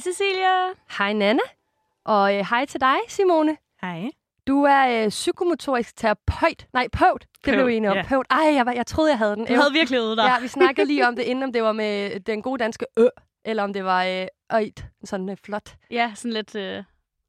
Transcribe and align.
Hej 0.00 0.12
Cecilia. 0.12 0.66
Hej 0.98 1.12
Nana. 1.12 1.40
Og 2.04 2.34
øh, 2.36 2.46
hej 2.50 2.64
til 2.64 2.80
dig, 2.80 2.96
Simone. 3.08 3.56
Hej. 3.80 4.10
Du 4.46 4.62
er 4.62 5.02
øh, 5.04 5.08
psykomotorisk 5.08 5.96
terapeut. 5.96 6.66
Nej, 6.72 6.88
pøvt. 6.92 7.26
Det 7.44 7.52
blev 7.54 7.66
vi 7.66 7.74
enige 7.76 7.90
om. 7.90 7.96
ja. 7.96 8.02
Pøvt. 8.02 8.26
Ej, 8.30 8.54
jeg, 8.54 8.66
var, 8.66 8.72
jeg 8.72 8.86
troede, 8.86 9.10
jeg 9.10 9.18
havde 9.18 9.36
den. 9.36 9.46
Du 9.46 9.54
havde 9.54 9.72
virkelig 9.72 9.96
øvet 9.98 10.16
dig. 10.16 10.24
Ja, 10.24 10.40
vi 10.40 10.48
snakkede 10.48 10.86
lige 10.86 11.08
om 11.08 11.16
det, 11.16 11.22
inden 11.22 11.42
om 11.44 11.52
det 11.52 11.62
var 11.62 11.72
med 11.72 12.20
den 12.20 12.42
gode 12.42 12.58
danske 12.58 12.86
ø, 12.98 13.06
eller 13.44 13.62
om 13.62 13.72
det 13.72 13.84
var 13.84 14.04
øh, 14.04 14.26
øjt. 14.50 14.84
Sådan 15.04 15.28
øh, 15.28 15.36
flot. 15.44 15.74
Ja, 15.90 16.12
sådan 16.14 16.32
lidt, 16.32 16.54
øh, 16.54 16.84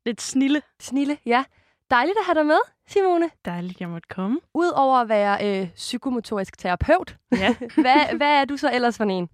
lidt 0.06 0.22
snille. 0.22 0.62
Snille, 0.80 1.18
ja. 1.26 1.44
Dejligt 1.92 2.18
at 2.20 2.26
have 2.26 2.36
dig 2.36 2.46
med, 2.46 2.60
Simone. 2.88 3.30
Dejligt, 3.46 3.80
jeg 3.82 3.90
måtte 3.90 4.08
komme. 4.08 4.40
Udover 4.54 4.98
at 4.98 5.10
være 5.10 5.62
øh, 5.62 5.68
psykomotorisk 5.76 6.58
terapeut, 6.58 7.16
Ja. 7.32 7.56
hvad, 7.84 8.18
hvad 8.18 8.30
er 8.42 8.46
du 8.46 8.58
så 8.58 8.72
ellers 8.74 8.98
for 8.98 9.04
en? 9.04 9.30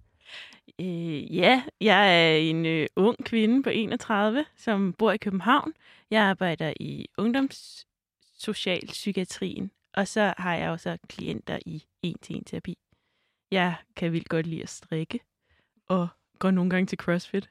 Øh, 0.80 1.36
ja, 1.36 1.62
jeg 1.80 2.32
er 2.32 2.36
en 2.36 2.66
øh, 2.66 2.86
ung 2.96 3.24
kvinde 3.24 3.62
på 3.62 3.70
31, 3.70 4.44
som 4.56 4.92
bor 4.92 5.12
i 5.12 5.16
København. 5.16 5.72
Jeg 6.10 6.22
arbejder 6.22 6.72
i 6.80 7.06
ungdomssocialpsykiatrien, 7.18 9.70
og 9.94 10.08
så 10.08 10.34
har 10.38 10.54
jeg 10.54 10.70
også 10.70 10.98
klienter 11.08 11.58
i 11.66 11.84
en-til-en-terapi. 12.02 12.78
Jeg 13.50 13.74
kan 13.96 14.12
vildt 14.12 14.28
godt 14.28 14.46
lide 14.46 14.62
at 14.62 14.68
strikke, 14.68 15.20
og 15.88 16.08
går 16.38 16.50
nogle 16.50 16.70
gange 16.70 16.86
til 16.86 16.98
CrossFit. 16.98 17.50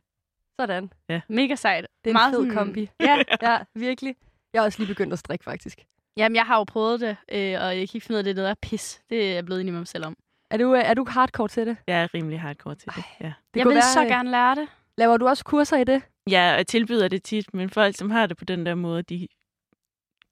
Sådan. 0.59 0.91
Mega 1.27 1.55
sejt. 1.55 1.87
Det 2.03 2.09
er 2.09 2.11
en 2.11 2.13
Meget 2.13 2.35
fed 2.35 2.53
kombi. 2.53 2.89
Ja, 2.99 3.23
Ja, 3.41 3.59
virkelig. 3.75 4.15
Jeg 4.53 4.61
har 4.61 4.65
også 4.65 4.79
lige 4.79 4.87
begyndt 4.87 5.13
at 5.13 5.19
strikke, 5.19 5.43
faktisk. 5.43 5.85
Jamen, 6.17 6.35
jeg 6.35 6.45
har 6.45 6.57
jo 6.57 6.63
prøvet 6.63 6.99
det, 6.99 7.17
øh, 7.31 7.37
og 7.37 7.67
jeg 7.67 7.75
kan 7.75 7.81
ikke 7.81 8.01
finde 8.01 8.15
ud 8.15 8.17
af, 8.17 8.23
det 8.23 8.35
der 8.35 8.49
er 8.49 8.55
pis. 8.61 9.01
Det 9.09 9.29
er 9.29 9.33
jeg 9.33 9.45
blevet 9.45 9.61
enig 9.61 9.73
med 9.73 9.79
mig 9.79 9.87
selv 9.87 10.05
om. 10.05 10.17
Er 10.51 10.57
du, 10.57 10.75
øh, 10.75 10.81
er 10.85 10.93
du 10.93 11.05
hardcore 11.09 11.47
til 11.47 11.65
det? 11.67 11.77
Jeg 11.87 12.03
er 12.03 12.13
rimelig 12.13 12.41
hardcore 12.41 12.75
til 12.75 12.89
det, 12.95 13.03
ja. 13.21 13.25
det 13.53 13.59
jeg 13.59 13.65
vil 13.65 13.73
være, 13.73 13.83
så 13.83 14.01
øh, 14.01 14.07
gerne 14.07 14.31
lære 14.31 14.55
det. 14.55 14.67
Laver 14.97 15.17
du 15.17 15.27
også 15.27 15.43
kurser 15.43 15.77
i 15.77 15.83
det? 15.83 16.01
Jeg 16.27 16.67
tilbyder 16.67 17.07
det 17.07 17.23
tit, 17.23 17.53
men 17.53 17.69
folk, 17.69 17.95
som 17.97 18.09
har 18.11 18.25
det 18.25 18.37
på 18.37 18.45
den 18.45 18.65
der 18.65 18.75
måde, 18.75 19.03
de 19.03 19.27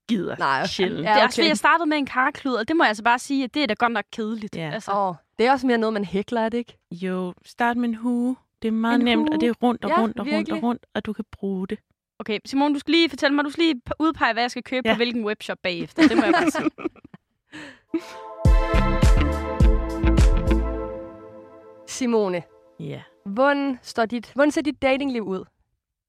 gider 0.10 0.36
Nej, 0.40 0.66
sjældent. 0.66 1.04
Ja, 1.06 1.10
det 1.10 1.10
er 1.10 1.16
okay. 1.16 1.26
også 1.26 1.36
fordi, 1.38 1.48
jeg 1.48 1.58
startede 1.58 1.90
med 1.90 1.98
en 1.98 2.06
karklud, 2.06 2.54
og 2.54 2.68
det 2.68 2.76
må 2.76 2.84
jeg 2.84 2.88
altså 2.90 3.04
bare 3.04 3.20
sige, 3.20 3.44
at 3.44 3.54
det 3.54 3.64
er 3.64 3.68
da 3.68 3.74
godt 3.74 3.92
nok 3.92 4.06
kedeligt. 4.12 4.56
Ja. 4.56 4.70
Altså, 4.74 4.92
Åh, 4.92 5.16
det 5.40 5.46
er 5.48 5.52
også 5.52 5.68
mere 5.68 5.78
noget, 5.78 5.94
man 5.94 6.06
hækler, 6.06 6.42
er 6.42 6.50
det 6.50 6.58
ikke? 6.58 6.78
Jo, 6.92 7.34
start 7.46 7.78
med 7.78 7.90
en 7.90 7.96
hue. 7.96 8.36
Det 8.62 8.68
er 8.68 8.72
meget 8.72 9.00
En 9.00 9.06
nemt, 9.06 9.22
hue. 9.22 9.36
og 9.36 9.42
det 9.42 9.50
er 9.50 9.54
rundt 9.54 9.84
og 9.86 9.90
Ja, 9.90 10.02
rundt 10.02 10.20
og 10.20 10.26
rundt 10.26 10.36
virkelig. 10.36 10.58
og 10.58 10.64
rundt, 10.64 10.86
og 10.96 11.06
du 11.06 11.14
kan 11.14 11.26
bruge 11.32 11.68
det. 11.68 11.80
Okay, 12.20 12.40
Simon, 12.46 12.74
du 12.74 12.80
skal 12.80 12.92
lige 12.92 13.10
fortælle 13.10 13.36
mig, 13.36 13.46
du 13.46 13.50
skal 13.50 13.64
lige 13.64 13.82
udpege, 14.00 14.34
hvad 14.34 14.44
jeg 14.44 14.52
skal 14.52 14.64
købe 14.64 14.82
ja. 14.86 14.90
Ja. 14.90 14.96
på 14.96 14.98
hvilken 14.98 15.26
webshop 15.26 15.58
bagefter. 15.64 16.08
Det 16.08 16.18
må 16.18 16.24
jeg 16.24 16.34
bare 16.34 16.52
sige. 16.52 16.70
Simone, 21.88 22.44
Ja. 22.80 23.04
hvordan, 23.26 23.80
står 23.82 24.06
dit, 24.06 24.32
hvordan 24.34 24.52
ser 24.52 24.62
dit 24.62 24.82
datingliv 24.82 25.24
ud? 25.24 25.46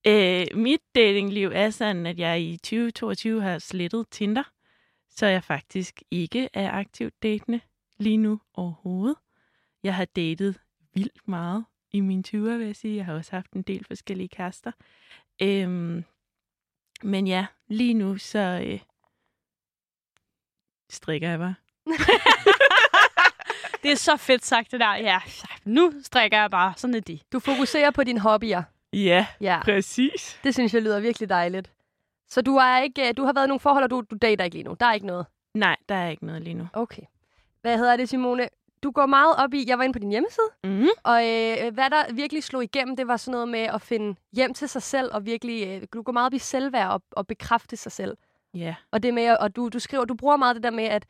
Øh, 0.06 0.46
mit 0.54 0.80
datingliv 0.94 1.50
er 1.54 1.70
sådan, 1.70 2.06
at 2.06 2.18
jeg 2.18 2.40
i 2.42 2.56
2022 2.56 3.42
har 3.42 3.58
slettet 3.58 4.06
Tinder, 4.10 4.42
så 5.10 5.26
jeg 5.26 5.44
faktisk 5.44 6.02
ikke 6.10 6.48
er 6.52 6.70
aktivt 6.72 7.22
datende 7.22 7.60
lige 7.98 8.16
nu 8.16 8.40
overhovedet. 8.54 9.16
Jeg 9.82 9.94
har 9.94 10.04
datet 10.04 10.60
vildt 10.94 11.28
meget 11.28 11.64
i 11.92 12.00
mine 12.00 12.22
20'er, 12.28 12.56
vil 12.56 12.66
jeg 12.66 12.76
sige. 12.76 12.96
Jeg 12.96 13.04
har 13.04 13.14
også 13.14 13.30
haft 13.32 13.52
en 13.52 13.62
del 13.62 13.84
forskellige 13.84 14.28
kærester. 14.28 14.72
Øhm, 15.42 16.04
men 17.02 17.26
ja, 17.26 17.46
lige 17.68 17.94
nu 17.94 18.16
så 18.18 18.62
øh, 18.66 18.80
strikker 20.90 21.28
jeg 21.28 21.38
bare. 21.38 21.54
Det 23.86 23.92
er 23.92 23.96
så 23.96 24.16
fedt 24.16 24.44
sagt, 24.44 24.72
det 24.72 24.80
der. 24.80 24.94
Ja, 24.96 25.20
nu 25.64 25.92
strikker 26.02 26.40
jeg 26.40 26.50
bare. 26.50 26.72
Sådan 26.76 26.94
er 26.94 27.00
det. 27.00 27.22
Du 27.32 27.38
fokuserer 27.40 27.90
på 27.90 28.04
dine 28.04 28.20
hobbyer. 28.20 28.62
Ja, 28.92 29.26
Ja, 29.40 29.60
præcis. 29.62 30.40
det 30.44 30.54
synes 30.54 30.74
jeg 30.74 30.82
lyder 30.82 31.00
virkelig 31.00 31.28
dejligt. 31.28 31.72
Så 32.28 32.42
du, 32.42 32.56
er 32.56 32.78
ikke, 32.78 33.12
du 33.12 33.24
har 33.24 33.32
været 33.32 33.46
i 33.46 33.48
nogle 33.48 33.60
forhold, 33.60 33.84
og 33.84 33.90
du, 33.90 34.02
du 34.10 34.16
dater 34.22 34.44
ikke 34.44 34.56
lige 34.56 34.64
nu? 34.64 34.76
Der 34.80 34.86
er 34.86 34.92
ikke 34.92 35.06
noget? 35.06 35.26
Nej, 35.54 35.76
der 35.88 35.94
er 35.94 36.08
ikke 36.08 36.26
noget 36.26 36.42
lige 36.42 36.54
nu. 36.54 36.66
Okay. 36.72 37.02
Hvad 37.60 37.78
hedder 37.78 37.96
det, 37.96 38.08
Simone? 38.08 38.48
Du 38.82 38.90
går 38.90 39.06
meget 39.06 39.36
op 39.36 39.54
i, 39.54 39.64
jeg 39.68 39.78
var 39.78 39.84
inde 39.84 39.92
på 39.92 39.98
din 39.98 40.10
hjemmeside, 40.10 40.46
Mm-hmm. 40.64 40.88
og 41.04 41.26
øh, 41.28 41.74
hvad 41.74 41.90
der 41.90 42.12
virkelig 42.14 42.44
slog 42.44 42.62
igennem, 42.64 42.96
det 42.96 43.08
var 43.08 43.16
sådan 43.16 43.32
noget 43.32 43.48
med 43.48 43.60
at 43.60 43.82
finde 43.82 44.16
hjem 44.32 44.54
til 44.54 44.68
sig 44.68 44.82
selv, 44.82 45.10
og 45.12 45.26
virkelig, 45.26 45.68
øh, 45.68 45.82
du 45.92 46.02
går 46.02 46.12
meget 46.12 46.26
op 46.26 46.34
i 46.34 46.38
selvværd 46.38 46.90
og, 46.90 47.02
og 47.10 47.26
bekræfte 47.26 47.76
sig 47.76 47.92
selv. 47.92 48.16
Ja. 48.54 48.74
Og 48.90 49.02
det 49.02 49.14
med, 49.14 49.36
og 49.40 49.56
du, 49.56 49.68
du 49.68 49.78
skriver, 49.78 50.04
du 50.04 50.14
bruger 50.14 50.36
meget 50.36 50.54
det 50.56 50.62
der 50.62 50.70
med, 50.70 50.84
at 50.84 51.04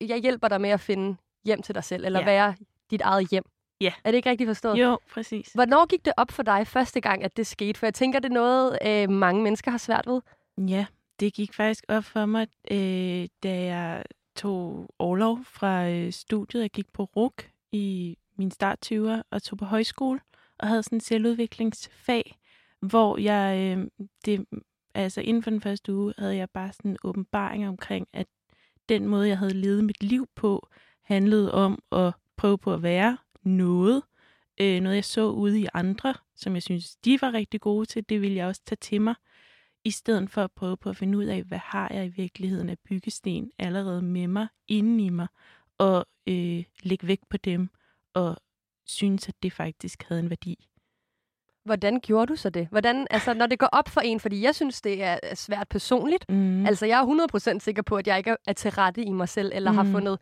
jeg 0.00 0.18
hjælper 0.18 0.48
dig 0.48 0.60
med 0.60 0.70
at 0.70 0.80
finde 0.80 1.16
hjem 1.44 1.62
til 1.62 1.74
dig 1.74 1.84
selv, 1.84 2.04
eller 2.04 2.20
Ja. 2.20 2.24
være 2.24 2.54
dit 2.90 3.00
eget 3.00 3.30
hjem. 3.30 3.44
Ja. 3.80 3.92
Er 4.04 4.10
det 4.10 4.16
ikke 4.16 4.30
rigtigt 4.30 4.48
forstået? 4.48 4.76
Jo, 4.78 4.98
præcis. 5.12 5.52
Hvornår 5.54 5.86
gik 5.86 6.04
det 6.04 6.12
op 6.16 6.30
for 6.30 6.42
dig 6.42 6.66
første 6.66 7.00
gang, 7.00 7.24
at 7.24 7.36
det 7.36 7.46
skete? 7.46 7.78
For 7.78 7.86
jeg 7.86 7.94
tænker, 7.94 8.18
det 8.18 8.28
er 8.28 8.34
noget, 8.34 8.78
øh, 8.86 9.10
mange 9.10 9.42
mennesker 9.42 9.70
har 9.70 9.78
svært 9.78 10.06
ved. 10.06 10.20
Ja, 10.68 10.86
det 11.20 11.34
gik 11.34 11.54
faktisk 11.54 11.84
op 11.88 12.04
for 12.04 12.26
mig, 12.26 12.46
øh, 12.70 13.28
da 13.42 13.62
jeg 13.64 14.04
tog 14.36 14.90
overlov 14.98 15.38
fra 15.44 15.88
øh, 15.88 16.12
studiet. 16.12 16.62
Jeg 16.62 16.70
gik 16.70 16.92
på 16.92 17.04
RUK 17.16 17.48
i 17.72 18.16
min 18.38 18.50
start 18.50 18.78
20'er 18.92 19.22
og 19.30 19.42
tog 19.42 19.58
på 19.58 19.64
højskole 19.64 20.20
og 20.58 20.68
havde 20.68 20.82
sådan 20.82 20.96
en 20.96 21.00
selvudviklingsfag, 21.00 22.36
hvor 22.80 23.18
jeg, 23.18 23.76
øh, 23.78 23.86
det, 24.24 24.44
altså 24.94 25.20
inden 25.20 25.42
for 25.42 25.50
den 25.50 25.60
første 25.60 25.94
uge, 25.94 26.14
havde 26.18 26.36
jeg 26.36 26.50
bare 26.50 26.72
sådan 26.72 26.90
en 26.90 26.96
åbenbaring 27.04 27.68
omkring, 27.68 28.06
at 28.12 28.26
den 28.88 29.06
måde, 29.08 29.28
jeg 29.28 29.38
havde 29.38 29.54
levet 29.54 29.84
mit 29.84 30.02
liv 30.02 30.26
på, 30.36 30.68
handlede 31.04 31.54
om 31.54 31.82
at 31.92 32.12
prøve 32.36 32.58
på 32.58 32.74
at 32.74 32.82
være 32.82 33.18
noget. 33.42 34.02
Øh, 34.60 34.80
noget, 34.80 34.96
jeg 34.96 35.04
så 35.04 35.30
ude 35.30 35.60
i 35.60 35.66
andre, 35.74 36.14
som 36.36 36.54
jeg 36.54 36.62
synes, 36.62 36.96
de 36.96 37.18
var 37.20 37.32
rigtig 37.32 37.60
gode 37.60 37.86
til, 37.86 38.08
det 38.08 38.20
ville 38.20 38.36
jeg 38.36 38.46
også 38.46 38.62
tage 38.66 38.78
til 38.80 39.00
mig 39.00 39.14
i 39.84 39.90
stedet 39.90 40.30
for 40.30 40.44
at 40.44 40.52
prøve 40.52 40.76
på 40.76 40.90
at 40.90 40.96
finde 40.96 41.18
ud 41.18 41.24
af, 41.24 41.42
hvad 41.42 41.58
har 41.58 41.90
jeg 41.94 42.04
i 42.06 42.08
virkeligheden 42.08 42.68
af 42.68 42.78
byggesten 42.78 43.50
allerede 43.58 44.02
med 44.02 44.26
mig, 44.26 44.46
inden 44.68 45.00
i 45.00 45.08
mig, 45.08 45.26
og 45.78 46.06
øh, 46.26 46.64
lægge 46.82 47.06
vægt 47.06 47.28
på 47.28 47.36
dem, 47.36 47.68
og 48.14 48.36
synes, 48.86 49.28
at 49.28 49.34
det 49.42 49.52
faktisk 49.52 50.02
havde 50.08 50.20
en 50.20 50.30
værdi. 50.30 50.68
Hvordan 51.64 52.00
gjorde 52.00 52.26
du 52.26 52.36
så 52.36 52.50
det? 52.50 52.68
Hvordan, 52.70 53.06
altså, 53.10 53.34
når 53.34 53.46
det 53.46 53.58
går 53.58 53.68
op 53.72 53.88
for 53.88 54.00
en, 54.00 54.20
fordi 54.20 54.42
jeg 54.42 54.54
synes, 54.54 54.80
det 54.80 55.02
er 55.02 55.18
svært 55.34 55.68
personligt. 55.68 56.24
Mm. 56.28 56.66
Altså, 56.66 56.86
jeg 56.86 57.00
er 57.00 57.54
100% 57.56 57.58
sikker 57.58 57.82
på, 57.82 57.96
at 57.96 58.06
jeg 58.06 58.18
ikke 58.18 58.36
er 58.46 58.52
til 58.52 58.70
rette 58.70 59.02
i 59.02 59.12
mig 59.12 59.28
selv, 59.28 59.52
eller 59.54 59.70
mm. 59.70 59.76
har 59.76 59.84
fundet 59.84 60.18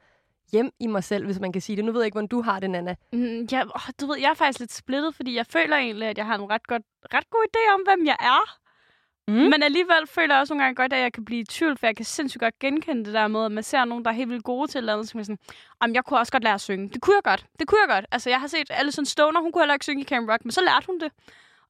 hjem 0.53 0.70
i 0.80 0.86
mig 0.86 1.04
selv, 1.04 1.25
hvis 1.25 1.41
man 1.41 1.53
kan 1.53 1.62
sige 1.62 1.76
det. 1.76 1.84
Nu 1.84 1.92
ved 1.92 2.00
jeg 2.00 2.06
ikke, 2.06 2.14
hvordan 2.14 2.28
du 2.28 2.42
har 2.42 2.60
det, 2.60 2.70
Nana. 2.70 2.94
Mm, 3.12 3.48
ja, 3.53 3.62
åh, 3.64 3.91
du 4.00 4.06
ved, 4.06 4.19
jeg 4.19 4.30
er 4.30 4.34
faktisk 4.34 4.58
lidt 4.58 4.72
splittet, 4.72 5.14
fordi 5.14 5.36
jeg 5.36 5.47
føler 5.47 5.76
egentlig, 5.76 6.08
at 6.08 6.19
jeg 6.19 6.26
har 6.26 6.34
en 6.34 6.50
ret, 6.50 6.66
godt, 6.66 6.82
ret 7.14 7.30
god 7.30 7.44
idé 7.48 7.75
om, 7.75 7.80
hvem 7.80 8.06
jeg 8.06 8.16
er. 8.20 8.62
Mm. 9.28 9.34
Men 9.34 9.62
alligevel 9.62 10.06
føler 10.06 10.34
jeg 10.34 10.41
også 10.41 10.54
nogle 10.54 10.64
gange 10.64 10.76
godt, 10.76 10.92
at 10.92 11.00
jeg 11.00 11.12
kan 11.12 11.25
blive 11.25 11.41
i 11.41 11.44
tvivl, 11.44 11.78
for 11.78 11.86
jeg 11.86 11.97
kan 11.97 12.04
sindssygt 12.04 12.41
godt 12.41 12.58
genkende 12.58 13.04
det 13.04 13.14
der 13.14 13.28
med, 13.28 13.44
at 13.44 13.52
man 13.52 13.62
ser 13.64 13.84
nogen, 13.84 14.04
der 14.04 14.10
er 14.10 14.14
helt 14.14 14.31
vildt 14.31 14.44
gode 14.44 14.70
til 14.70 14.78
et 14.78 14.82
eller 14.82 14.92
andet, 14.92 15.06
så 15.08 15.12
kan 15.12 15.19
man 15.19 15.25
sådan, 15.25 15.38
om 15.81 15.94
jeg 15.94 16.04
kunne 16.04 16.19
også 16.19 16.32
godt 16.32 16.42
lære 16.44 16.54
at 16.54 16.60
synge. 16.60 16.88
Det 16.88 17.00
kunne 17.02 17.14
jeg 17.14 17.22
godt. 17.22 17.47
Det 17.58 17.69
kunne 17.69 17.81
jeg 17.81 17.94
godt. 17.94 18.06
Altså, 18.12 18.31
jeg 18.31 18.41
har 18.41 18.47
set 18.47 18.66
Alison 18.70 19.06
Stoner, 19.06 19.41
hun 19.41 19.52
kunne 19.52 19.62
heller 19.62 19.75
ikke 19.75 19.84
synge 19.84 20.02
i 20.02 20.04
Camp 20.04 20.31
Rock, 20.31 20.44
men 20.44 20.52
så 20.52 20.60
lærte 20.60 20.86
hun 20.86 21.00
det. 21.00 21.12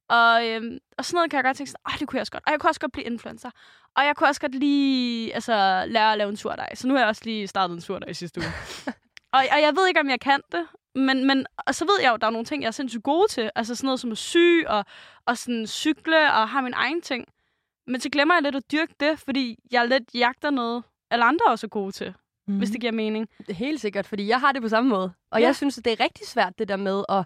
Og, 0.09 0.47
øhm, 0.47 0.77
og 0.97 1.05
sådan 1.05 1.15
noget 1.17 1.31
kan 1.31 1.37
jeg 1.37 1.43
godt 1.43 1.57
tænke 1.57 1.69
sådan, 1.71 1.81
"Ej, 1.93 1.95
det 1.99 2.07
kunne 2.07 2.17
jeg 2.17 2.21
også 2.21 2.31
godt. 2.31 2.43
Og 2.47 2.51
jeg 2.51 2.59
kunne 2.59 2.69
også 2.69 2.79
godt 2.81 2.91
blive 2.91 3.05
influencer. 3.05 3.49
Og 3.95 4.05
jeg 4.05 4.15
kunne 4.15 4.29
også 4.29 4.41
godt 4.41 4.55
lige 4.55 5.33
altså, 5.33 5.83
lære 5.87 6.11
at 6.11 6.17
lave 6.17 6.29
en 6.29 6.37
surdej. 6.37 6.75
Så 6.75 6.87
nu 6.87 6.93
har 6.93 6.99
jeg 7.01 7.07
også 7.07 7.21
lige 7.25 7.47
startet 7.47 7.75
en 7.75 7.81
surdej 7.81 8.09
i 8.09 8.13
sidste 8.13 8.39
uge. 8.41 8.47
og, 9.33 9.39
og 9.51 9.61
jeg 9.61 9.73
ved 9.75 9.87
ikke, 9.87 9.99
om 9.99 10.09
jeg 10.09 10.19
kan 10.19 10.39
det. 10.51 10.67
Men, 10.95 11.27
men 11.27 11.45
og 11.67 11.75
så 11.75 11.85
ved 11.85 12.01
jeg 12.01 12.09
jo, 12.09 12.13
at 12.13 12.21
der 12.21 12.27
er 12.27 12.31
nogle 12.31 12.45
ting, 12.45 12.61
jeg 12.63 12.67
er 12.67 12.71
sindssygt 12.71 13.03
gode 13.03 13.27
til. 13.27 13.51
Altså 13.55 13.75
sådan 13.75 13.87
noget 13.87 13.99
som 13.99 14.11
at 14.11 14.17
sy 14.17 14.37
og, 14.67 14.85
og 15.25 15.37
sådan 15.37 15.67
cykle 15.67 16.33
og 16.33 16.49
have 16.49 16.61
min 16.63 16.73
egen 16.73 17.01
ting. 17.01 17.25
Men 17.87 18.01
så 18.01 18.09
glemmer 18.09 18.35
jeg 18.35 18.43
lidt 18.43 18.55
at 18.55 18.71
dyrke 18.71 18.93
det, 18.99 19.19
fordi 19.19 19.57
jeg 19.71 19.87
lidt 19.87 20.03
jagter 20.13 20.49
noget, 20.49 20.83
alle 21.11 21.25
andre 21.25 21.45
også 21.47 21.67
er 21.67 21.69
gode 21.69 21.91
til, 21.91 22.13
mm. 22.47 22.57
hvis 22.57 22.69
det 22.69 22.81
giver 22.81 22.91
mening. 22.91 23.29
Det 23.37 23.49
er 23.49 23.53
helt 23.53 23.81
sikkert, 23.81 24.07
fordi 24.07 24.27
jeg 24.27 24.39
har 24.39 24.51
det 24.51 24.61
på 24.61 24.69
samme 24.69 24.89
måde. 24.89 25.13
Og 25.31 25.39
Ja. 25.39 25.45
jeg 25.45 25.55
synes, 25.55 25.77
at 25.77 25.85
det 25.85 25.93
er 25.93 26.03
rigtig 26.03 26.27
svært, 26.27 26.59
det 26.59 26.67
der 26.67 26.75
med 26.77 27.03
at 27.09 27.25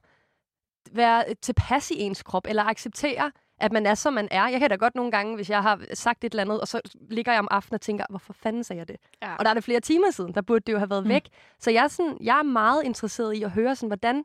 være 0.91 1.23
tilpas 1.41 1.91
i 1.91 1.99
ens 1.99 2.23
krop, 2.23 2.43
eller 2.49 2.63
acceptere, 2.63 3.31
at 3.59 3.71
man 3.71 3.85
er, 3.85 3.95
som 3.95 4.13
man 4.13 4.27
er. 4.31 4.47
Jeg 4.47 4.59
kan 4.59 4.69
da 4.69 4.75
godt 4.75 4.95
nogle 4.95 5.11
gange, 5.11 5.35
hvis 5.35 5.49
jeg 5.49 5.61
har 5.61 5.81
sagt 5.93 6.23
et 6.23 6.31
eller 6.31 6.43
andet, 6.43 6.61
og 6.61 6.67
så 6.67 6.81
ligger 7.09 7.31
jeg 7.31 7.39
om 7.39 7.47
aftenen 7.51 7.75
og 7.75 7.81
tænker, 7.81 8.05
hvorfor 8.09 8.33
fanden 8.33 8.63
sagde 8.63 8.79
jeg 8.79 8.87
det? 8.87 8.95
Ja. 9.21 9.35
Og 9.35 9.45
der 9.45 9.49
er 9.49 9.53
det 9.53 9.63
flere 9.63 9.79
timer 9.79 10.11
siden, 10.11 10.33
der 10.33 10.41
burde 10.41 10.63
det 10.67 10.73
jo 10.73 10.77
have 10.77 10.89
været 10.89 11.03
Mm. 11.03 11.09
væk. 11.09 11.27
Så 11.59 11.71
jeg 11.71 11.83
er, 11.83 11.87
sådan, 11.87 12.17
jeg 12.21 12.39
er 12.39 12.43
meget 12.43 12.83
interesseret 12.83 13.33
i 13.35 13.43
at 13.43 13.51
høre, 13.51 13.75
sådan, 13.75 13.89
hvordan, 13.89 14.23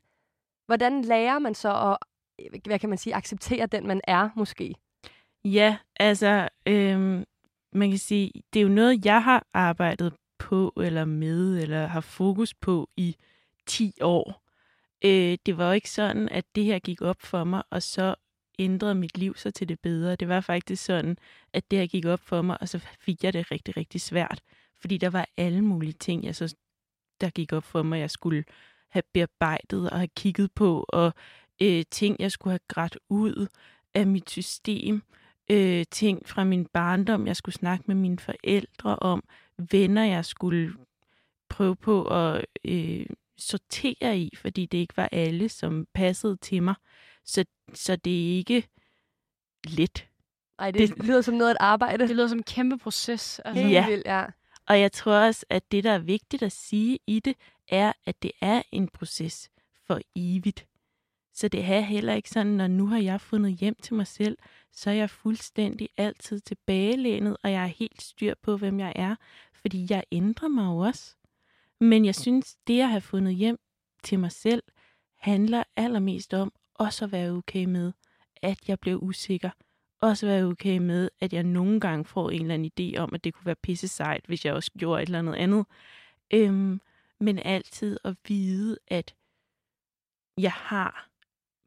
hvordan 0.67 1.03
lærer 1.03 1.39
man 1.39 1.55
så 1.55 1.73
at, 1.91 1.97
hvad 2.67 2.79
kan 2.79 2.89
man 2.89 2.99
sige, 2.99 3.15
acceptere 3.15 3.67
den, 3.67 3.87
man 3.87 4.01
er, 4.05 4.29
måske? 4.37 4.75
Ja, 5.45 5.77
altså, 6.01 6.49
øhm, 6.67 7.25
man 7.73 7.91
kan 7.91 7.99
sige, 7.99 8.33
det 8.53 8.61
er 8.61 8.63
jo 8.65 8.69
noget, 8.69 9.05
jeg 9.05 9.23
har 9.25 9.47
arbejdet 9.55 10.13
på, 10.39 10.73
eller 10.77 11.05
med, 11.05 11.59
eller 11.63 11.87
har 11.87 12.01
fokus 12.01 12.55
på 12.55 12.89
i 12.97 13.17
10 13.67 13.93
år. 14.03 14.43
Øh, 15.05 15.39
det 15.47 15.59
var 15.59 15.67
jo 15.67 15.73
ikke 15.73 15.91
sådan, 15.91 16.29
at 16.29 16.45
det 16.55 16.65
her 16.65 16.79
gik 16.79 17.03
op 17.03 17.23
for 17.23 17.45
mig, 17.45 17.63
og 17.71 17.83
så 17.83 18.15
ændrede 18.59 18.95
mit 18.95 19.19
liv 19.19 19.37
så 19.37 19.51
til 19.51 19.69
det 19.69 19.81
bedre. 19.81 20.17
Det 20.17 20.29
var 20.29 20.41
faktisk 20.41 20.85
sådan, 20.85 21.17
at 21.53 21.71
det 21.71 21.79
her 21.79 21.87
gik 21.87 22.05
op 22.05 22.21
for 22.21 22.43
mig, 22.43 22.59
og 22.61 22.69
så 22.69 22.79
fik 23.01 23.25
jeg 23.25 23.33
det 23.33 23.51
rigtig, 23.51 23.77
rigtig 23.77 24.01
svært. 24.01 24.41
Fordi 24.81 24.99
der 24.99 25.11
var 25.11 25.29
alle 25.37 25.63
mulige 25.63 25.93
ting, 25.93 26.25
jeg 26.25 26.37
så, 26.37 26.55
der 27.21 27.31
gik 27.31 27.53
op 27.53 27.65
for 27.65 27.83
mig, 27.83 28.01
jeg 28.01 28.11
skulle 28.11 28.45
have 28.89 29.03
bearbejdet 29.13 29.91
og 29.91 29.99
have 29.99 30.09
kigget 30.17 30.53
på, 30.53 30.85
og 30.89 31.15
øh, 31.63 31.85
ting, 31.91 32.17
jeg 32.19 32.33
skulle 32.33 32.53
have 32.53 32.61
grædt 32.69 32.99
ud. 33.09 33.47
af 33.95 34.07
mit 34.07 34.31
system, 34.31 35.03
øh, 35.51 35.85
ting 35.91 36.29
fra 36.29 36.45
min 36.45 36.67
barndom, 36.67 37.27
jeg 37.27 37.37
skulle 37.37 37.55
snakke 37.55 37.85
med 37.87 37.95
mine 37.95 38.19
forældre 38.19 38.97
om, 38.97 39.25
venner, 39.71 40.05
jeg 40.05 40.25
skulle 40.25 40.73
prøve 41.49 41.77
på 41.77 42.05
at 42.05 42.45
øh, 42.65 43.07
sortere 43.39 44.19
i, 44.19 44.37
fordi 44.37 44.67
det 44.67 44.79
ikke 44.79 44.97
var 44.97 45.09
alle, 45.13 45.49
som 45.49 45.87
passede 45.95 46.37
til 46.37 46.63
mig. 46.63 46.75
Så, 47.25 47.45
så 47.75 47.97
det 47.97 48.13
er 48.13 48.37
ikke 48.37 48.69
let. 49.65 50.09
Ej, 50.59 50.71
det, 50.71 50.89
det 50.89 51.07
lyder 51.07 51.21
som 51.21 51.35
noget 51.35 51.51
at 51.51 51.57
arbejde. 51.61 52.09
Det 52.09 52.17
lyder 52.17 52.29
som 52.29 52.39
en 52.39 52.43
kæmpe 52.43 52.79
proces. 52.79 53.39
Altså. 53.45 53.63
Ja. 53.63 53.87
vildt, 53.89 54.07
ja. 54.07 54.25
Og 54.69 54.81
jeg 54.81 54.93
tror 54.93 55.13
også, 55.13 55.47
at 55.51 55.73
det, 55.73 55.85
der 55.85 55.91
er 55.93 55.99
vigtigt 55.99 56.43
at 56.43 56.53
sige 56.53 56.99
i 57.07 57.21
det, 57.21 57.37
er, 57.69 57.93
at 58.07 58.23
det 58.23 58.33
er 58.41 58.63
en 58.73 58.89
proces 58.89 59.51
for 59.87 60.01
evigt. 60.17 60.67
Så 61.35 61.49
det 61.49 61.65
er 61.65 61.81
heller 61.81 62.15
ikke 62.15 62.31
sådan, 62.31 62.53
når 62.53 62.67
nu 62.67 62.87
har 62.87 62.99
jeg 62.99 63.21
fundet 63.21 63.53
hjem 63.53 63.75
til 63.83 63.95
mig 63.95 64.07
selv, 64.07 64.39
så 64.73 64.91
er 64.91 64.95
jeg 64.95 65.11
fuldstændig 65.11 65.89
altid 65.97 66.41
tilbagelænet, 66.41 67.37
og 67.43 67.53
jeg 67.53 67.63
er 67.63 67.67
helt 67.67 68.03
styr 68.03 68.35
på, 68.43 68.57
hvem 68.57 68.81
jeg 68.81 68.93
er, 68.97 69.17
fordi 69.53 69.87
jeg 69.91 70.05
ændrer 70.13 70.49
mig 70.49 70.65
jo 70.65 70.79
også. 70.79 71.17
Men 71.83 72.05
jeg 72.05 72.15
synes, 72.15 72.57
det 72.67 72.81
at 72.81 72.89
have 72.89 73.01
fundet 73.01 73.35
hjem 73.35 73.59
til 74.03 74.19
mig 74.19 74.33
selv, 74.33 74.63
handler 75.19 75.65
allermest 75.77 76.35
om 76.35 76.53
også 76.75 77.05
at 77.05 77.13
være 77.13 77.31
okay 77.31 77.65
med, 77.65 77.93
at 78.43 78.69
jeg 78.69 78.81
bliver 78.81 78.97
usikker. 78.97 79.51
Også 80.01 80.27
være 80.27 80.45
okay 80.45 80.79
med, 80.79 81.09
at 81.21 81.33
jeg 81.33 81.43
nogle 81.43 81.81
gange 81.81 82.05
får 82.05 82.31
en 82.31 82.41
eller 82.41 82.55
anden 82.55 82.71
idé 82.81 82.99
om, 82.99 83.15
at 83.15 83.25
det 83.25 83.35
kunne 83.35 83.47
være 83.47 83.55
pisse 83.63 83.89
sejt, 83.89 84.25
hvis 84.27 84.45
jeg 84.45 84.55
også 84.55 84.71
gjorde 84.79 85.03
et 85.03 85.07
eller 85.07 85.19
andet 85.19 85.35
andet. 85.35 85.67
Øhm, 86.35 86.81
men 87.21 87.39
altid 87.39 87.99
at 88.05 88.17
vide, 88.29 88.79
at 88.89 89.15
jeg 90.39 90.53
har 90.53 91.09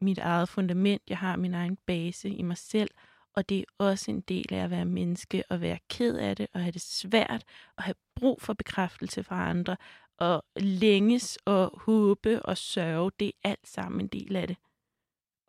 mit 0.00 0.18
eget 0.18 0.48
fundament, 0.48 1.02
jeg 1.08 1.18
har 1.18 1.36
min 1.36 1.54
egen 1.54 1.76
base 1.86 2.28
i 2.28 2.42
mig 2.42 2.56
selv, 2.56 2.90
og 3.36 3.48
det 3.48 3.58
er 3.58 3.64
også 3.78 4.10
en 4.10 4.20
del 4.20 4.54
af 4.54 4.64
at 4.64 4.70
være 4.70 4.84
menneske, 4.84 5.42
og 5.50 5.60
være 5.60 5.78
ked 5.90 6.16
af 6.16 6.36
det, 6.36 6.46
og 6.52 6.60
have 6.60 6.72
det 6.72 6.80
svært, 6.80 7.44
og 7.76 7.82
have 7.82 7.94
brug 8.14 8.42
for 8.42 8.52
bekræftelse 8.52 9.24
fra 9.24 9.50
andre, 9.50 9.76
og 10.18 10.44
længes 10.56 11.38
og 11.44 11.72
håbe 11.84 12.42
og 12.42 12.56
sørge, 12.58 13.10
det 13.20 13.26
er 13.44 13.48
alt 13.50 13.68
sammen 13.68 14.00
en 14.00 14.06
del 14.06 14.36
af 14.36 14.46
det. 14.48 14.56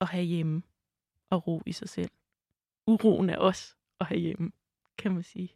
At 0.02 0.08
have 0.08 0.24
hjemme 0.24 0.62
og 1.30 1.48
ro 1.48 1.62
i 1.66 1.72
sig 1.72 1.90
selv. 1.90 2.10
Uroen 2.88 3.30
er 3.30 3.38
også 3.38 3.76
at 4.00 4.06
have 4.08 4.20
hjemme, 4.20 4.52
kan 4.98 5.14
man 5.14 5.24
sige. 5.24 5.54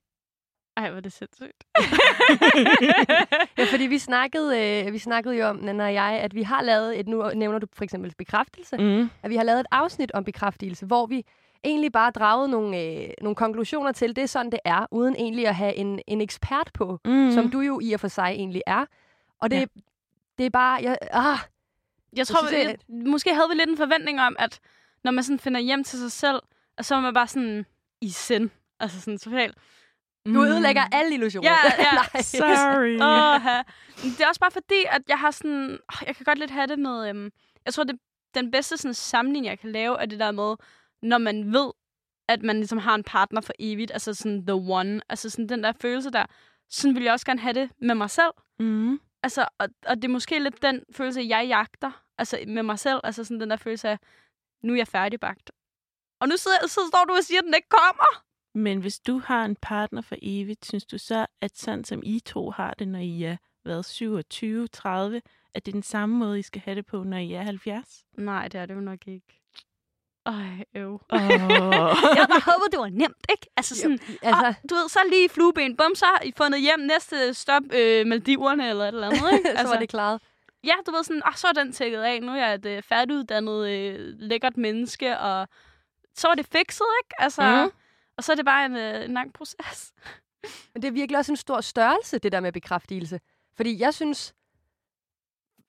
Ej, 0.77 0.89
hvor 0.89 0.97
er 0.97 1.01
det 1.01 1.13
sindssygt. 1.13 1.63
Ja, 3.57 3.65
fordi 3.71 3.83
vi 3.83 3.97
snakkede, 3.97 4.59
øh, 4.85 4.93
vi 4.93 4.97
snakkede 4.97 5.35
jo 5.37 5.45
om, 5.45 5.55
Nana 5.55 5.83
og 5.85 5.93
jeg, 5.93 6.19
at 6.23 6.35
vi 6.35 6.43
har 6.43 6.61
lavet 6.61 6.99
et, 6.99 7.07
nu 7.07 7.29
nævner 7.35 7.59
du 7.59 7.67
for 7.73 7.83
eksempel 7.83 8.13
bekræftelse, 8.17 8.77
Mm. 8.77 9.09
at 9.23 9.29
vi 9.29 9.35
har 9.35 9.43
lavet 9.43 9.59
et 9.59 9.65
afsnit 9.71 10.11
om 10.11 10.23
bekræftelse, 10.23 10.85
hvor 10.85 11.05
vi 11.05 11.25
egentlig 11.63 11.91
bare 11.91 12.11
draget 12.11 12.49
nogle, 12.49 12.81
øh, 12.81 13.09
nogle 13.21 13.35
konklusioner 13.35 13.91
til, 13.91 14.15
det 14.15 14.21
er 14.21 14.25
sådan, 14.25 14.51
det 14.51 14.59
er, 14.65 14.85
uden 14.91 15.15
egentlig 15.15 15.47
at 15.47 15.55
have 15.55 15.75
en, 15.75 15.99
en 16.07 16.21
ekspert 16.21 16.71
på, 16.73 16.99
Mm. 17.05 17.31
som 17.31 17.51
du 17.51 17.59
jo 17.59 17.79
i 17.83 17.93
og 17.93 17.99
for 17.99 18.07
sig 18.07 18.31
egentlig 18.35 18.61
er. 18.67 18.85
Og 19.41 19.51
det, 19.51 19.57
Ja. 19.59 19.65
det 20.37 20.45
er 20.45 20.49
bare, 20.49 20.81
jeg, 20.83 20.97
ah, 21.11 21.37
Jeg 22.15 22.27
tror, 22.27 22.47
synes, 22.47 22.63
jeg, 22.65 22.77
måske 22.89 23.33
havde 23.35 23.49
vi 23.49 23.55
lidt 23.55 23.69
en 23.69 23.77
forventning 23.77 24.21
om, 24.21 24.35
at 24.39 24.59
når 25.03 25.11
man 25.11 25.23
sådan 25.23 25.39
finder 25.39 25.59
hjem 25.59 25.83
til 25.83 25.99
sig 25.99 26.11
selv, 26.11 26.39
og 26.77 26.85
så 26.85 26.95
er 26.95 26.99
man 26.99 27.13
bare 27.13 27.27
sådan 27.27 27.65
i 28.01 28.09
sind. 28.09 28.49
Altså 28.79 29.01
sådan 29.01 29.17
totalt. 29.17 29.57
du 30.25 30.43
ødelægger 30.43 30.83
alle 30.91 31.13
illusioner. 31.13 31.49
Ja, 31.49 31.57
ja. 32.15 32.21
Sorry. 32.21 32.99
Åh, 33.01 33.63
det 34.03 34.21
er 34.21 34.27
også 34.27 34.39
bare 34.39 34.51
fordi, 34.51 34.83
at 34.89 35.01
jeg 35.07 35.19
har 35.19 35.31
sådan... 35.31 35.79
Jeg 36.07 36.15
kan 36.15 36.23
godt 36.25 36.39
lidt 36.39 36.51
have 36.51 36.67
det 36.67 36.79
med... 36.79 37.09
Øhm, 37.09 37.31
jeg 37.65 37.73
tror, 37.73 37.83
det 37.83 37.99
den 38.35 38.51
bedste 38.51 38.77
sådan, 38.77 38.93
sammenligning, 38.93 39.49
jeg 39.49 39.59
kan 39.59 39.71
lave, 39.71 40.01
er 40.01 40.05
det 40.05 40.19
der 40.19 40.31
med, 40.31 40.55
når 41.01 41.17
man 41.17 41.53
ved, 41.53 41.71
at 42.29 42.43
man 42.43 42.55
ligesom 42.55 42.77
har 42.77 42.95
en 42.95 43.03
partner 43.03 43.41
for 43.41 43.53
evigt. 43.59 43.91
Altså 43.91 44.13
sådan 44.13 44.45
the 44.45 44.53
one. 44.53 45.01
Altså 45.09 45.29
sådan 45.29 45.49
den 45.49 45.63
der 45.63 45.71
følelse 45.81 46.09
der. 46.11 46.25
Sådan 46.69 46.95
vil 46.95 47.03
jeg 47.03 47.13
også 47.13 47.25
gerne 47.25 47.39
have 47.39 47.53
det 47.53 47.69
med 47.81 47.95
mig 47.95 48.09
selv. 48.09 48.31
Mm. 48.59 48.99
Altså, 49.23 49.47
og, 49.57 49.67
og 49.85 49.95
det 49.95 50.03
er 50.03 50.09
måske 50.09 50.39
lidt 50.39 50.61
den 50.61 50.83
følelse, 50.91 51.21
jeg 51.21 51.47
jagter. 51.47 52.03
Altså 52.17 52.39
med 52.47 52.63
mig 52.63 52.79
selv. 52.79 52.99
Altså 53.03 53.23
sådan 53.23 53.39
den 53.39 53.49
der 53.49 53.55
følelse 53.55 53.89
af, 53.89 53.99
nu 54.63 54.73
er 54.73 54.77
jeg 54.77 54.87
færdigbagt. 54.87 55.51
Og 56.19 56.27
nu 56.27 56.37
sidder, 56.37 56.57
så 56.67 56.81
står 56.87 57.05
du 57.07 57.13
og 57.13 57.23
siger, 57.23 57.39
at 57.39 57.45
den 57.45 57.53
ikke 57.53 57.69
kommer. 57.69 58.23
Men 58.55 58.79
hvis 58.81 58.99
du 58.99 59.19
har 59.19 59.45
en 59.45 59.55
partner 59.55 60.01
for 60.01 60.15
evigt, 60.21 60.65
synes 60.65 60.85
du 60.85 60.97
så, 60.97 61.25
at 61.41 61.57
sådan 61.57 61.83
som 61.83 62.01
I 62.05 62.19
to 62.19 62.49
har 62.49 62.73
det, 62.73 62.87
når 62.87 62.99
I 62.99 63.23
er 63.23 63.37
været 63.65 63.85
27, 63.85 64.67
30, 64.67 65.21
at 65.53 65.65
det 65.65 65.71
er 65.71 65.73
den 65.73 65.83
samme 65.83 66.17
måde, 66.17 66.39
I 66.39 66.41
skal 66.41 66.61
have 66.61 66.75
det 66.75 66.85
på, 66.85 67.03
når 67.03 67.17
I 67.17 67.33
er 67.33 67.43
70? 67.43 68.05
Nej, 68.17 68.47
det 68.47 68.61
er 68.61 68.65
det 68.65 68.75
jo 68.75 68.79
nok 68.79 69.07
ikke. 69.07 69.40
Ej, 70.25 70.65
øv. 70.75 70.93
Oh. 71.09 71.19
jeg 72.19 72.27
bare 72.29 72.53
håber, 72.53 72.67
det 72.71 72.79
var 72.79 72.89
nemt, 72.89 73.25
ikke? 73.29 73.47
Altså 73.57 73.75
sådan, 73.75 73.99
Altså, 74.21 74.45
ah, 74.45 74.53
du 74.69 74.75
ved, 74.75 74.89
så 74.89 74.99
lige 75.09 75.29
flueben, 75.29 75.77
bum, 75.77 75.95
så 75.95 76.05
har 76.05 76.21
I 76.23 76.33
fundet 76.37 76.61
hjem 76.61 76.79
næste 76.79 77.33
stop, 77.33 77.63
øh, 77.73 78.07
Maldiverne 78.07 78.69
eller 78.69 78.83
et 78.83 78.87
eller 78.87 79.07
andet, 79.07 79.33
ikke? 79.33 79.49
så 79.61 79.67
var 79.67 79.79
det 79.79 79.89
klaret. 79.89 80.21
Ja, 80.63 80.73
du 80.87 80.91
ved 80.91 81.03
sådan, 81.03 81.21
ah, 81.25 81.35
så 81.35 81.47
er 81.47 81.51
den 81.51 81.71
tækket 81.71 82.01
af. 82.01 82.21
Nu 82.21 82.31
er 82.31 82.35
jeg 82.35 82.53
et 82.53 82.65
øh, 82.65 82.83
færdiguddannet, 82.83 83.69
øh, 83.69 83.95
lækkert 83.99 84.57
menneske, 84.57 85.17
og 85.19 85.47
så 86.15 86.27
er 86.27 86.35
det 86.35 86.47
fikset, 86.51 86.85
ikke? 87.03 87.15
Altså, 87.21 87.65
mm. 87.65 87.71
Og 88.17 88.23
så 88.23 88.31
er 88.31 88.35
det 88.35 88.45
bare 88.45 88.65
en, 88.65 88.75
øh, 88.75 89.05
en 89.05 89.13
lang 89.13 89.33
proces. 89.33 89.93
Men 90.73 90.81
det 90.81 90.87
er 90.87 90.91
virkelig 90.91 91.17
også 91.17 91.31
en 91.31 91.37
stor 91.37 91.61
størrelse, 91.61 92.19
det 92.19 92.31
der 92.31 92.39
med 92.39 92.51
bekræftelse. 92.51 93.19
Fordi 93.55 93.79
jeg 93.79 93.93
synes, 93.93 94.33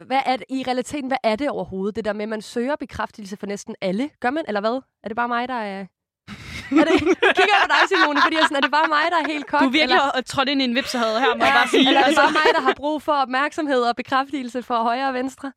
hvad 0.06 0.20
er 0.26 0.36
det, 0.36 0.46
i 0.48 0.64
realiteten, 0.66 1.08
hvad 1.08 1.18
er 1.22 1.36
det 1.36 1.50
overhovedet? 1.50 1.96
Det 1.96 2.04
der 2.04 2.12
med, 2.12 2.22
at 2.22 2.28
man 2.28 2.42
søger 2.42 2.76
bekræftelse 2.76 3.36
for 3.36 3.46
næsten 3.46 3.74
alle. 3.80 4.10
Gør 4.20 4.30
man, 4.30 4.44
eller 4.48 4.60
hvad? 4.60 4.80
Er 5.04 5.08
det 5.08 5.16
bare 5.16 5.28
mig, 5.28 5.48
der 5.48 5.54
er... 5.54 5.80
er 6.80 6.84
det, 6.84 6.98
kigger 7.36 7.54
jeg 7.56 7.62
på 7.64 7.68
dig, 7.74 7.88
Simone, 7.88 8.20
fordi 8.24 8.36
jeg 8.36 8.42
sådan, 8.44 8.56
er 8.56 8.60
det 8.60 8.70
bare 8.70 8.88
mig, 8.88 9.04
der 9.10 9.18
er 9.22 9.26
helt 9.32 9.46
kok? 9.46 9.60
Du 9.60 9.66
er 9.66 9.70
virkelig 9.70 9.94
eller, 9.94 10.22
trådt 10.26 10.48
ind 10.48 10.60
i 10.62 10.64
en 10.64 10.74
vipsehade 10.74 11.20
her, 11.20 11.36
må 11.36 11.44
jeg 11.44 11.52
bare 11.54 11.68
sige. 11.68 11.88
eller 11.88 12.00
er 12.00 12.04
det 12.04 12.08
Altså. 12.08 12.22
bare 12.22 12.32
mig, 12.32 12.54
der 12.54 12.60
har 12.60 12.74
brug 12.76 13.02
for 13.02 13.12
opmærksomhed 13.12 13.82
og 13.82 13.96
bekræftelse 13.96 14.62
fra 14.62 14.82
højre 14.82 15.08
og 15.08 15.14
venstre? 15.14 15.52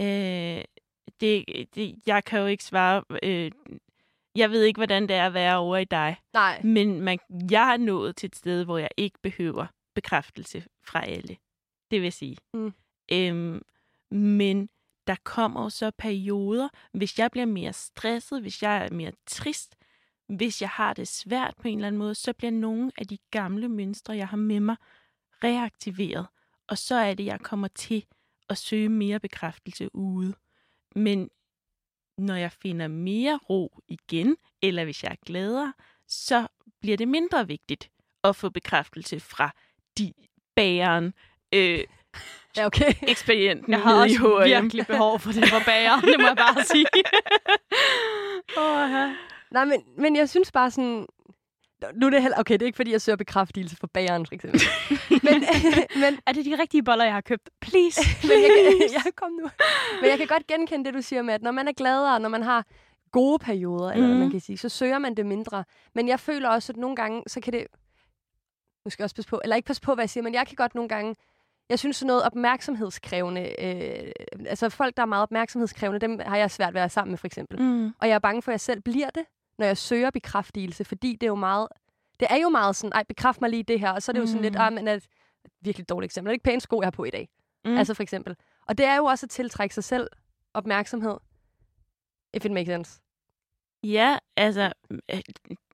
Øh, 0.00 0.64
det, 1.20 1.44
det, 1.74 1.94
jeg 2.06 2.24
kan 2.24 2.40
jo 2.40 2.46
ikke 2.46 2.64
svare. 2.64 3.02
Øh, 3.22 3.50
jeg 4.36 4.50
ved 4.50 4.62
ikke, 4.62 4.78
hvordan 4.78 5.02
det 5.02 5.16
er 5.16 5.26
at 5.26 5.34
være 5.34 5.56
over 5.56 5.76
i 5.76 5.84
dig. 5.84 6.16
Nej. 6.32 6.60
Men 6.64 7.00
man, 7.00 7.18
jeg 7.50 7.72
er 7.72 7.76
nået 7.76 8.16
til 8.16 8.26
et 8.26 8.36
sted, 8.36 8.64
hvor 8.64 8.78
jeg 8.78 8.88
ikke 8.96 9.18
behøver 9.22 9.66
bekræftelse 9.94 10.64
fra 10.86 11.04
alle. 11.06 11.36
Det 11.90 12.02
vil 12.02 12.12
sige. 12.12 12.36
Mm. 12.54 12.72
Øhm, 13.12 13.62
men 14.10 14.68
der 15.06 15.16
kommer 15.24 15.62
jo 15.62 15.70
så 15.70 15.90
perioder, 15.98 16.68
hvis 16.92 17.18
jeg 17.18 17.30
bliver 17.30 17.46
mere 17.46 17.72
stresset, 17.72 18.40
hvis 18.40 18.62
jeg 18.62 18.86
er 18.86 18.94
mere 18.94 19.12
trist, 19.26 19.76
hvis 20.28 20.62
jeg 20.62 20.68
har 20.68 20.92
det 20.92 21.08
svært 21.08 21.54
på 21.56 21.68
en 21.68 21.78
eller 21.78 21.86
anden 21.86 21.98
måde, 21.98 22.14
så 22.14 22.32
bliver 22.32 22.50
nogle 22.50 22.92
af 22.98 23.06
de 23.06 23.18
gamle 23.30 23.68
mønstre, 23.68 24.16
jeg 24.16 24.28
har 24.28 24.36
med 24.36 24.60
mig, 24.60 24.76
reaktiveret. 25.44 26.26
Og 26.68 26.78
så 26.78 26.94
er 26.94 27.14
det, 27.14 27.24
jeg 27.24 27.40
kommer 27.40 27.68
til 27.68 28.06
at 28.48 28.58
søge 28.58 28.88
mere 28.88 29.20
bekræftelse 29.20 29.94
ude. 29.94 30.34
Men 30.94 31.30
når 32.18 32.34
jeg 32.34 32.52
finder 32.52 32.88
mere 32.88 33.40
ro 33.50 33.80
igen, 33.88 34.36
eller 34.62 34.84
hvis 34.84 35.04
jeg 35.04 35.10
er 35.10 35.24
gladere, 35.26 35.72
så 36.06 36.46
bliver 36.80 36.96
det 36.96 37.08
mindre 37.08 37.46
vigtigt 37.46 37.90
at 38.24 38.36
få 38.36 38.50
bekræftelse 38.50 39.20
fra 39.20 39.50
de 39.98 40.12
bæren, 40.54 41.14
øh, 41.54 41.84
Ja, 42.56 42.66
okay. 42.66 42.92
ekspedienten 43.02 43.72
Jeg 43.72 43.80
har 43.80 44.02
også 44.02 44.16
H&M. 44.18 44.44
virkelig 44.44 44.86
behov 44.86 45.18
for 45.20 45.32
det 45.32 45.48
for 45.48 45.60
bager, 45.66 46.00
det 46.00 46.20
må 46.20 46.26
jeg 46.26 46.36
bare 46.36 46.64
sige. 46.64 46.86
oh, 48.62 49.10
Nej, 49.50 49.64
men, 49.64 49.82
men 49.98 50.16
jeg 50.16 50.28
synes 50.28 50.52
bare 50.52 50.70
sådan... 50.70 51.06
Nu 51.94 52.06
er 52.06 52.10
det 52.10 52.22
heller... 52.22 52.38
Okay, 52.38 52.54
det 52.54 52.62
er 52.62 52.66
ikke, 52.66 52.76
fordi 52.76 52.92
jeg 52.92 53.00
søger 53.00 53.16
bekræftelse 53.16 53.76
for 53.76 53.86
bageren, 53.86 54.26
for 54.26 54.34
eksempel. 54.34 54.60
men, 55.26 55.44
men, 56.02 56.18
Er 56.26 56.32
det 56.32 56.44
de 56.44 56.58
rigtige 56.60 56.82
boller, 56.82 57.04
jeg 57.04 57.14
har 57.14 57.20
købt? 57.20 57.50
Please. 57.60 58.00
men 58.22 58.42
jeg, 58.42 58.90
jeg 59.04 59.12
kom 59.16 59.30
nu. 59.30 59.50
Men 60.00 60.10
jeg 60.10 60.18
kan 60.18 60.26
godt 60.26 60.46
genkende 60.46 60.84
det, 60.84 60.94
du 60.94 61.02
siger 61.02 61.22
med, 61.22 61.34
at 61.34 61.42
når 61.42 61.50
man 61.50 61.68
er 61.68 61.72
gladere, 61.72 62.20
når 62.20 62.28
man 62.28 62.42
har 62.42 62.64
gode 63.12 63.38
perioder, 63.38 63.92
eller 63.92 64.06
mm. 64.06 64.12
Mhm. 64.12 64.20
man 64.20 64.30
kan 64.30 64.40
sige, 64.40 64.58
så 64.58 64.68
søger 64.68 64.98
man 64.98 65.14
det 65.14 65.26
mindre. 65.26 65.64
Men 65.94 66.08
jeg 66.08 66.20
føler 66.20 66.48
også, 66.48 66.72
at 66.72 66.76
nogle 66.76 66.96
gange, 66.96 67.22
så 67.26 67.40
kan 67.40 67.52
det... 67.52 67.66
Nu 68.84 68.90
skal 68.90 69.02
jeg 69.02 69.04
også 69.04 69.16
passe 69.16 69.28
på, 69.30 69.40
eller 69.44 69.56
ikke 69.56 69.66
passe 69.66 69.82
på, 69.82 69.94
hvad 69.94 70.02
jeg 70.04 70.10
siger, 70.10 70.24
men 70.24 70.34
jeg 70.34 70.46
kan 70.46 70.56
godt 70.56 70.74
nogle 70.74 70.88
gange... 70.88 71.14
Jeg 71.70 71.78
synes 71.78 71.96
sådan 71.96 72.06
noget 72.06 72.22
opmærksomhedskrævende, 72.22 73.62
øh, 73.64 74.12
altså 74.46 74.68
folk, 74.68 74.96
der 74.96 75.02
er 75.02 75.06
meget 75.06 75.22
opmærksomhedskrævende, 75.22 75.98
dem 76.00 76.18
har 76.26 76.36
jeg 76.36 76.50
svært 76.50 76.74
ved 76.74 76.80
at 76.80 76.82
være 76.82 76.88
sammen 76.88 77.10
med, 77.12 77.18
for 77.18 77.26
eksempel. 77.26 77.62
Mm. 77.62 77.86
Og 78.00 78.08
jeg 78.08 78.14
er 78.14 78.18
bange 78.18 78.42
for, 78.42 78.50
at 78.50 78.54
jeg 78.54 78.60
selv 78.60 78.80
bliver 78.80 79.10
det, 79.10 79.22
når 79.58 79.66
jeg 79.66 79.76
søger 79.76 80.10
bekræftelse, 80.10 80.84
fordi 80.84 81.12
det 81.12 81.22
er 81.22 81.26
jo 81.30 81.34
meget... 81.34 81.68
Det 82.20 82.28
er 82.30 82.36
jo 82.36 82.48
meget 82.48 82.76
sådan, 82.76 82.92
ej, 82.92 83.02
bekræft 83.02 83.40
mig 83.40 83.50
lige 83.50 83.62
det 83.62 83.80
her, 83.80 83.90
og 83.90 84.02
så 84.02 84.10
er 84.10 84.14
det 84.14 84.20
jo 84.20 84.26
sådan 84.26 84.42
lidt, 84.42 84.54
Mm. 84.54 84.60
ah, 84.60 84.72
men 84.72 84.88
er 84.88 84.94
et 84.94 85.06
virkelig 85.60 85.88
dårligt 85.88 86.08
eksempel. 86.10 86.28
Er 86.28 86.30
det 86.30 86.34
ikke 86.34 86.44
pæne 86.44 86.60
sko, 86.60 86.80
jeg 86.80 86.86
har 86.86 86.90
på 86.90 87.04
i 87.04 87.10
dag? 87.10 87.28
Mm. 87.64 87.70
Mm. 87.70 87.76
Altså 87.78 87.94
for 87.94 88.02
eksempel. 88.02 88.36
Og 88.66 88.78
det 88.78 88.86
er 88.86 88.96
jo 88.96 89.04
også 89.04 89.26
at 89.26 89.30
tiltrække 89.30 89.74
sig 89.74 89.84
selv 89.84 90.08
opmærksomhed. 90.54 91.16
If 92.34 92.44
it 92.44 92.50
makes 92.52 92.68
sense. 92.68 93.00
Ja, 93.82 94.18
altså, 94.36 94.72
øh, 94.90 95.20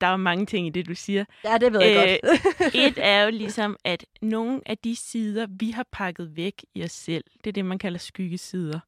der 0.00 0.06
er 0.06 0.10
jo 0.10 0.16
mange 0.16 0.46
ting 0.46 0.66
i 0.66 0.70
det, 0.70 0.86
du 0.88 0.94
siger. 0.94 1.24
Ja, 1.44 1.58
det 1.58 1.72
ved 1.72 1.80
jeg 1.82 2.20
Øh, 2.24 2.30
godt. 2.30 2.74
Et 2.86 2.94
er 2.98 3.22
jo 3.22 3.30
ligesom, 3.30 3.76
at 3.84 4.04
nogle 4.22 4.60
af 4.66 4.78
de 4.78 4.96
sider, 4.96 5.46
vi 5.60 5.70
har 5.70 5.86
pakket 5.92 6.36
væk 6.36 6.64
i 6.74 6.84
os 6.84 6.92
selv, 6.92 7.24
det 7.44 7.46
er 7.50 7.52
det, 7.52 7.64
man 7.64 7.78
kalder 7.78 7.98
skyggesider. 7.98 8.80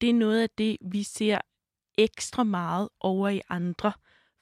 Det 0.00 0.10
er 0.10 0.14
noget 0.14 0.42
af 0.42 0.50
det, 0.58 0.76
vi 0.80 1.02
ser 1.02 1.38
ekstra 1.98 2.44
meget 2.44 2.88
over 3.00 3.28
i 3.28 3.40
andre. 3.48 3.92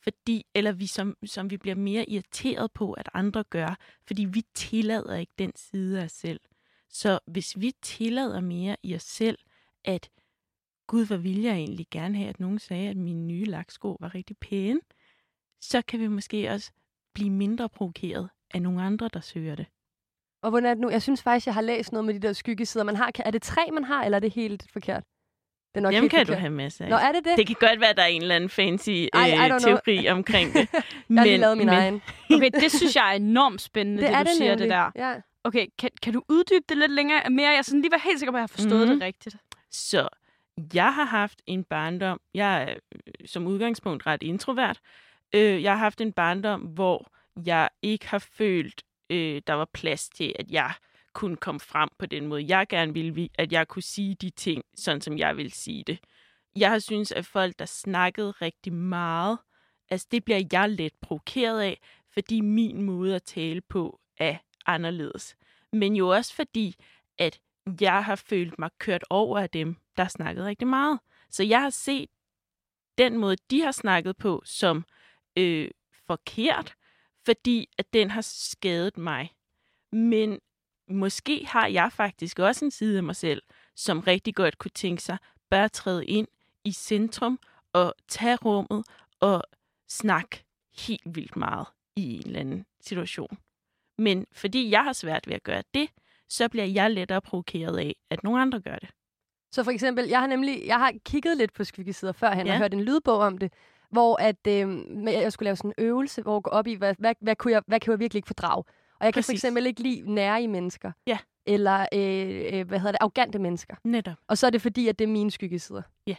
fordi, 0.02 0.46
eller 0.54 0.72
vi 0.72 0.86
som, 0.86 1.16
som 1.26 1.50
vi 1.50 1.56
bliver 1.56 1.76
mere 1.76 2.10
irriteret 2.10 2.72
på, 2.72 2.92
at 2.92 3.08
andre 3.14 3.44
gør, 3.44 3.78
fordi 4.06 4.24
vi 4.24 4.42
tillader 4.54 5.16
ikke 5.16 5.32
den 5.38 5.52
side 5.56 6.00
af 6.00 6.04
os 6.04 6.12
selv. 6.12 6.40
Så 6.90 7.18
hvis 7.26 7.60
vi 7.60 7.72
tillader 7.82 8.40
mere 8.40 8.76
i 8.82 8.94
os 8.94 9.02
selv, 9.02 9.38
at 9.84 10.10
Gud, 10.86 11.06
hvor 11.06 11.16
ville 11.16 11.44
jeg 11.44 11.54
egentlig 11.54 11.86
gerne 11.90 12.16
have, 12.16 12.28
at 12.28 12.40
nogen 12.40 12.58
sagde, 12.58 12.88
at 12.88 12.96
mine 12.96 13.26
nye 13.26 13.44
laksko 13.44 13.96
var 14.00 14.14
rigtig 14.14 14.36
pæne, 14.36 14.80
så 15.60 15.82
kan 15.82 16.00
vi 16.00 16.06
måske 16.06 16.50
også 16.50 16.70
blive 17.14 17.30
mindre 17.30 17.68
provokeret 17.68 18.28
af 18.54 18.62
nogle 18.62 18.82
andre, 18.82 19.08
der 19.12 19.20
søger 19.20 19.54
det. 19.54 19.66
Og 20.42 20.50
hvordan 20.50 20.70
er 20.70 20.74
det 20.74 20.80
nu? 20.80 20.90
Jeg 20.90 21.02
synes 21.02 21.22
faktisk, 21.22 21.46
jeg 21.46 21.54
har 21.54 21.60
læst 21.60 21.92
noget 21.92 22.04
med 22.04 22.14
de 22.14 22.18
der 22.18 22.32
skyggesider, 22.32 22.84
man 22.84 22.96
har. 22.96 23.10
Er 23.18 23.30
det 23.30 23.42
tre, 23.42 23.62
man 23.72 23.84
har, 23.84 24.04
eller 24.04 24.16
er 24.16 24.20
det 24.20 24.32
helt 24.32 24.66
forkert? 24.72 25.04
Det 25.74 25.80
er 25.80 25.82
nok 25.82 25.92
Dem 25.92 26.02
helt 26.02 26.10
kan 26.10 26.20
forkert. 26.20 26.36
du 26.36 26.40
have 26.40 26.50
masser 26.50 26.84
af. 26.84 26.90
Nå, 26.90 26.96
er 26.96 27.12
det 27.12 27.24
det? 27.24 27.32
Det 27.36 27.46
kan 27.46 27.56
godt 27.60 27.80
være, 27.80 27.90
at 27.90 27.96
der 27.96 28.02
er 28.02 28.06
en 28.06 28.22
eller 28.22 28.34
anden 28.34 28.50
fancy 28.50 28.90
Ej, 28.90 29.50
øh, 29.52 29.60
teori 29.60 29.96
know. 29.96 30.16
omkring 30.16 30.52
det. 30.52 30.68
jeg 30.72 30.82
men, 31.08 31.18
har 31.18 31.24
lige 31.24 31.36
lavet 31.36 31.58
min 31.58 31.66
men... 31.66 31.74
egen. 31.74 32.02
Okay, 32.34 32.50
det 32.60 32.72
synes 32.72 32.96
jeg 32.96 33.10
er 33.10 33.16
enormt 33.16 33.60
spændende, 33.60 34.02
det, 34.02 34.08
det 34.08 34.16
er 34.16 34.22
du 34.22 34.28
det 34.28 34.36
siger, 34.36 34.50
nemlig. 34.50 34.68
det 34.68 34.70
der. 34.70 34.90
Ja. 34.96 35.14
Okay, 35.44 35.66
kan, 35.78 35.90
kan 36.02 36.12
du 36.12 36.22
uddybe 36.28 36.64
det 36.68 36.76
lidt 36.78 36.92
længere 36.92 37.30
mere? 37.30 37.50
Jeg 37.50 37.64
sådan 37.64 37.80
lige 37.80 37.90
var 37.92 38.00
helt 38.04 38.18
sikker 38.18 38.32
på, 38.32 38.36
at 38.36 38.40
jeg 38.40 38.42
har 38.42 38.46
forstået 38.46 38.80
mm-hmm. 38.80 39.00
det 39.00 39.06
rigtigt. 39.06 39.36
Så 39.70 40.08
jeg 40.74 40.94
har 40.94 41.04
haft 41.04 41.42
en 41.46 41.64
barndom. 41.64 42.20
Jeg 42.34 42.62
er 42.62 42.74
øh, 42.94 43.26
som 43.26 43.46
udgangspunkt 43.46 44.06
ret 44.06 44.22
introvert. 44.22 44.80
Øh, 45.34 45.62
jeg 45.62 45.72
har 45.72 45.78
haft 45.78 46.00
en 46.00 46.12
barndom, 46.12 46.60
hvor 46.60 47.10
jeg 47.46 47.68
ikke 47.82 48.08
har 48.08 48.18
følt, 48.18 48.82
øh, 49.10 49.42
der 49.46 49.52
var 49.52 49.68
plads 49.72 50.08
til, 50.08 50.34
at 50.38 50.50
jeg 50.50 50.72
kunne 51.12 51.36
komme 51.36 51.60
frem 51.60 51.88
på 51.98 52.06
den 52.06 52.26
måde, 52.26 52.44
jeg 52.48 52.66
gerne 52.68 52.92
ville, 52.92 53.28
at 53.34 53.52
jeg 53.52 53.68
kunne 53.68 53.82
sige 53.82 54.14
de 54.14 54.30
ting, 54.30 54.64
sådan 54.74 55.00
som 55.00 55.18
jeg 55.18 55.36
vil 55.36 55.52
sige 55.52 55.84
det. 55.86 55.98
Jeg 56.56 56.70
har 56.70 56.78
synes, 56.78 57.12
at 57.12 57.26
folk, 57.26 57.58
der 57.58 57.64
snakkede 57.64 58.30
rigtig 58.30 58.72
meget, 58.72 59.38
altså 59.90 60.06
det 60.10 60.24
bliver 60.24 60.40
jeg 60.52 60.70
let 60.70 60.92
provokeret 61.00 61.60
af, 61.60 61.80
fordi 62.12 62.40
min 62.40 62.82
måde 62.82 63.14
at 63.14 63.22
tale 63.22 63.60
på 63.60 64.00
er 64.18 64.36
anderledes. 64.66 65.36
Men 65.72 65.96
jo 65.96 66.08
også 66.08 66.34
fordi, 66.34 66.74
at 67.18 67.40
jeg 67.80 68.04
har 68.04 68.16
følt 68.16 68.58
mig 68.58 68.70
kørt 68.78 69.04
over 69.10 69.38
af 69.38 69.50
dem, 69.50 69.76
der 69.96 70.08
snakkede 70.08 70.46
rigtig 70.46 70.68
meget. 70.68 71.00
Så 71.30 71.42
jeg 71.42 71.62
har 71.62 71.70
set 71.70 72.10
den 72.98 73.18
måde, 73.18 73.36
de 73.50 73.60
har 73.60 73.72
snakket 73.72 74.16
på, 74.16 74.42
som 74.44 74.84
øh, 75.36 75.70
forkert, 76.06 76.74
fordi 77.24 77.68
at 77.78 77.92
den 77.92 78.10
har 78.10 78.20
skadet 78.20 78.98
mig. 78.98 79.32
Men 79.92 80.40
måske 80.88 81.46
har 81.46 81.66
jeg 81.66 81.92
faktisk 81.92 82.38
også 82.38 82.64
en 82.64 82.70
side 82.70 82.96
af 82.96 83.02
mig 83.02 83.16
selv, 83.16 83.42
som 83.74 84.00
rigtig 84.00 84.34
godt 84.34 84.58
kunne 84.58 84.70
tænke 84.74 85.02
sig, 85.02 85.18
bør 85.50 85.68
træde 85.68 86.06
ind 86.06 86.28
i 86.64 86.72
centrum 86.72 87.38
og 87.72 87.94
tage 88.08 88.36
rummet 88.36 88.84
og 89.20 89.42
snakke 89.88 90.44
helt 90.78 91.16
vildt 91.16 91.36
meget 91.36 91.66
i 91.96 92.14
en 92.14 92.26
eller 92.26 92.40
anden 92.40 92.66
situation. 92.80 93.38
Men 93.98 94.26
fordi 94.32 94.70
jeg 94.70 94.84
har 94.84 94.92
svært 94.92 95.26
ved 95.26 95.34
at 95.34 95.42
gøre 95.42 95.62
det, 95.74 95.88
så 96.28 96.48
bliver 96.48 96.64
jeg 96.64 96.90
lettere 96.90 97.20
provokeret 97.20 97.78
af, 97.78 97.96
at 98.10 98.24
nogle 98.24 98.42
andre 98.42 98.60
gør 98.60 98.76
det. 98.76 98.88
Så 99.54 99.64
for 99.64 99.70
eksempel, 99.70 100.08
jeg 100.08 100.20
har 100.20 100.26
nemlig 100.26 100.66
jeg 100.66 100.78
har 100.78 100.92
kigget 101.04 101.36
lidt 101.36 101.52
på 101.52 101.64
skyggesider 101.64 102.12
førhen 102.12 102.46
ja. 102.46 102.52
og 102.52 102.58
hørt 102.58 102.74
en 102.74 102.80
lydbog 102.80 103.18
om 103.18 103.38
det, 103.38 103.52
hvor 103.90 104.16
at, 104.20 104.46
øh, 104.48 104.84
jeg 105.06 105.32
skulle 105.32 105.46
lave 105.46 105.56
sådan 105.56 105.72
en 105.78 105.84
øvelse, 105.84 106.22
hvor 106.22 106.36
jeg 106.36 106.42
går 106.42 106.50
op 106.50 106.66
i, 106.66 106.74
hvad, 106.74 106.94
hvad, 106.98 107.14
hvad, 107.20 107.36
kunne 107.36 107.52
jeg, 107.52 107.62
hvad 107.66 107.80
kan 107.80 107.90
jeg 107.90 108.00
virkelig 108.00 108.18
ikke 108.18 108.26
fordrage? 108.26 108.64
Og 108.98 109.04
jeg 109.04 109.14
kan 109.14 109.18
Præcis. 109.20 109.26
for 109.26 109.32
eksempel 109.32 109.66
ikke 109.66 109.82
lide 109.82 110.14
nære 110.14 110.48
mennesker. 110.48 110.92
Ja. 111.06 111.18
Eller, 111.46 111.86
øh, 111.92 112.60
øh, 112.60 112.68
hvad 112.68 112.78
hedder 112.78 112.92
det, 112.92 112.98
arrogante 113.00 113.38
mennesker. 113.38 113.76
Netop. 113.84 114.16
Og 114.28 114.38
så 114.38 114.46
er 114.46 114.50
det 114.50 114.62
fordi, 114.62 114.88
at 114.88 114.98
det 114.98 115.04
er 115.04 115.08
mine 115.08 115.30
skyggesider. 115.30 115.82
Ja. 116.06 116.16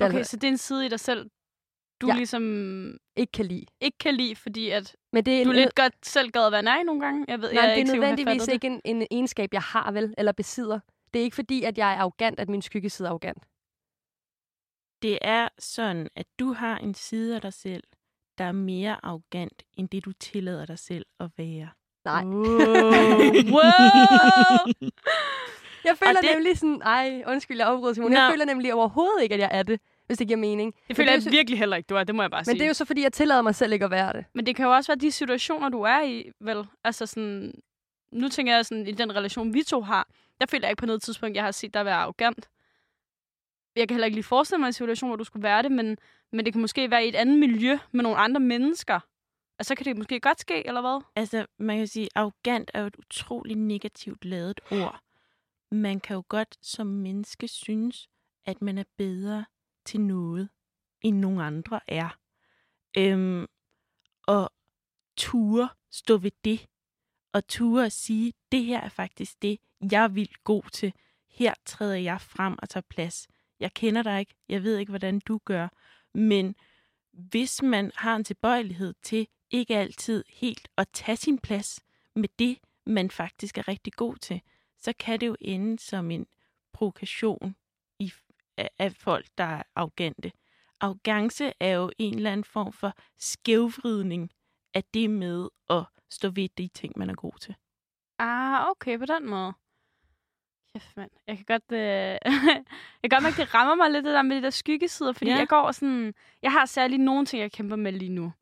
Okay, 0.00 0.22
så 0.22 0.36
det 0.36 0.44
er 0.44 0.52
en 0.52 0.58
side 0.58 0.86
i 0.86 0.88
dig 0.88 1.00
selv, 1.00 1.30
du 2.00 2.06
ja. 2.06 2.14
ligesom 2.14 2.42
ikke 3.16 3.32
kan 3.32 3.46
lide. 3.46 3.66
Ikke 3.80 3.98
kan 3.98 4.14
lide, 4.14 4.36
fordi 4.36 4.70
at 4.70 4.96
Men 5.12 5.24
det 5.24 5.40
er 5.40 5.44
du 5.44 5.52
lidt 5.52 5.74
godt 5.74 6.06
selv 6.06 6.30
gad 6.30 6.46
at 6.46 6.52
være 6.52 6.62
nej 6.62 6.82
nogle 6.82 7.00
gange. 7.00 7.24
Jeg 7.28 7.40
ved, 7.40 7.52
Nej, 7.52 7.62
jeg 7.62 7.70
er 7.70 7.74
det 7.74 7.74
er 7.74 7.78
ikke 7.78 7.92
nødvendigvis 7.92 8.48
ikke 8.48 8.66
en, 8.66 8.80
en 8.84 9.06
egenskab, 9.10 9.48
jeg 9.52 9.62
har 9.62 9.92
vel, 9.92 10.14
eller 10.18 10.32
besidder. 10.32 10.80
Det 11.14 11.20
er 11.20 11.24
ikke 11.24 11.34
fordi, 11.34 11.62
at 11.62 11.78
jeg 11.78 11.92
er 11.92 11.96
arrogant, 11.96 12.40
at 12.40 12.48
min 12.48 12.62
skyggeside 12.62 13.06
er 13.06 13.10
arrogant. 13.10 13.42
Det 15.02 15.18
er 15.22 15.48
sådan, 15.58 16.08
at 16.16 16.26
du 16.38 16.52
har 16.52 16.78
en 16.78 16.94
side 16.94 17.34
af 17.34 17.40
dig 17.40 17.52
selv, 17.52 17.84
der 18.38 18.44
er 18.44 18.52
mere 18.52 19.04
arrogant, 19.04 19.62
end 19.76 19.88
det 19.88 20.04
du 20.04 20.12
tillader 20.12 20.66
dig 20.66 20.78
selv 20.78 21.06
at 21.20 21.30
være. 21.36 21.68
Nej. 22.04 22.24
Wow. 22.24 22.34
wow. 23.54 24.90
Jeg 25.84 25.98
føler 25.98 26.20
det... 26.20 26.30
nemlig 26.34 26.58
sådan... 26.58 26.82
Ej, 26.82 27.22
undskyld, 27.26 27.56
jeg 27.56 27.66
afbryder 27.66 27.94
Simon. 27.94 28.10
No. 28.10 28.18
Jeg 28.18 28.30
føler 28.32 28.44
nemlig 28.44 28.74
overhovedet 28.74 29.22
ikke, 29.22 29.34
at 29.34 29.40
jeg 29.40 29.50
er 29.52 29.62
det 29.62 29.80
hvis 30.08 30.18
det 30.18 30.26
giver 30.26 30.38
mening. 30.38 30.74
Det 30.88 30.96
føler 30.96 31.12
jeg 31.12 31.22
virkelig 31.30 31.58
heller 31.58 31.76
ikke, 31.76 31.86
du 31.86 31.94
er. 31.94 32.04
Det 32.04 32.14
må 32.14 32.22
jeg 32.22 32.30
bare 32.30 32.40
men 32.40 32.44
sige. 32.44 32.54
Men 32.54 32.58
det 32.58 32.64
er 32.64 32.68
jo 32.68 32.74
så, 32.74 32.84
fordi 32.84 33.02
jeg 33.02 33.12
tillader 33.12 33.42
mig 33.42 33.54
selv 33.54 33.72
ikke 33.72 33.84
at 33.84 33.90
være 33.90 34.12
det. 34.12 34.24
Men 34.34 34.46
det 34.46 34.56
kan 34.56 34.64
jo 34.64 34.72
også 34.72 34.92
være 34.92 34.98
de 34.98 35.12
situationer, 35.12 35.68
du 35.68 35.82
er 35.82 36.02
i, 36.02 36.30
vel? 36.40 36.66
Altså 36.84 37.06
sådan... 37.06 37.54
Nu 38.12 38.28
tænker 38.28 38.54
jeg 38.54 38.66
sådan, 38.66 38.86
i 38.86 38.92
den 38.92 39.16
relation, 39.16 39.54
vi 39.54 39.62
to 39.62 39.80
har, 39.80 40.08
jeg 40.40 40.48
føler 40.48 40.68
ikke 40.68 40.80
på 40.80 40.86
noget 40.86 41.02
tidspunkt, 41.02 41.36
jeg 41.36 41.44
har 41.44 41.50
set 41.50 41.74
dig 41.74 41.84
være 41.84 41.94
arrogant. 41.94 42.48
Jeg 43.76 43.88
kan 43.88 43.94
heller 43.94 44.06
ikke 44.06 44.16
lige 44.16 44.24
forestille 44.24 44.58
mig 44.58 44.66
en 44.66 44.72
situation, 44.72 45.10
hvor 45.10 45.16
du 45.16 45.24
skulle 45.24 45.42
være 45.42 45.62
det, 45.62 45.72
men, 45.72 45.98
men 46.32 46.44
det 46.44 46.52
kan 46.52 46.60
måske 46.60 46.90
være 46.90 47.04
i 47.04 47.08
et 47.08 47.14
andet 47.14 47.38
miljø 47.38 47.78
med 47.92 48.02
nogle 48.02 48.18
andre 48.18 48.40
mennesker. 48.40 49.00
Altså, 49.58 49.68
så 49.68 49.74
kan 49.74 49.86
det 49.86 49.96
måske 49.96 50.20
godt 50.20 50.40
ske, 50.40 50.66
eller 50.66 50.80
hvad? 50.80 51.04
Altså, 51.16 51.46
man 51.58 51.78
kan 51.78 51.86
sige, 51.86 52.08
arrogant 52.14 52.70
er 52.74 52.80
jo 52.80 52.86
et 52.86 52.96
utroligt 52.96 53.58
negativt 53.58 54.24
lavet 54.24 54.60
ord. 54.70 55.00
Man 55.70 56.00
kan 56.00 56.14
jo 56.14 56.22
godt 56.28 56.58
som 56.62 56.86
menneske 56.86 57.48
synes, 57.48 58.08
at 58.46 58.62
man 58.62 58.78
er 58.78 58.84
bedre 58.96 59.44
til 59.84 60.00
noget, 60.00 60.48
end 61.02 61.18
nogen 61.18 61.40
andre 61.40 61.80
er. 61.88 62.18
Øhm, 62.98 63.46
og 64.26 64.52
ture 65.16 65.68
stå 65.90 66.16
ved 66.16 66.30
det, 66.44 66.66
og 67.32 67.48
ture 67.48 67.86
at 67.86 67.92
sige, 67.92 68.32
det 68.52 68.64
her 68.64 68.80
er 68.80 68.88
faktisk 68.88 69.42
det, 69.42 69.58
jeg 69.92 70.04
er 70.04 70.08
vildt 70.08 70.44
god 70.44 70.62
til. 70.72 70.92
Her 71.30 71.54
træder 71.66 71.96
jeg 71.96 72.20
frem 72.20 72.56
og 72.62 72.68
tager 72.68 72.86
plads. 72.90 73.28
Jeg 73.60 73.74
kender 73.74 74.02
dig 74.02 74.20
ikke, 74.20 74.34
jeg 74.48 74.62
ved 74.62 74.78
ikke, 74.78 74.92
hvordan 74.92 75.20
du 75.20 75.40
gør, 75.44 75.68
men 76.14 76.54
hvis 77.12 77.62
man 77.62 77.92
har 77.94 78.16
en 78.16 78.24
tilbøjelighed 78.24 78.94
til 79.02 79.26
ikke 79.50 79.76
altid 79.76 80.24
helt 80.28 80.68
at 80.76 80.88
tage 80.92 81.16
sin 81.16 81.38
plads 81.38 81.80
med 82.14 82.28
det, 82.38 82.58
man 82.86 83.10
faktisk 83.10 83.58
er 83.58 83.68
rigtig 83.68 83.92
god 83.92 84.16
til, 84.16 84.40
så 84.78 84.92
kan 84.98 85.20
det 85.20 85.26
jo 85.26 85.36
ende 85.40 85.78
som 85.78 86.10
en 86.10 86.26
provokation 86.72 87.56
i 87.98 88.12
af 88.78 88.92
folk, 88.92 89.26
der 89.38 89.44
er 89.44 89.62
arrogante. 89.74 90.32
Arrogance 90.80 91.52
er 91.60 91.74
jo 91.74 91.90
en 91.98 92.14
eller 92.14 92.32
anden 92.32 92.44
form 92.44 92.72
for 92.72 92.92
skævvridning 93.18 94.30
af 94.74 94.84
det 94.94 95.10
med 95.10 95.48
at 95.70 95.84
stå 96.10 96.30
ved 96.30 96.48
de 96.58 96.68
ting, 96.68 96.92
man 96.96 97.10
er 97.10 97.14
god 97.14 97.32
til. 97.40 97.54
Ah, 98.18 98.70
okay, 98.70 98.98
på 98.98 99.06
den 99.06 99.26
måde. 99.30 99.52
Kæft, 100.72 100.96
mand. 100.96 101.10
Jeg 101.26 101.36
kan 101.36 101.44
godt, 101.44 101.72
øh, 101.72 101.78
jeg 103.02 103.10
kan 103.10 103.10
godt 103.10 103.22
mærke, 103.22 103.36
det 103.36 103.54
rammer 103.54 103.74
mig 103.74 103.90
lidt 103.90 104.04
det 104.04 104.14
der 104.14 104.22
med 104.22 104.36
de 104.36 104.42
der 104.42 104.50
skyggesider, 104.50 105.12
fordi 105.12 105.30
ja. 105.30 105.36
jeg 105.36 105.48
går 105.48 105.72
sådan, 105.72 106.14
jeg 106.42 106.52
har 106.52 106.66
særligt 106.66 107.02
nogle 107.02 107.26
ting, 107.26 107.42
jeg 107.42 107.52
kæmper 107.52 107.76
med 107.76 107.92
lige 107.92 108.12
nu. 108.12 108.32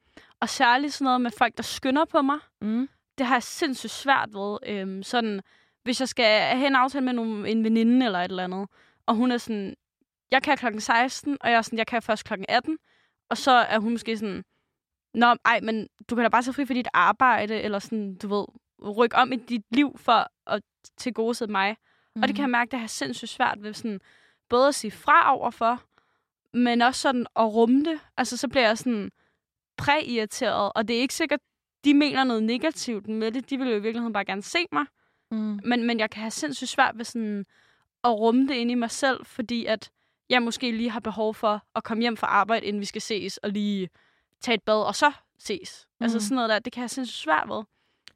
Og 0.40 0.49
særligt 0.49 0.92
sådan 0.92 1.04
noget 1.04 1.21
med 1.21 1.30
folk, 1.38 1.56
der 1.56 1.62
skynder 1.62 2.04
på 2.04 2.23
mig. 2.23 2.38
Mm. 2.61 2.88
Det 3.18 3.26
har 3.26 3.35
jeg 3.35 3.42
sindssygt 3.42 3.92
svært 3.92 4.28
ved. 4.35 4.59
Øhm, 4.66 5.02
sådan, 5.02 5.40
hvis 5.83 6.00
jeg 6.00 6.09
skal 6.09 6.40
have 6.40 6.66
en 6.66 6.76
aftale 6.76 7.04
med 7.04 7.12
nogle, 7.12 7.49
en 7.50 7.64
veninde 7.64 8.06
eller 8.06 8.18
et 8.18 8.30
eller 8.30 8.45
andet, 8.45 8.68
og 9.06 9.14
hun 9.14 9.33
er 9.33 9.38
sådan, 9.38 9.75
jeg 10.30 10.42
kan 10.42 10.56
klokken 10.56 10.80
16, 10.80 11.37
og 11.40 11.50
jeg 11.50 11.56
er 11.56 11.62
sådan, 11.62 11.78
jeg 11.78 11.87
kan 11.87 12.02
først 12.02 12.25
klokken 12.25 12.47
18. 12.49 12.78
Og 13.30 13.37
så 13.37 13.50
er 13.50 13.78
hun 13.78 13.92
måske 13.92 14.16
sådan, 14.16 14.45
Nå, 15.14 15.37
ej, 15.45 15.61
men 15.62 15.88
du 16.11 16.14
kan 16.14 16.23
da 16.23 16.28
bare 16.28 16.42
tage 16.42 16.54
fri 16.54 16.66
for 16.66 16.75
dit 16.75 16.88
arbejde, 16.95 17.61
eller 17.61 17.78
sådan, 17.78 18.14
du 18.14 18.28
ved, 18.28 18.45
rykke 18.83 19.16
om 19.16 19.33
i 19.33 19.37
dit 19.37 19.62
liv 19.71 19.99
for 19.99 20.30
at 20.47 20.62
tilgodese 20.97 21.47
mig. 21.47 21.76
Mm. 22.14 22.23
Og 22.23 22.28
det 22.28 22.37
kan 22.37 22.42
jeg 22.42 22.49
mhm. 22.49 22.52
mærke, 22.52 22.71
det 22.71 22.80
har 22.80 22.87
sindssygt 22.87 23.30
svært 23.30 23.62
ved 23.62 23.75
sådan, 23.75 24.00
både 24.49 24.68
at 24.68 24.75
sige 24.75 24.90
fra 24.90 25.37
overfor, 25.37 25.83
men 26.52 26.83
også 26.83 27.00
sådan 27.00 27.26
at 27.37 27.54
rumme 27.54 27.85
det. 27.85 28.00
Altså, 28.16 28.37
så 28.37 28.49
bliver 28.49 28.66
jeg 28.66 28.78
sådan 28.78 29.11
præirriteret, 29.76 30.73
og 30.75 30.88
det 30.88 30.97
er 30.97 31.00
ikke 31.00 31.14
sikkert, 31.14 31.40
de 31.85 31.95
mener 31.95 32.25
noget 32.25 32.42
negativt 32.42 33.09
med 33.09 33.33
det. 33.33 33.50
De 33.50 33.59
vil 33.59 33.68
jo 33.68 33.76
i 33.76 33.83
virkeligheden 33.83 34.12
bare 34.12 34.25
gerne 34.25 34.42
se 34.42 34.59
mig. 34.73 34.87
Mm. 35.30 35.61
Men, 35.64 35.83
men 35.87 35.99
jeg 35.99 36.11
kan 36.11 36.21
have 36.21 36.30
sindssygt 36.30 36.71
svært 36.71 36.99
ved 36.99 37.04
sådan 37.04 37.45
at 38.04 38.11
rumme 38.11 38.49
det 38.49 38.54
ind 38.54 38.71
i 38.71 38.75
mig 38.75 38.90
selv, 38.90 39.26
fordi 39.26 39.66
at 39.66 39.90
jeg 40.28 40.42
måske 40.42 40.71
lige 40.71 40.90
har 40.90 41.00
behov 41.00 41.35
for 41.35 41.62
at 41.75 41.85
komme 41.85 42.00
hjem 42.00 42.16
fra 42.16 42.26
arbejde, 42.26 42.66
inden 42.66 42.80
vi 42.80 42.87
skal 42.87 43.02
ses, 43.02 43.37
og 43.37 43.50
lige 43.50 43.88
tage 44.40 44.54
et 44.54 44.62
bad, 44.62 44.83
og 44.83 44.95
så 44.95 45.12
ses. 45.38 45.87
Mm. 46.00 46.04
Altså 46.04 46.21
sådan 46.21 46.35
noget 46.35 46.50
der, 46.50 46.59
det 46.59 46.73
kan 46.73 46.80
jeg 46.80 46.90
sindssygt 46.90 47.18
svært 47.18 47.49
ved. 47.49 47.62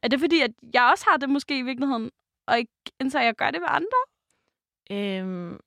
Er 0.03 0.07
det 0.07 0.19
fordi, 0.19 0.41
at 0.41 0.51
jeg 0.73 0.89
også 0.91 1.05
har 1.09 1.17
det 1.17 1.29
måske 1.29 1.59
i 1.59 1.61
virkeligheden, 1.61 2.11
og 2.47 2.57
ikke 2.57 2.73
indser, 2.99 3.19
at 3.19 3.25
jeg 3.25 3.35
gør 3.35 3.51
det 3.51 3.61
med 3.61 3.69
andre? 3.71 4.01
Øhm, 4.91 5.59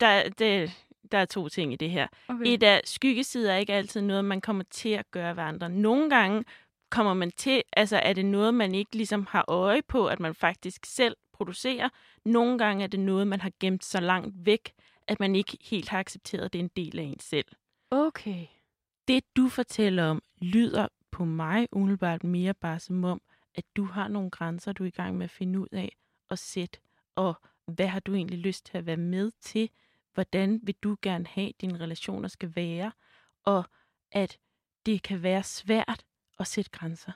der, 0.00 0.28
det, 0.28 0.70
der 1.12 1.18
er 1.18 1.24
to 1.24 1.48
ting 1.48 1.72
i 1.72 1.76
det 1.76 1.90
her. 1.90 2.08
Okay. 2.28 2.46
Et 2.46 2.62
af 2.62 2.80
skyggesider 2.84 3.52
er 3.52 3.56
ikke 3.56 3.72
altid 3.72 4.00
noget, 4.00 4.24
man 4.24 4.40
kommer 4.40 4.64
til 4.70 4.88
at 4.88 5.10
gøre 5.10 5.36
ved 5.36 5.42
andre. 5.42 5.68
Nogle 5.68 6.10
gange 6.10 6.44
kommer 6.90 7.14
man 7.14 7.30
til, 7.30 7.62
altså 7.72 7.96
er 7.96 8.12
det 8.12 8.24
noget, 8.24 8.54
man 8.54 8.74
ikke 8.74 8.96
ligesom 8.96 9.26
har 9.26 9.44
øje 9.48 9.82
på, 9.82 10.06
at 10.06 10.20
man 10.20 10.34
faktisk 10.34 10.86
selv 10.86 11.16
producerer. 11.32 11.88
Nogle 12.24 12.58
gange 12.58 12.84
er 12.84 12.88
det 12.88 13.00
noget, 13.00 13.26
man 13.26 13.40
har 13.40 13.52
gemt 13.60 13.84
så 13.84 14.00
langt 14.00 14.46
væk, 14.46 14.72
at 15.06 15.20
man 15.20 15.34
ikke 15.34 15.58
helt 15.60 15.88
har 15.88 15.98
accepteret, 15.98 16.44
at 16.44 16.52
det 16.52 16.58
er 16.58 16.62
en 16.62 16.70
del 16.76 16.98
af 16.98 17.02
en 17.02 17.20
selv. 17.20 17.46
Okay. 17.90 18.46
Det, 19.08 19.24
du 19.36 19.48
fortæller 19.48 20.04
om, 20.04 20.22
lyder 20.40 20.88
på 21.10 21.24
mig 21.24 21.68
umiddelbart 21.72 22.24
mere 22.24 22.54
bare 22.54 22.78
som 22.78 23.04
om, 23.04 23.20
at 23.54 23.64
du 23.76 23.84
har 23.84 24.08
nogle 24.08 24.30
grænser, 24.30 24.72
du 24.72 24.82
er 24.82 24.88
i 24.88 24.90
gang 24.90 25.16
med 25.16 25.24
at 25.24 25.30
finde 25.30 25.60
ud 25.60 25.68
af 25.72 25.96
og 26.28 26.38
sætte, 26.38 26.78
og 27.14 27.34
hvad 27.66 27.86
har 27.86 28.00
du 28.00 28.14
egentlig 28.14 28.38
lyst 28.38 28.66
til 28.66 28.78
at 28.78 28.86
være 28.86 28.96
med 28.96 29.30
til? 29.40 29.70
Hvordan 30.14 30.60
vil 30.62 30.74
du 30.82 30.96
gerne 31.02 31.26
have, 31.26 31.48
at 31.48 31.60
dine 31.60 31.80
relationer 31.80 32.28
skal 32.28 32.56
være? 32.56 32.92
Og 33.44 33.64
at 34.12 34.38
det 34.86 35.02
kan 35.02 35.22
være 35.22 35.42
svært 35.42 36.04
at 36.38 36.46
sætte 36.46 36.70
grænser. 36.70 37.12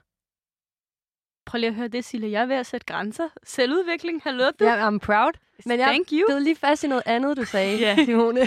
Prøv 1.45 1.59
lige 1.59 1.69
at 1.69 1.75
høre 1.75 1.89
det, 1.89 2.05
Sille. 2.05 2.31
Jeg 2.31 2.43
er 2.43 2.47
ved 2.47 2.57
at 2.57 2.67
sætte 2.67 2.87
grænser. 2.87 3.29
Selvudvikling, 3.43 4.23
hallo 4.23 4.51
du. 4.59 4.65
Ja, 4.65 4.89
I'm 4.89 4.99
proud. 4.99 5.33
Men 5.67 5.79
jeg 5.81 5.87
Thank 5.89 6.09
you. 6.13 6.27
bed 6.29 6.41
lige 6.41 6.57
fast 6.57 6.85
i 6.85 6.87
noget 6.87 7.03
andet, 7.07 7.37
du 7.37 7.45
sagde, 7.45 7.79
Ja. 7.79 8.05
Simone. 8.05 8.41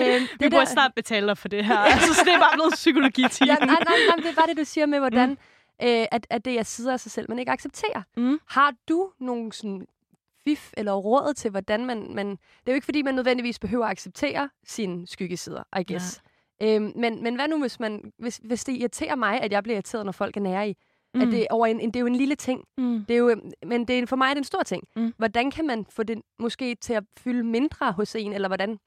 øhm, 0.00 0.26
Vi 0.40 0.48
burde 0.48 0.66
snart 0.66 0.94
betale 0.96 1.26
dig 1.26 1.38
for 1.38 1.48
det 1.48 1.64
her. 1.64 1.78
altså, 1.78 2.14
så 2.14 2.20
det 2.24 2.32
er 2.34 2.38
bare 2.38 2.52
blevet 2.54 2.72
psykologi 2.74 3.22
ja, 3.22 3.54
nej, 3.54 3.66
nej, 3.66 3.76
nej, 4.08 4.16
det 4.16 4.26
er 4.26 4.34
bare 4.36 4.46
det, 4.46 4.56
du 4.56 4.64
siger 4.64 4.86
med, 4.86 4.98
hvordan 4.98 5.28
mm. 5.28 5.36
øh, 5.88 6.06
at, 6.10 6.26
at 6.30 6.44
det 6.44 6.58
er 6.58 6.62
sider 6.62 6.92
af 6.92 7.00
sig 7.00 7.12
selv, 7.12 7.26
man 7.28 7.38
ikke 7.38 7.52
accepterer. 7.52 8.02
Mm. 8.16 8.40
Har 8.48 8.72
du 8.88 9.10
nogle 9.20 9.52
sådan 9.52 9.86
fif 10.44 10.70
eller 10.76 10.92
råd 10.92 11.34
til, 11.34 11.50
hvordan 11.50 11.86
man, 11.86 12.14
man... 12.14 12.30
Det 12.30 12.38
er 12.66 12.72
jo 12.72 12.74
ikke, 12.74 12.84
fordi 12.84 13.02
man 13.02 13.14
nødvendigvis 13.14 13.58
behøver 13.58 13.84
at 13.84 13.90
acceptere 13.90 14.48
sine 14.66 15.06
skyggesider, 15.06 15.62
I 15.80 15.92
guess. 15.92 16.22
Øhm, 16.62 16.92
men, 16.96 17.22
men 17.22 17.34
hvad 17.34 17.48
nu, 17.48 17.60
hvis, 17.60 17.80
man, 17.80 18.12
hvis, 18.18 18.40
hvis 18.44 18.64
det 18.64 18.72
irriterer 18.76 19.14
mig, 19.14 19.40
at 19.40 19.52
jeg 19.52 19.62
bliver 19.62 19.74
irriteret, 19.74 20.04
når 20.04 20.12
folk 20.12 20.36
er 20.36 20.40
nære 20.40 20.68
i? 20.68 20.76
Mm. 21.14 21.20
At 21.20 21.28
det, 21.28 21.40
er 21.40 21.46
over 21.50 21.66
en, 21.66 21.80
en, 21.80 21.88
det 21.88 21.96
er 21.96 22.00
jo 22.00 22.06
en 22.06 22.16
lille 22.16 22.34
ting. 22.34 22.64
Mm. 22.78 23.04
Det 23.04 23.14
er 23.14 23.18
jo, 23.18 23.40
men 23.66 23.88
det 23.88 23.98
er, 23.98 24.06
for 24.06 24.16
mig 24.16 24.26
er 24.26 24.34
det 24.34 24.38
en 24.38 24.44
stor 24.44 24.62
ting. 24.62 24.84
Mm. 24.96 25.14
Hvordan 25.16 25.50
kan 25.50 25.66
man 25.66 25.86
få 25.90 26.02
det 26.02 26.22
måske 26.38 26.74
til 26.74 26.92
at 26.92 27.04
fylde 27.18 27.44
mindre 27.44 27.92
hos 27.92 28.14
en, 28.14 28.32
eller 28.32 28.48
hvordan 28.48 28.78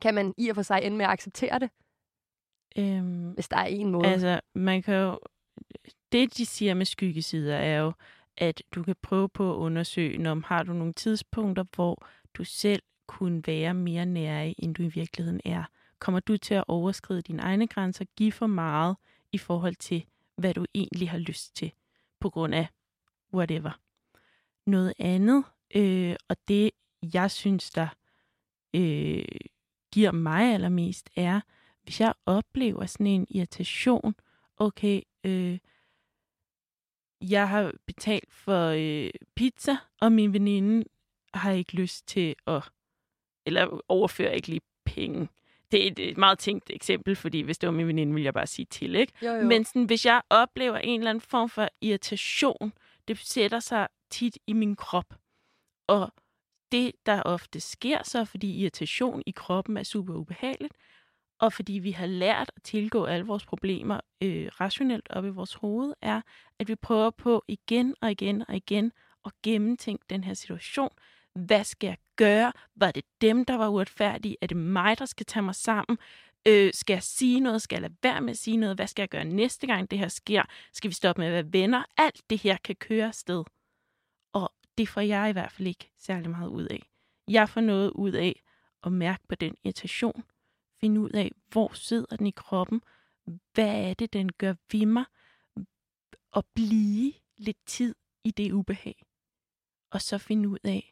kan 0.00 0.14
man 0.14 0.34
i 0.38 0.48
og 0.48 0.54
for 0.54 0.62
sig 0.62 0.80
ende 0.82 0.96
med 0.96 1.04
at 1.04 1.10
acceptere 1.10 1.58
det, 1.58 1.70
Øhm, 2.78 3.30
hvis 3.30 3.48
der 3.48 3.56
er 3.56 3.64
en 3.64 3.90
måde? 3.90 4.06
Altså, 4.06 4.40
man 4.54 4.82
kan 4.82 4.94
jo... 4.94 5.18
Det, 6.12 6.36
de 6.36 6.46
siger 6.46 6.74
med 6.74 6.86
skyggesider, 6.86 7.56
er 7.56 7.78
jo, 7.80 7.92
at 8.36 8.62
du 8.74 8.82
kan 8.82 8.96
prøve 9.02 9.28
på 9.28 9.52
at 9.52 9.56
undersøge, 9.56 10.30
om 10.30 10.42
har 10.42 10.62
du 10.62 10.72
nogle 10.72 10.92
tidspunkter, 10.92 11.64
hvor 11.74 12.06
du 12.34 12.44
selv 12.44 12.82
kunne 13.06 13.42
være 13.46 13.74
mere 13.74 14.06
nærig, 14.06 14.54
end 14.58 14.74
du 14.74 14.82
i 14.82 14.88
virkeligheden 14.88 15.40
er. 15.44 15.64
Kommer 15.98 16.20
du 16.20 16.36
til 16.36 16.54
at 16.54 16.64
overskride 16.68 17.22
dine 17.22 17.42
egne 17.42 17.66
grænser, 17.66 18.04
give 18.16 18.32
for 18.32 18.46
meget 18.46 18.96
i 19.32 19.38
forhold 19.38 19.74
til, 19.74 20.04
hvad 20.36 20.54
du 20.54 20.66
egentlig 20.74 21.10
har 21.10 21.18
lyst 21.18 21.56
til, 21.56 21.72
på 22.20 22.30
grund 22.30 22.54
af 22.54 22.66
whatever. 23.34 23.80
Noget 24.66 24.94
andet, 24.98 25.44
øh, 25.74 26.16
og 26.28 26.36
det 26.48 26.70
jeg 27.14 27.30
synes, 27.30 27.70
der 27.70 27.88
øh, 28.74 29.24
giver 29.92 30.12
mig 30.12 30.54
allermest, 30.54 31.10
er, 31.16 31.40
hvis 31.82 32.00
jeg 32.00 32.14
oplever 32.26 32.86
sådan 32.86 33.06
en 33.06 33.26
irritation, 33.30 34.14
okay, 34.56 35.02
øh, 35.24 35.58
jeg 37.20 37.48
har 37.48 37.72
betalt 37.86 38.32
for 38.32 38.66
øh, 38.68 39.10
pizza, 39.34 39.76
og 40.00 40.12
min 40.12 40.32
veninde 40.32 40.84
har 41.34 41.52
ikke 41.52 41.74
lyst 41.76 42.08
til 42.08 42.34
at, 42.46 42.62
eller 43.46 43.80
overfører 43.88 44.32
ikke 44.32 44.48
lige 44.48 44.60
penge. 44.84 45.28
Det 45.72 45.82
er 45.82 45.90
et, 45.90 45.98
et 45.98 46.16
meget 46.16 46.38
tænkt 46.38 46.70
eksempel, 46.70 47.16
fordi 47.16 47.40
hvis 47.40 47.58
det 47.58 47.66
var 47.66 47.72
min 47.72 47.86
veninde, 47.86 48.14
ville 48.14 48.24
jeg 48.24 48.34
bare 48.34 48.46
sige 48.46 48.66
til, 48.70 48.94
ikke? 48.94 49.12
jo, 49.22 49.32
jo. 49.32 49.44
Men 49.44 49.64
sådan, 49.64 49.84
hvis 49.84 50.06
jeg 50.06 50.22
oplever 50.30 50.76
en 50.76 51.00
eller 51.00 51.10
anden 51.10 51.22
form 51.22 51.48
for 51.48 51.68
irritation, 51.80 52.72
det 53.08 53.18
sætter 53.18 53.60
sig 53.60 53.88
tit 54.10 54.38
i 54.46 54.52
min 54.52 54.76
krop. 54.76 55.14
Og 55.86 56.12
det, 56.72 56.92
der 57.06 57.22
ofte 57.22 57.60
sker 57.60 58.02
så, 58.02 58.24
fordi 58.24 58.60
irritation 58.60 59.22
i 59.26 59.30
kroppen 59.30 59.76
er 59.76 59.82
super 59.82 60.14
ubehageligt, 60.14 60.74
og 61.38 61.52
fordi 61.52 61.72
vi 61.72 61.90
har 61.90 62.06
lært 62.06 62.50
at 62.56 62.62
tilgå 62.62 63.04
alle 63.04 63.26
vores 63.26 63.46
problemer 63.46 64.00
øh, 64.22 64.48
rationelt 64.60 65.06
op 65.10 65.24
i 65.24 65.28
vores 65.28 65.54
hoved, 65.54 65.94
er, 66.02 66.20
at 66.58 66.68
vi 66.68 66.74
prøver 66.74 67.10
på 67.10 67.44
igen 67.48 67.94
og 68.00 68.10
igen 68.10 68.44
og 68.48 68.56
igen 68.56 68.92
at 69.24 69.32
gennemtænke 69.42 70.04
den 70.10 70.24
her 70.24 70.34
situation. 70.34 70.90
Hvad 71.34 71.64
skal 71.64 71.86
jeg 71.86 71.96
gøre? 72.16 72.52
Var 72.76 72.90
det 72.90 73.04
dem, 73.20 73.44
der 73.44 73.54
var 73.54 73.68
uretfærdige? 73.68 74.36
Er 74.40 74.46
det 74.46 74.56
mig, 74.56 74.98
der 74.98 75.04
skal 75.06 75.26
tage 75.26 75.42
mig 75.42 75.54
sammen? 75.54 75.98
Øh, 76.48 76.70
skal 76.74 76.94
jeg 76.94 77.02
sige 77.02 77.40
noget? 77.40 77.62
Skal 77.62 77.76
jeg 77.76 77.82
lade 77.82 77.96
være 78.02 78.20
med 78.20 78.30
at 78.30 78.38
sige 78.38 78.56
noget? 78.56 78.76
Hvad 78.76 78.86
skal 78.86 79.02
jeg 79.02 79.08
gøre 79.08 79.24
næste 79.24 79.66
gang, 79.66 79.90
det 79.90 79.98
her 79.98 80.08
sker? 80.08 80.42
Skal 80.72 80.88
vi 80.88 80.94
stoppe 80.94 81.20
med 81.20 81.28
at 81.28 81.32
være 81.32 81.52
venner? 81.52 81.84
Alt 81.96 82.22
det 82.30 82.38
her 82.38 82.56
kan 82.64 82.76
køre 82.76 83.12
sted. 83.12 83.44
Og 84.32 84.52
det 84.78 84.88
får 84.88 85.00
jeg 85.00 85.30
i 85.30 85.32
hvert 85.32 85.52
fald 85.52 85.68
ikke 85.68 85.90
særlig 85.98 86.30
meget 86.30 86.48
ud 86.48 86.64
af. 86.64 86.90
Jeg 87.28 87.48
får 87.48 87.60
noget 87.60 87.90
ud 87.90 88.12
af 88.12 88.42
at 88.82 88.92
mærke 88.92 89.22
på 89.28 89.34
den 89.34 89.56
irritation. 89.64 90.24
Finde 90.80 91.00
ud 91.00 91.10
af, 91.10 91.32
hvor 91.48 91.72
sidder 91.74 92.16
den 92.16 92.26
i 92.26 92.30
kroppen? 92.30 92.82
Hvad 93.52 93.90
er 93.90 93.94
det, 93.94 94.12
den 94.12 94.32
gør 94.32 94.54
ved 94.72 94.86
mig? 94.86 95.04
Og 96.32 96.46
blive 96.54 97.12
lidt 97.36 97.66
tid 97.66 97.94
i 98.24 98.30
det 98.30 98.52
ubehag. 98.52 99.02
Og 99.90 100.00
så 100.00 100.18
finde 100.18 100.48
ud 100.48 100.58
af, 100.64 100.91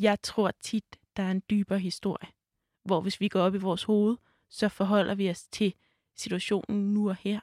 jeg 0.00 0.22
tror 0.22 0.50
tit, 0.50 0.98
der 1.16 1.22
er 1.22 1.30
en 1.30 1.42
dybere 1.50 1.78
historie 1.78 2.28
hvor 2.88 3.00
hvis 3.00 3.20
vi 3.20 3.28
går 3.28 3.40
op 3.40 3.54
i 3.54 3.58
vores 3.58 3.84
hoved, 3.84 4.16
så 4.48 4.68
forholder 4.68 5.14
vi 5.14 5.30
os 5.30 5.46
til 5.46 5.74
situationen 6.16 6.94
nu 6.94 7.08
og 7.08 7.16
her. 7.16 7.40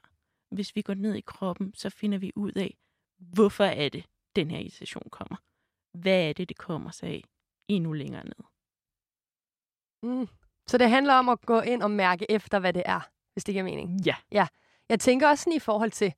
Hvis 0.51 0.75
vi 0.75 0.81
går 0.81 0.93
ned 0.93 1.13
i 1.15 1.21
kroppen, 1.21 1.73
så 1.73 1.89
finder 1.89 2.17
vi 2.17 2.31
ud 2.35 2.51
af, 2.51 2.77
hvorfor 3.17 3.63
er 3.63 3.89
det, 3.89 4.05
den 4.35 4.51
her 4.51 4.57
irritation 4.57 5.09
kommer. 5.11 5.37
Hvad 5.93 6.29
er 6.29 6.33
det, 6.33 6.49
det 6.49 6.57
kommer 6.57 6.91
sig 6.91 7.09
af 7.09 7.23
endnu 7.67 7.93
længere 7.93 8.23
ned. 8.23 8.43
Mm. 10.03 10.27
Så 10.67 10.77
det 10.77 10.89
handler 10.89 11.13
om 11.13 11.29
at 11.29 11.41
gå 11.41 11.61
ind 11.61 11.83
og 11.83 11.91
mærke 11.91 12.31
efter, 12.31 12.59
hvad 12.59 12.73
det 12.73 12.83
er, 12.85 12.99
hvis 13.33 13.43
det 13.43 13.53
giver 13.53 13.63
mening. 13.63 14.05
Ja. 14.05 14.47
Jeg 14.89 14.99
tænker 14.99 15.29
også 15.29 15.43
sådan 15.43 15.57
i 15.57 15.59
forhold 15.59 15.91
til, 15.91 16.13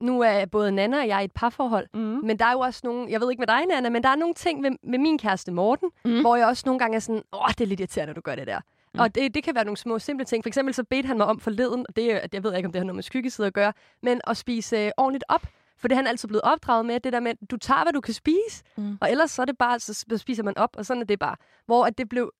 nu 0.00 0.20
er 0.20 0.44
både 0.46 0.72
Nana 0.72 0.98
og 1.00 1.08
jeg 1.08 1.22
i 1.22 1.24
et 1.24 1.32
parforhold, 1.32 1.86
Mm. 1.94 2.00
men 2.00 2.38
der 2.38 2.44
er 2.44 2.52
jo 2.52 2.60
også 2.60 2.80
nogle, 2.84 3.10
jeg 3.10 3.20
ved 3.20 3.30
ikke 3.30 3.40
med 3.40 3.46
dig, 3.46 3.66
Nana, 3.66 3.88
men 3.88 4.02
der 4.02 4.08
er 4.08 4.16
nogle 4.16 4.34
ting 4.34 4.60
med, 4.60 4.70
med 4.82 4.98
min 4.98 5.18
kæreste 5.18 5.52
Morten, 5.52 5.90
Mm. 6.04 6.20
hvor 6.20 6.36
jeg 6.36 6.46
også 6.46 6.62
nogle 6.66 6.78
gange 6.78 6.96
er 6.96 7.00
sådan, 7.00 7.22
åh, 7.32 7.48
det 7.48 7.60
er 7.60 7.66
lidt 7.66 7.80
irriterende, 7.80 8.10
at 8.10 8.16
du 8.16 8.20
gør 8.20 8.34
det 8.34 8.46
der. 8.46 8.60
Mm. 8.94 9.00
Og 9.00 9.14
det, 9.14 9.34
det 9.34 9.44
kan 9.44 9.54
være 9.54 9.64
nogle 9.64 9.76
små, 9.76 9.98
simple 9.98 10.24
ting. 10.24 10.44
For 10.44 10.48
eksempel 10.48 10.74
så 10.74 10.84
bedte 10.84 11.06
han 11.06 11.16
mig 11.16 11.26
om 11.26 11.40
forleden, 11.40 11.86
og 11.88 11.96
det, 11.96 12.20
jeg 12.32 12.42
ved 12.42 12.54
ikke, 12.56 12.66
om 12.66 12.72
det 12.72 12.80
har 12.80 12.84
noget 12.84 12.94
med 12.94 13.02
skyggesider 13.02 13.46
at 13.48 13.54
gøre, 13.54 13.72
men 14.02 14.20
at 14.26 14.36
spise 14.36 14.76
øh, 14.78 14.90
ordentligt 14.96 15.24
op. 15.28 15.46
For 15.78 15.88
det 15.88 15.94
er 15.94 15.96
han 15.96 16.06
altid 16.06 16.28
blevet 16.28 16.42
opdraget 16.42 16.86
med, 16.86 17.00
det 17.00 17.12
der 17.12 17.20
med, 17.20 17.30
at 17.30 17.50
du 17.50 17.56
tager, 17.56 17.82
hvad 17.82 17.92
du 17.92 18.00
kan 18.00 18.14
spise, 18.14 18.62
Mm. 18.76 18.98
og 19.00 19.10
ellers 19.10 19.30
så 19.30 19.42
er 19.42 19.46
det 19.46 19.58
bare, 19.58 19.78
så 19.78 19.94
så 20.10 20.18
spiser 20.18 20.42
man 20.42 20.58
op, 20.58 20.70
og 20.78 20.86
sådan 20.86 21.00
er 21.02 21.06
det 21.06 21.18
bare. 21.18 21.36
Hvor 21.66 21.84
at 21.84 21.98
det 21.98 22.08
blev 22.08 22.30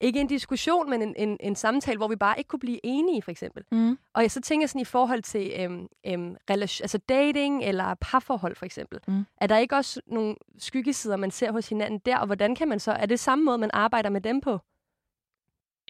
ikke 0.00 0.20
en 0.20 0.26
diskussion, 0.26 0.90
men 0.90 1.02
en, 1.02 1.14
en, 1.16 1.36
en 1.40 1.56
samtale, 1.56 1.96
hvor 1.96 2.08
vi 2.08 2.16
bare 2.16 2.38
ikke 2.38 2.48
kunne 2.48 2.60
blive 2.60 2.80
enige, 2.84 3.22
for 3.22 3.30
eksempel. 3.30 3.64
Mm. 3.72 3.98
Og 4.14 4.30
så 4.30 4.40
tænker 4.40 4.62
jeg 4.62 4.70
sådan 4.70 4.80
i 4.80 4.84
forhold 4.84 5.22
til 5.22 5.52
øhm, 5.58 5.88
øhm, 6.06 6.36
relation, 6.50 6.84
altså 6.84 6.98
dating 6.98 7.64
eller 7.64 7.94
parforhold 8.00 8.56
for 8.56 8.66
eksempel. 8.66 8.98
Mm. 9.08 9.26
Er 9.36 9.46
der 9.46 9.58
ikke 9.58 9.76
også 9.76 10.00
nogle 10.06 10.36
skyggesider, 10.58 11.16
man 11.16 11.30
ser 11.30 11.52
hos 11.52 11.68
hinanden 11.68 11.98
der, 11.98 12.18
og 12.18 12.26
hvordan 12.26 12.54
kan 12.54 12.68
man 12.68 12.80
så, 12.80 12.92
er 12.92 13.06
det 13.06 13.20
samme 13.20 13.44
måde, 13.44 13.58
man 13.58 13.70
arbejder 13.72 14.10
med 14.10 14.20
dem 14.20 14.40
på? 14.40 14.58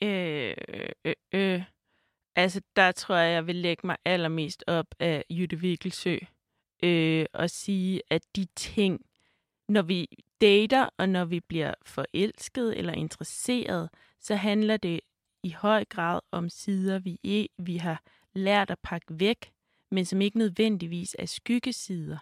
Øh, 0.02 0.54
øh, 1.04 1.14
øh. 1.32 1.62
Altså, 2.36 2.60
der 2.76 2.92
tror 2.92 3.14
jeg, 3.14 3.32
jeg 3.34 3.46
vil 3.46 3.56
lægge 3.56 3.86
mig 3.86 3.96
allermest 4.04 4.64
op 4.66 4.86
af 5.00 5.24
Jytte 5.30 5.56
Vigelsø. 5.56 6.16
Øh, 6.82 7.26
og 7.32 7.50
sige, 7.50 8.02
at 8.10 8.22
de 8.36 8.46
ting, 8.56 9.00
når 9.68 9.82
vi 9.82 10.08
dater, 10.40 10.88
og 10.96 11.08
når 11.08 11.24
vi 11.24 11.40
bliver 11.40 11.74
forelsket 11.82 12.78
eller 12.78 12.92
interesseret, 12.92 13.88
så 14.20 14.34
handler 14.34 14.76
det 14.76 15.00
i 15.42 15.50
høj 15.50 15.84
grad 15.84 16.20
om 16.30 16.48
sider, 16.48 16.98
vi, 16.98 17.18
e- 17.26 17.54
vi 17.64 17.76
har 17.76 18.02
lært 18.32 18.70
at 18.70 18.78
pakke 18.78 19.20
væk, 19.20 19.52
men 19.90 20.04
som 20.04 20.20
ikke 20.20 20.38
nødvendigvis 20.38 21.16
er 21.18 21.26
skyggesider. 21.26 22.18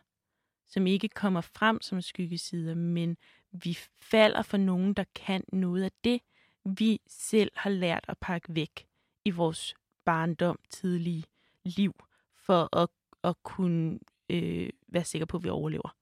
Som 0.66 0.86
ikke 0.86 1.08
kommer 1.08 1.40
frem 1.40 1.80
som 1.80 2.00
skyggesider, 2.00 2.74
men 2.74 3.16
vi 3.52 3.78
falder 4.00 4.42
for 4.42 4.56
nogen, 4.56 4.94
der 4.94 5.04
kan 5.14 5.44
noget 5.52 5.82
af 5.82 5.90
det, 6.04 6.20
vi 6.64 7.00
selv 7.06 7.50
har 7.56 7.70
lært 7.70 8.04
at 8.08 8.18
pakke 8.18 8.54
væk 8.54 8.86
i 9.24 9.30
vores 9.30 9.74
barndom, 10.04 10.58
tidlige 10.70 11.24
liv, 11.64 11.94
for 12.36 12.76
at, 12.76 12.88
at 13.24 13.42
kunne 13.42 13.98
øh, 14.28 14.70
være 14.88 15.04
sikker 15.04 15.26
på, 15.26 15.36
at 15.36 15.44
vi 15.44 15.48
overlever. 15.48 15.97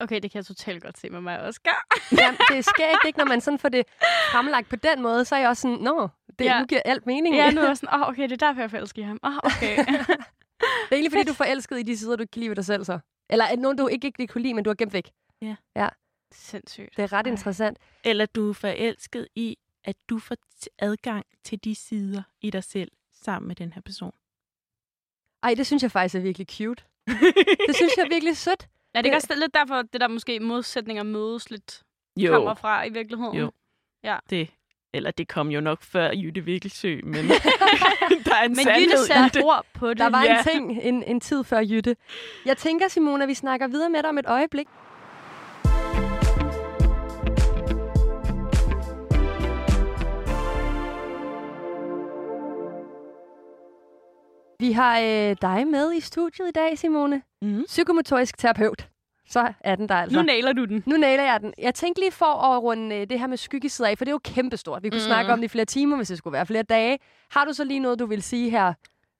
Okay, 0.00 0.20
det 0.20 0.30
kan 0.30 0.38
jeg 0.38 0.46
totalt 0.46 0.82
godt 0.82 0.98
se 0.98 1.10
med 1.10 1.20
mig, 1.20 1.40
Oscar. 1.40 1.86
Jamen, 2.18 2.40
det 2.48 2.64
sker 2.64 2.88
ikke, 2.88 3.06
ikke, 3.06 3.18
når 3.18 3.26
man 3.26 3.40
sådan 3.40 3.58
får 3.58 3.68
det 3.68 3.86
fremlagt 4.32 4.68
på 4.68 4.76
den 4.76 5.02
måde, 5.02 5.24
så 5.24 5.34
er 5.34 5.38
jeg 5.40 5.48
også 5.48 5.60
sådan, 5.60 5.76
nå, 5.76 6.08
det 6.38 6.44
Ja. 6.44 6.54
ja. 6.54 6.60
nu 6.60 6.66
giver 6.66 6.82
alt 6.84 7.06
mening. 7.06 7.36
ja, 7.36 7.50
nu 7.50 7.60
er 7.60 7.66
jeg 7.66 7.76
sådan, 7.76 7.94
åh, 7.94 8.00
oh, 8.00 8.08
okay, 8.08 8.22
det 8.22 8.32
er 8.42 8.46
derfor, 8.46 8.60
jeg 8.60 8.70
forelsker 8.70 9.02
i 9.02 9.04
ham. 9.04 9.20
Åh, 9.22 9.30
oh, 9.30 9.36
okay. 9.44 9.76
det 9.86 10.90
er 10.90 10.92
egentlig, 10.92 11.12
fordi 11.12 11.24
du 11.24 11.30
er 11.30 11.34
forelsket 11.34 11.78
i 11.78 11.82
de 11.82 11.96
sider, 11.96 12.16
du 12.16 12.22
ikke 12.22 12.30
kan 12.30 12.40
lide 12.40 12.50
ved 12.50 12.56
dig 12.56 12.64
selv 12.64 12.84
så. 12.84 12.98
Eller 13.30 13.44
er 13.44 13.56
nogen, 13.56 13.76
du 13.78 13.86
ikke, 13.86 14.06
ikke 14.06 14.26
kunne 14.26 14.42
lide, 14.42 14.54
men 14.54 14.64
du 14.64 14.70
har 14.70 14.74
gemt 14.74 14.92
væk. 14.92 15.10
Sindssygt. 16.32 16.96
Det 16.96 17.02
er 17.02 17.12
ret 17.12 17.26
Ej. 17.26 17.30
interessant. 17.30 17.78
Eller 18.04 18.26
du 18.26 18.48
er 18.50 18.52
forelsket 18.52 19.28
i, 19.34 19.58
at 19.84 19.96
du 20.08 20.18
får 20.18 20.36
adgang 20.78 21.26
til 21.44 21.64
de 21.64 21.74
sider 21.74 22.22
i 22.40 22.50
dig 22.50 22.64
selv 22.64 22.90
sammen 23.12 23.48
med 23.48 23.56
den 23.56 23.72
her 23.72 23.82
person. 23.82 24.12
Ej, 25.42 25.54
det 25.54 25.66
synes 25.66 25.82
jeg 25.82 25.90
faktisk 25.90 26.14
er 26.14 26.20
virkelig 26.20 26.46
cute. 26.50 26.84
Det 27.68 27.76
synes 27.76 27.96
jeg 27.96 28.04
er 28.04 28.08
virkelig 28.08 28.36
sødt. 28.36 28.68
Er 28.94 29.00
det 29.02 29.06
ikke 29.06 29.16
også 29.16 29.34
lidt 29.36 29.54
derfor, 29.54 29.82
det 29.82 30.00
der 30.00 30.08
måske 30.08 30.40
modsætninger 30.40 31.02
mødes 31.02 31.50
lidt 31.50 31.82
jo, 32.16 32.32
kommer 32.32 32.54
fra 32.54 32.84
i 32.84 32.90
virkeligheden? 32.90 33.36
Jo. 33.38 33.50
Ja. 34.04 34.16
det 34.30 34.50
Eller 34.94 35.10
det 35.10 35.28
kom 35.28 35.48
jo 35.50 35.60
nok 35.60 35.82
før 35.82 36.10
Jytte 36.12 36.40
Vikkelsø, 36.40 37.00
men 37.04 37.14
der 38.24 38.34
er 38.34 38.42
en 38.44 38.50
Men 38.50 38.54
sandhed 38.56 38.82
Jytte 38.82 38.94
i 38.94 39.06
satte 39.06 39.38
det. 39.38 39.44
ord 39.46 39.66
på 39.74 39.88
det. 39.88 39.98
Der 39.98 40.10
var 40.10 40.24
Ja. 40.24 40.38
en 40.38 40.44
ting 40.44 40.82
en, 40.82 41.02
en 41.02 41.20
tid 41.20 41.44
før 41.44 41.58
Jytte. 41.60 41.96
Jeg 42.44 42.56
tænker, 42.56 42.88
Simone, 42.88 43.22
at 43.24 43.28
vi 43.28 43.34
snakker 43.34 43.66
videre 43.68 43.90
med 43.90 44.02
dig 44.02 44.08
om 44.10 44.18
et 44.18 44.26
øjeblik. 44.26 44.68
Vi 54.60 54.72
har 54.72 55.00
øh, 55.00 55.36
dig 55.42 55.66
med 55.66 55.92
i 55.94 56.00
studiet 56.00 56.48
i 56.48 56.50
dag, 56.50 56.78
Simone. 56.78 57.22
Mm. 57.42 57.64
Psykomotorisk 57.66 58.38
terapeut. 58.38 58.88
Så 59.28 59.52
er 59.60 59.76
den 59.76 59.88
der 59.88 59.94
altså. 59.94 60.18
Nu 60.18 60.22
nailer 60.22 60.52
du 60.52 60.64
den. 60.64 60.82
Nu 60.86 60.96
nailer 60.96 61.24
jeg 61.24 61.40
den. 61.40 61.54
Jeg 61.58 61.74
tænkte 61.74 62.00
lige 62.00 62.12
for 62.12 62.26
at 62.26 62.62
runde 62.62 62.96
øh, 62.96 63.06
det 63.10 63.18
her 63.18 63.26
med 63.26 63.36
skyggesider 63.36 63.88
af, 63.88 63.98
for 63.98 64.04
det 64.04 64.10
er 64.10 64.14
jo 64.14 64.20
kæmpestort. 64.24 64.82
Vi 64.82 64.90
kunne 64.90 64.98
mm. 64.98 65.06
snakke 65.06 65.32
om 65.32 65.38
det 65.38 65.44
i 65.44 65.48
flere 65.48 65.64
timer, 65.64 65.96
hvis 65.96 66.08
det 66.08 66.18
skulle 66.18 66.32
være 66.32 66.46
flere 66.46 66.62
dage. 66.62 66.98
Har 67.30 67.44
du 67.44 67.52
så 67.52 67.64
lige 67.64 67.80
noget, 67.80 67.98
du 67.98 68.06
vil 68.06 68.22
sige 68.22 68.50
her 68.50 68.72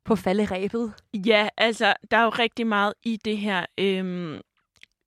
på 0.04 0.16
falderæbet? 0.16 0.92
Ja, 1.14 1.48
altså, 1.56 1.94
der 2.10 2.16
er 2.16 2.22
jo 2.22 2.30
rigtig 2.30 2.66
meget 2.66 2.92
i 3.04 3.18
det 3.24 3.38
her 3.38 3.66
øhm, 3.78 4.40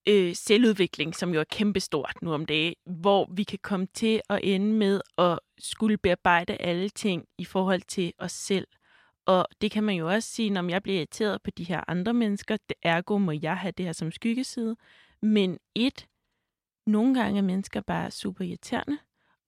øh, 0.07 0.35
selvudvikling, 0.35 1.15
som 1.15 1.33
jo 1.33 1.39
er 1.39 1.45
kæmpestort 1.51 2.13
nu 2.21 2.33
om 2.33 2.45
dagen, 2.45 2.75
hvor 2.85 3.29
vi 3.35 3.43
kan 3.43 3.59
komme 3.63 3.87
til 3.93 4.21
at 4.29 4.39
ende 4.43 4.73
med 4.73 5.01
at 5.17 5.39
skulle 5.59 5.97
bearbejde 5.97 6.53
alle 6.53 6.89
ting 6.89 7.25
i 7.37 7.45
forhold 7.45 7.81
til 7.81 8.13
os 8.19 8.31
selv. 8.31 8.67
Og 9.25 9.47
det 9.62 9.71
kan 9.71 9.83
man 9.83 9.95
jo 9.95 10.09
også 10.09 10.29
sige, 10.29 10.49
når 10.49 10.69
jeg 10.69 10.83
bliver 10.83 10.97
irriteret 10.97 11.41
på 11.41 11.51
de 11.51 11.63
her 11.63 11.83
andre 11.88 12.13
mennesker, 12.13 12.57
det 12.69 12.77
ergo 12.81 13.17
må 13.17 13.31
jeg 13.31 13.57
have 13.57 13.71
det 13.71 13.86
her 13.86 13.93
som 13.93 14.12
skyggeside. 14.12 14.75
Men 15.21 15.59
et, 15.75 16.07
nogle 16.86 17.21
gange 17.21 17.38
er 17.38 17.43
mennesker 17.43 17.81
bare 17.81 18.12
super 18.12 18.45
irriterende, 18.45 18.97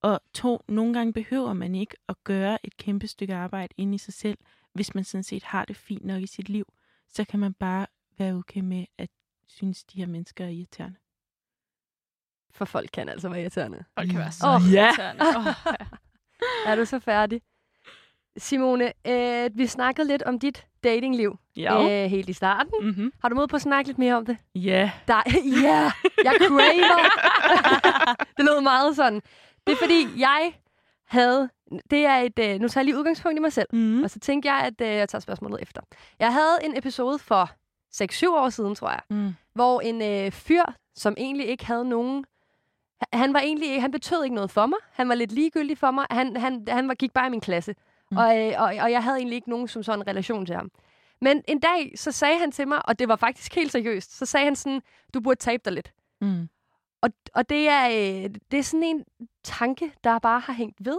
og 0.01 0.21
to, 0.33 0.61
nogle 0.67 0.93
gange 0.93 1.13
behøver 1.13 1.53
man 1.53 1.75
ikke 1.75 1.97
at 2.09 2.15
gøre 2.23 2.65
et 2.65 2.77
kæmpe 2.77 3.07
stykke 3.07 3.35
arbejde 3.35 3.73
inde 3.77 3.95
i 3.95 3.97
sig 3.97 4.13
selv, 4.13 4.37
hvis 4.73 4.95
man 4.95 5.03
sådan 5.03 5.23
set 5.23 5.43
har 5.43 5.65
det 5.65 5.75
fint 5.75 6.05
nok 6.05 6.21
i 6.21 6.27
sit 6.27 6.49
liv, 6.49 6.65
så 7.07 7.25
kan 7.25 7.39
man 7.39 7.53
bare 7.53 7.87
være 8.17 8.33
okay 8.33 8.59
med 8.59 8.85
at 8.97 9.09
synes, 9.47 9.83
de 9.83 9.99
her 9.99 10.07
mennesker 10.07 10.45
er 10.45 10.49
irriterende. 10.49 10.97
For 12.51 12.65
folk 12.65 12.89
kan 12.93 13.09
altså 13.09 13.29
være 13.29 13.41
irriterende. 13.41 13.83
Folk 13.97 14.09
kan 14.09 14.19
være 14.19 14.31
så 14.31 14.47
Åh, 14.47 14.73
ja. 14.73 14.87
irriterende. 14.87 15.23
Åh, 15.37 15.45
ja. 15.65 15.85
Er 16.71 16.75
du 16.75 16.85
så 16.85 16.99
færdig? 16.99 17.41
Simone, 18.37 18.93
øh, 19.07 19.49
vi 19.53 19.67
snakkede 19.67 20.07
lidt 20.07 20.23
om 20.23 20.39
dit 20.39 20.65
datingliv 20.83 21.37
Ja. 21.55 22.03
øh, 22.03 22.09
helt 22.09 22.29
i 22.29 22.33
starten. 22.33 22.71
Mm-hmm. 22.81 23.11
Har 23.21 23.29
du 23.29 23.35
mod 23.35 23.47
på 23.47 23.55
at 23.55 23.61
snakke 23.61 23.89
lidt 23.89 23.97
mere 23.97 24.15
om 24.15 24.25
det? 24.25 24.37
Ja. 24.55 24.91
Der, 25.07 25.21
ja, 25.63 25.91
jeg 26.23 26.33
craver. 26.39 27.09
det 28.37 28.45
lød 28.45 28.61
meget 28.61 28.95
sådan. 28.95 29.21
Det 29.67 29.73
er 29.73 29.77
fordi, 29.77 30.07
jeg 30.17 30.53
havde... 31.07 31.49
Det 31.91 32.05
er 32.05 32.15
et... 32.17 32.39
Øh, 32.39 32.59
nu 32.59 32.67
tager 32.67 32.81
jeg 32.81 32.85
lige 32.85 32.97
udgangspunkt 32.97 33.37
i 33.37 33.41
mig 33.41 33.53
selv. 33.53 33.67
Mm. 33.73 34.03
Og 34.03 34.09
så 34.09 34.19
tænkte 34.19 34.51
jeg, 34.53 34.59
at 34.65 34.81
øh, 34.81 34.87
jeg 34.95 35.09
tager 35.09 35.19
spørgsmålet 35.19 35.61
efter. 35.61 35.81
Jeg 36.19 36.33
havde 36.33 36.57
en 36.63 36.77
episode 36.77 37.19
for 37.19 37.49
6-7 38.03 38.29
år 38.29 38.49
siden, 38.49 38.75
tror 38.75 38.89
jeg, 38.89 38.99
Mm. 39.09 39.33
hvor 39.53 39.81
en 39.81 40.01
øh, 40.01 40.31
fyr, 40.31 40.63
som 40.95 41.13
egentlig 41.17 41.47
ikke 41.47 41.65
havde 41.65 41.85
nogen... 41.89 42.25
Han- 43.13 43.33
var 43.33 43.39
egentlig 43.39 43.81
han 43.81 43.91
betød 43.91 44.23
ikke 44.23 44.35
noget 44.35 44.51
for 44.51 44.65
mig. 44.65 44.77
Han 44.91 45.09
var 45.09 45.15
lidt 45.15 45.31
ligegyldig 45.31 45.77
for 45.77 45.91
mig. 45.91 46.05
Han, 46.11 46.37
han, 46.37 46.65
han 46.69 46.87
var, 46.87 46.93
gik 46.93 47.13
bare 47.13 47.27
i 47.27 47.29
min 47.29 47.41
klasse. 47.41 47.75
Mm. 48.11 48.17
Og, 48.17 48.39
øh, 48.39 48.53
og, 48.57 48.63
og 48.63 48.91
jeg 48.91 49.03
havde 49.03 49.17
egentlig 49.17 49.35
ikke 49.35 49.49
nogen 49.49 49.67
som 49.67 49.83
sådan 49.83 49.99
en 49.99 50.07
relation 50.07 50.45
til 50.45 50.55
ham. 50.55 50.71
Men 51.21 51.43
en 51.47 51.59
dag, 51.59 51.93
så 51.95 52.11
sagde 52.11 52.39
han 52.39 52.51
til 52.51 52.67
mig, 52.67 52.89
og 52.89 52.99
det 52.99 53.07
var 53.07 53.15
faktisk 53.15 53.55
helt 53.55 53.71
seriøst, 53.71 54.17
så 54.17 54.25
sagde 54.25 54.45
han 54.45 54.55
sådan, 54.55 54.81
du 55.13 55.19
burde 55.19 55.39
tabe 55.39 55.61
dig 55.65 55.73
lidt. 55.73 55.93
Mm. 56.21 56.49
Og, 57.01 57.09
og 57.33 57.49
det, 57.49 57.69
er, 57.69 57.85
øh, 57.87 58.29
det 58.51 58.59
er 58.59 58.63
sådan 58.63 58.83
en 58.83 59.05
tanke, 59.43 59.91
der 60.03 60.19
bare 60.19 60.39
har 60.39 60.53
hængt 60.53 60.85
ved 60.85 60.97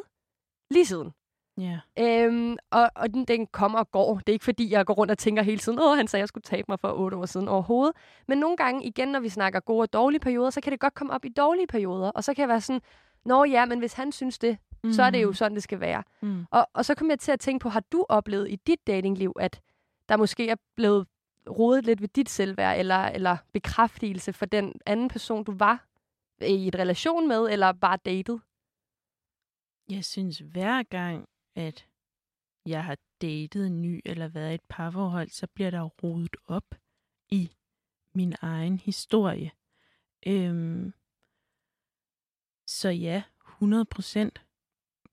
lige 0.71 0.87
siden. 0.87 1.12
Ja. 1.59 1.81
Øhm, 1.99 2.57
og, 2.71 2.90
og 2.95 3.14
den, 3.14 3.25
den 3.25 3.47
kommer 3.47 3.79
og 3.79 3.90
går. 3.90 4.14
Det 4.14 4.29
er 4.29 4.33
ikke 4.33 4.45
fordi, 4.45 4.71
jeg 4.71 4.87
går 4.87 4.95
rundt 4.95 5.11
og 5.11 5.19
tænker 5.19 5.42
hele 5.42 5.59
tiden, 5.59 5.79
åh, 5.79 5.97
han 5.97 6.09
sagde, 6.09 6.21
jeg 6.21 6.29
skulle 6.29 6.42
tabe 6.42 6.64
mig 6.69 6.81
for 6.81 6.92
otte 6.92 7.16
år 7.16 7.27
siden 7.27 7.49
overhovedet. 7.49 7.97
Men 8.29 8.38
nogle 8.38 8.57
gange, 8.57 8.85
igen, 8.85 9.09
når 9.09 9.21
vi 9.21 9.29
snakker 9.29 9.61
gode 9.61 9.83
og 9.83 9.92
dårlige 9.92 10.21
perioder, 10.21 10.51
så 10.51 10.61
kan 10.61 10.73
det 10.73 10.81
godt 10.81 10.95
komme 10.95 11.12
op 11.12 11.25
i 11.25 11.29
dårlige 11.29 11.66
perioder. 11.66 12.11
Og 12.11 12.25
så 12.25 12.35
kan 12.35 12.40
jeg 12.40 12.49
være 12.49 12.61
sådan, 12.61 12.83
nå 13.25 13.45
ja, 13.45 13.64
men 13.64 13.79
hvis 13.79 13.92
han 13.92 14.12
synes 14.12 14.38
det, 14.38 14.59
mm. 14.87 14.92
så 14.92 15.03
er 15.03 15.11
det 15.11 15.22
jo 15.22 15.33
sådan, 15.33 15.55
det 15.55 15.62
skal 15.62 15.81
være. 15.81 16.03
Mm. 16.20 16.46
Og, 16.51 16.68
og 16.72 16.85
så 16.85 16.94
kom 16.94 17.11
jeg 17.11 17.18
til 17.18 17.33
at 17.33 17.40
tænke 17.40 17.62
på, 17.62 17.68
har 17.68 17.85
du 17.92 18.07
oplevet 18.09 18.51
i 18.51 18.57
dit 18.57 18.87
datingliv, 18.87 19.33
at 19.40 19.61
der 20.09 20.16
måske 20.16 20.49
er 20.49 20.57
blevet 20.77 21.07
rodet 21.51 21.85
lidt 21.85 22.01
ved 22.01 22.09
dit 22.09 22.29
selvværd, 22.29 22.79
eller, 22.79 23.05
eller 23.05 23.37
bekræftelse 23.53 24.33
for 24.33 24.46
den 24.46 24.72
anden 24.87 25.09
person, 25.09 25.44
du 25.44 25.53
var 25.53 25.87
i 26.40 26.68
et 26.68 26.75
relation 26.75 27.29
med, 27.29 27.49
eller 27.51 27.72
bare 27.72 27.99
datet? 28.05 28.40
Jeg 29.90 30.05
synes 30.05 30.38
hver 30.38 30.83
gang, 30.83 31.29
at 31.55 31.87
jeg 32.66 32.85
har 32.85 32.96
datet 33.20 33.66
en 33.66 33.83
ny 33.83 34.01
eller 34.05 34.29
været 34.29 34.53
i 34.53 34.55
et 34.55 34.61
parforhold, 34.68 35.29
så 35.29 35.46
bliver 35.46 35.70
der 35.70 35.83
rodet 35.83 36.37
op 36.46 36.75
i 37.29 37.51
min 38.12 38.35
egen 38.40 38.79
historie. 38.79 39.51
Øhm, 40.27 40.92
så 42.66 42.88
ja, 42.88 43.22
100 43.49 43.85
procent. 43.85 44.46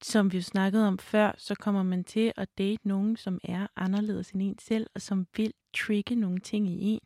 Som 0.03 0.31
vi 0.31 0.37
jo 0.37 0.43
snakkede 0.43 0.87
om 0.87 0.97
før, 0.97 1.31
så 1.37 1.55
kommer 1.55 1.83
man 1.83 2.03
til 2.03 2.33
at 2.35 2.57
date 2.57 2.87
nogen, 2.87 3.17
som 3.17 3.39
er 3.43 3.67
anderledes 3.75 4.31
end 4.31 4.41
en 4.41 4.59
selv, 4.59 4.87
og 4.95 5.01
som 5.01 5.27
vil 5.35 5.53
trigge 5.73 6.15
nogle 6.15 6.39
ting 6.39 6.67
i 6.67 6.81
en, 6.81 6.99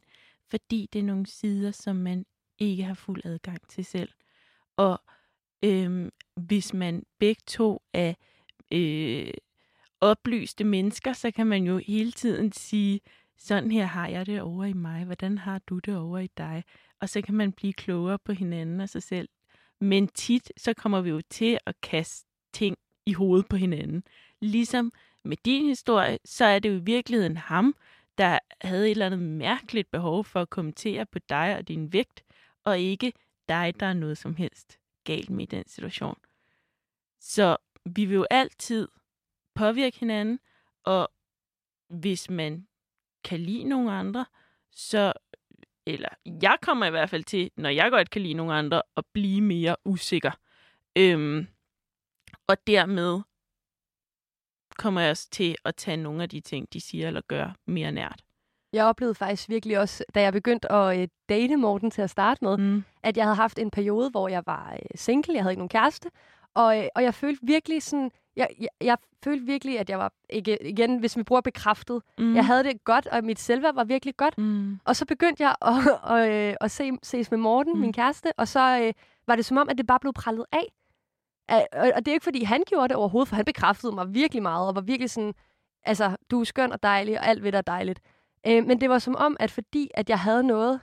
fordi 0.50 0.90
det 0.94 1.00
er 1.00 1.04
nogle 1.04 1.28
sider, 1.28 1.72
som 1.72 1.96
man 1.96 2.26
ikke 2.60 2.84
har 2.84 2.94
fuld 2.94 3.22
adgang 3.26 3.68
til 3.68 3.86
selv. 3.86 4.10
Og 4.78 5.02
øhm, 5.64 6.10
hvis 6.36 6.74
man 6.74 7.04
begge 7.20 7.42
to 7.48 7.82
er 7.94 8.14
øh, 8.72 9.34
oplyste 10.02 10.64
mennesker, 10.64 11.14
så 11.14 11.32
kan 11.32 11.48
man 11.48 11.64
jo 11.64 11.78
hele 11.78 12.12
tiden 12.12 12.52
sige, 12.52 13.00
sådan 13.38 13.72
her 13.72 13.86
har 13.86 14.08
jeg 14.08 14.26
det 14.26 14.42
over 14.42 14.66
i 14.66 14.74
mig, 14.74 15.06
hvordan 15.06 15.38
har 15.38 15.60
du 15.60 15.80
det 15.80 15.98
over 15.98 16.20
i 16.20 16.30
dig? 16.38 16.64
Og 17.00 17.10
så 17.10 17.22
kan 17.22 17.36
man 17.36 17.52
blive 17.52 17.74
klogere 17.74 18.20
på 18.20 18.32
hinanden 18.32 18.82
og 18.82 18.90
sig 18.90 19.04
selv. 19.04 19.30
Men 19.82 20.08
tit, 20.08 20.52
så 20.58 20.74
kommer 20.74 21.02
vi 21.02 21.10
jo 21.10 21.22
til 21.30 21.58
at 21.66 21.82
kaste 21.82 22.28
ting 22.54 22.78
i 23.08 23.14
hovedet 23.14 23.48
på 23.48 23.56
hinanden. 23.56 24.04
Ligesom 24.42 24.92
med 25.24 25.38
din 25.46 25.66
historie, 25.66 26.20
så 26.26 26.46
er 26.46 26.60
det 26.60 26.70
jo 26.70 26.76
i 26.76 26.84
virkeligheden 26.84 27.38
ham, 27.38 27.76
der 28.18 28.40
havde 28.62 28.86
et 28.86 28.92
eller 28.92 29.06
andet 29.06 29.20
mærkeligt 29.20 29.92
behov 29.92 30.24
for 30.24 30.42
at 30.42 30.50
kommentere 30.50 31.06
på 31.06 31.20
dig 31.20 31.58
og 31.58 31.68
din 31.68 31.94
vægt, 31.94 32.24
og 32.64 32.80
ikke 32.80 33.14
dig, 33.50 33.74
der 33.80 33.86
er 33.86 33.94
noget 33.94 34.18
som 34.18 34.36
helst 34.36 34.80
galt 35.04 35.30
med 35.30 35.44
i 35.44 35.56
den 35.56 35.68
situation. 35.68 36.18
Så 37.20 37.58
vi 37.86 38.06
vil 38.06 38.16
jo 38.16 38.26
altid 38.30 38.88
påvirke 39.56 40.00
hinanden, 40.00 40.40
og 40.84 41.12
hvis 41.90 42.30
man 42.30 42.68
kan 43.24 43.40
lide 43.40 43.64
nogle 43.64 43.92
andre, 43.92 44.26
så, 44.72 45.14
eller 45.86 46.10
jeg 46.26 46.58
kommer 46.62 46.86
i 46.86 46.90
hvert 46.90 47.10
fald 47.10 47.24
til, 47.24 47.52
når 47.56 47.70
jeg 47.70 47.92
godt 47.92 48.10
kan 48.10 48.22
lide 48.22 48.34
nogle 48.34 48.54
andre, 48.54 48.82
at 48.98 49.04
blive 49.14 49.42
mere 49.42 49.76
usikker. 49.86 50.32
Øhm, 50.96 51.48
og 52.48 52.68
dermed 52.68 53.22
kommer 54.78 55.02
jeg 55.02 55.10
også 55.12 55.30
til 55.32 55.56
at 55.66 55.76
tage 55.76 55.98
nogle 55.98 56.24
af 56.24 56.30
de 56.30 56.40
ting, 56.40 56.74
de 56.74 56.82
siger 56.82 57.08
eller 57.08 57.22
gør, 57.28 57.56
mere 57.68 57.92
nært. 57.92 58.22
Jeg 58.74 58.86
oplevede 58.86 59.16
faktisk 59.16 59.50
virkelig 59.50 59.80
også, 59.80 60.04
da 60.16 60.22
jeg 60.22 60.34
begyndte 60.34 60.72
at 60.72 61.00
øh, 61.00 61.08
date 61.30 61.56
Morten 61.58 61.92
til 61.92 62.02
at 62.02 62.10
starte 62.10 62.44
med, 62.44 62.58
Mm. 62.58 62.84
at 63.04 63.18
jeg 63.18 63.26
havde 63.26 63.36
haft 63.36 63.60
en 63.60 63.72
periode, 63.72 64.10
hvor 64.10 64.28
jeg 64.28 64.44
var 64.46 64.74
øh, 64.74 64.80
single, 64.96 65.34
jeg 65.34 65.44
havde 65.44 65.52
ikke 65.52 65.60
nogen 65.60 65.70
kæreste, 65.70 66.10
og, 66.54 66.80
øh, 66.80 66.88
og 66.96 67.04
jeg 67.04 67.14
følte 67.14 67.40
virkelig 67.46 67.84
sådan, 67.84 68.12
jeg, 68.36 68.48
jeg, 68.60 68.68
jeg 68.82 68.98
følte 69.24 69.46
virkelig, 69.46 69.80
at 69.80 69.90
jeg 69.90 70.00
var, 70.00 70.14
ikke, 70.30 70.58
igen, 70.68 70.98
hvis 71.00 71.18
vi 71.18 71.24
bruger 71.24 71.42
bekræftet, 71.42 72.02
Mm. 72.18 72.36
jeg 72.36 72.46
havde 72.46 72.64
det 72.64 72.84
godt, 72.84 73.08
og 73.08 73.24
mit 73.24 73.40
selvværd 73.40 73.74
var 73.76 73.84
virkelig 73.84 74.18
godt, 74.18 74.38
Mm. 74.38 74.80
og 74.86 74.96
så 74.96 75.06
begyndte 75.06 75.44
jeg 75.44 75.56
at, 75.62 75.74
at, 76.18 76.30
øh, 76.50 76.56
at 76.62 76.72
se, 76.72 76.92
ses 77.04 77.32
med 77.32 77.38
Morten, 77.40 77.74
Mm. 77.74 77.78
mm. 77.78 77.82
min 77.82 77.94
kæreste, 77.94 78.32
og 78.40 78.48
så 78.48 78.82
øh, 78.84 78.94
var 79.28 79.36
det 79.36 79.46
som 79.46 79.58
om, 79.58 79.70
at 79.70 79.78
det 79.78 79.88
bare 79.88 80.00
blev 80.00 80.14
prallet 80.14 80.46
af. 80.52 80.66
Og, 81.50 82.06
det 82.06 82.08
er 82.08 82.12
ikke, 82.14 82.24
fordi 82.24 82.44
han 82.44 82.64
gjorde 82.68 82.88
det 82.88 82.96
overhovedet, 82.96 83.28
for 83.30 83.36
han 83.36 83.46
bekræftede 83.46 83.96
mig 83.96 84.14
virkelig 84.14 84.44
meget, 84.44 84.68
og 84.68 84.76
var 84.76 84.82
virkelig 84.82 85.10
sådan, 85.10 85.34
altså, 85.84 86.18
du 86.32 86.40
er 86.40 86.44
skøn 86.44 86.72
og 86.72 86.84
dejlig, 86.84 87.20
og 87.20 87.26
alt 87.28 87.44
ved 87.44 87.52
dig 87.52 87.58
er 87.58 87.62
dejligt. 87.62 88.02
Øh, 88.48 88.66
men 88.66 88.82
det 88.82 88.90
var 88.90 89.00
som 89.00 89.16
om, 89.16 89.38
at 89.40 89.52
fordi 89.52 89.92
at 89.94 90.10
jeg 90.10 90.20
havde 90.20 90.44
noget, 90.44 90.82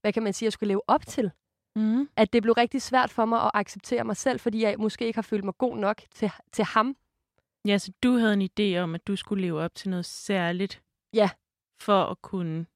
hvad 0.00 0.12
kan 0.12 0.22
man 0.22 0.32
sige, 0.32 0.46
jeg 0.46 0.52
skulle 0.52 0.68
leve 0.68 0.82
op 0.86 1.06
til, 1.06 1.30
Mm. 1.76 2.08
at 2.16 2.32
det 2.32 2.42
blev 2.42 2.52
rigtig 2.52 2.82
svært 2.82 3.10
for 3.10 3.24
mig 3.24 3.42
at 3.42 3.50
acceptere 3.54 4.04
mig 4.04 4.16
selv, 4.16 4.40
fordi 4.40 4.62
jeg 4.62 4.74
måske 4.78 5.06
ikke 5.06 5.16
har 5.16 5.22
følt 5.22 5.44
mig 5.44 5.58
god 5.58 5.76
nok 5.76 6.02
til, 6.10 6.30
til 6.52 6.64
ham. 6.64 6.96
Ja, 7.66 7.78
så 7.78 7.92
du 8.02 8.16
havde 8.16 8.32
en 8.34 8.48
idé 8.60 8.78
om, 8.78 8.94
at 8.94 9.06
du 9.06 9.16
skulle 9.16 9.42
leve 9.42 9.60
op 9.60 9.74
til 9.74 9.90
noget 9.90 10.04
særligt. 10.06 10.82
Ja. 11.14 11.30
For 11.80 12.04
at 12.04 12.22
kunne 12.22 12.66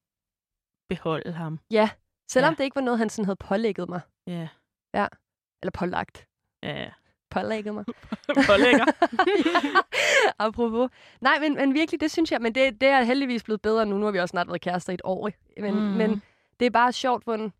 beholde 0.88 1.33
ham. 1.33 1.61
Ja, 1.71 1.90
selvom 2.29 2.49
Ja. 2.49 2.51
ja. 2.53 2.57
det 2.57 2.64
ikke 2.64 2.75
var 2.75 2.81
noget, 2.83 2.99
han 2.99 3.11
sådan 3.11 3.25
havde 3.25 3.37
pålægget 3.37 3.88
mig. 3.88 4.01
Ja. 4.27 4.49
Eller 5.62 5.71
pålagt. 5.75 6.27
Ja. 6.62 6.90
Pålægget 7.33 7.75
mig. 7.75 7.85
Pålægger. 8.51 8.85
Apropos. 10.47 10.90
Nej, 11.21 11.38
men, 11.38 11.55
men 11.55 11.75
virkelig, 11.75 12.01
det 12.01 12.11
synes 12.11 12.33
jeg, 12.33 12.40
men 12.40 12.55
det, 12.55 12.81
det 12.81 12.88
er 12.88 13.03
heldigvis 13.03 13.42
blevet 13.42 13.62
bedre 13.62 13.87
nu. 13.87 13.99
Nu 13.99 14.05
har 14.05 14.12
vi 14.12 14.18
også 14.18 14.31
snart 14.31 14.49
været 14.49 14.61
kærester 14.61 14.92
i 14.92 14.95
et 14.95 15.01
år. 15.05 15.31
Men, 15.61 15.75
mm. 15.75 15.81
men 15.81 16.23
det 16.61 16.66
er 16.66 16.71
bare 16.71 16.92
sjovt, 16.92 17.25
hvordan, 17.25 17.53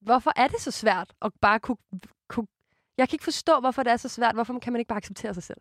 hvorfor 0.00 0.32
er 0.36 0.48
det 0.48 0.60
så 0.60 0.70
svært 0.70 1.12
at 1.22 1.32
bare 1.40 1.60
kunne, 1.60 1.76
kunne 2.28 2.46
Jeg 2.98 3.08
kan 3.08 3.14
ikke 3.16 3.24
forstå, 3.24 3.60
hvorfor 3.60 3.82
det 3.82 3.92
er 3.92 3.96
så 3.96 4.08
svært. 4.08 4.34
Hvorfor 4.34 4.58
kan 4.58 4.72
man 4.72 4.80
ikke 4.80 4.88
bare 4.88 4.96
acceptere 4.96 5.34
sig 5.34 5.42
selv? 5.42 5.60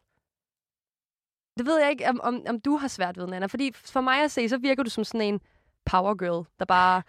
Det 1.57 1.65
ved 1.65 1.79
jeg 1.81 1.91
ikke, 1.91 2.09
om, 2.09 2.21
om, 2.23 2.41
om 2.49 2.59
du 2.59 2.77
har 2.77 2.87
svært 2.87 3.17
ved, 3.17 3.27
Nana. 3.27 3.45
Fordi 3.45 3.71
for 3.73 4.01
mig 4.01 4.23
at 4.23 4.31
se, 4.31 4.49
så 4.49 4.57
virker 4.57 4.83
du 4.83 4.89
som 4.89 5.03
sådan 5.03 5.33
en 5.33 5.41
power 5.85 6.15
girl, 6.15 6.47
der 6.59 6.65
bare... 6.65 7.03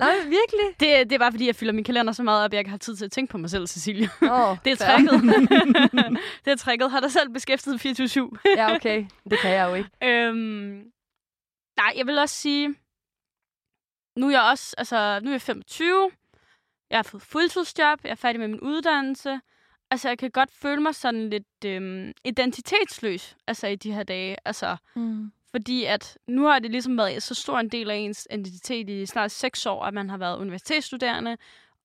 Nej, 0.00 0.16
virkelig? 0.16 0.66
Det, 0.80 1.10
det 1.10 1.12
er 1.12 1.18
bare 1.18 1.32
fordi, 1.32 1.46
jeg 1.46 1.56
fylder 1.56 1.72
min 1.72 1.84
kalender 1.84 2.12
så 2.12 2.22
meget 2.22 2.44
op, 2.44 2.48
at 2.48 2.52
jeg 2.52 2.60
ikke 2.60 2.70
har 2.70 2.78
tid 2.78 2.96
til 2.96 3.04
at 3.04 3.12
tænke 3.12 3.30
på 3.30 3.38
mig 3.38 3.50
selv, 3.50 3.66
Cecilia. 3.66 4.08
Oh, 4.22 4.56
Det 4.64 4.72
er 4.72 4.76
trækket. 4.76 5.12
det 6.44 6.50
er 6.52 6.56
trækket. 6.56 6.90
Har 6.90 7.00
dig 7.00 7.12
selv 7.12 7.30
beskæftiget 7.30 7.86
24-7. 7.86 8.30
ja, 8.56 8.74
okay. 8.74 9.06
Det 9.30 9.38
kan 9.38 9.50
jeg 9.50 9.68
jo 9.70 9.74
ikke. 9.74 9.90
øhm, 10.02 10.90
nej, 11.76 11.92
jeg 11.96 12.06
vil 12.06 12.18
også 12.18 12.34
sige, 12.34 12.74
nu 14.16 14.26
er 14.26 14.30
jeg 14.30 14.42
også, 14.42 14.74
altså, 14.78 15.20
nu 15.22 15.30
er 15.30 15.34
jeg 15.34 15.42
25. 15.42 16.10
Jeg 16.90 16.98
har 16.98 17.02
fået 17.02 17.22
fuldtidsjob. 17.22 17.98
Jeg 18.04 18.10
er 18.10 18.14
færdig 18.14 18.40
med 18.40 18.48
min 18.48 18.60
uddannelse. 18.60 19.40
Altså, 19.90 20.08
jeg 20.08 20.18
kan 20.18 20.30
godt 20.30 20.50
føle 20.52 20.80
mig 20.82 20.94
sådan 20.94 21.30
lidt 21.30 21.64
øhm, 21.64 22.12
identitetsløs, 22.24 23.36
altså 23.46 23.66
i 23.66 23.76
de 23.76 23.92
her 23.92 24.02
dage. 24.02 24.36
Altså, 24.44 24.76
Mm 24.94 25.32
fordi 25.50 25.84
at 25.84 26.18
nu 26.26 26.44
har 26.44 26.58
det 26.58 26.70
ligesom 26.70 26.98
været 26.98 27.22
så 27.22 27.34
stor 27.34 27.58
en 27.58 27.68
del 27.68 27.90
af 27.90 27.96
ens 27.96 28.28
identitet 28.30 28.88
i 28.88 29.06
snart 29.06 29.30
seks 29.30 29.66
år, 29.66 29.84
at 29.84 29.94
man 29.94 30.10
har 30.10 30.16
været 30.16 30.38
universitetsstuderende, 30.38 31.36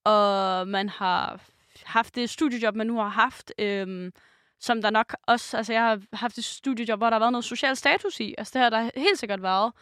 og 0.03 0.67
man 0.67 0.89
har 0.89 1.41
haft 1.83 2.15
det 2.15 2.29
studiejob, 2.29 2.75
man 2.75 2.87
nu 2.87 2.97
har 2.97 3.07
haft, 3.07 3.53
øhm, 3.59 4.13
som 4.59 4.81
der 4.81 4.89
nok 4.89 5.15
også, 5.27 5.57
altså 5.57 5.73
jeg 5.73 5.81
har 5.81 6.01
haft 6.13 6.37
et 6.37 6.43
studiejob, 6.43 6.99
hvor 6.99 7.09
der 7.09 7.13
har 7.13 7.19
været 7.19 7.31
noget 7.31 7.45
social 7.45 7.75
status 7.75 8.19
i. 8.19 8.35
Altså 8.37 8.51
det 8.53 8.61
har 8.61 8.69
der 8.69 8.89
helt 8.95 9.19
sikkert 9.19 9.41
været. 9.41 9.73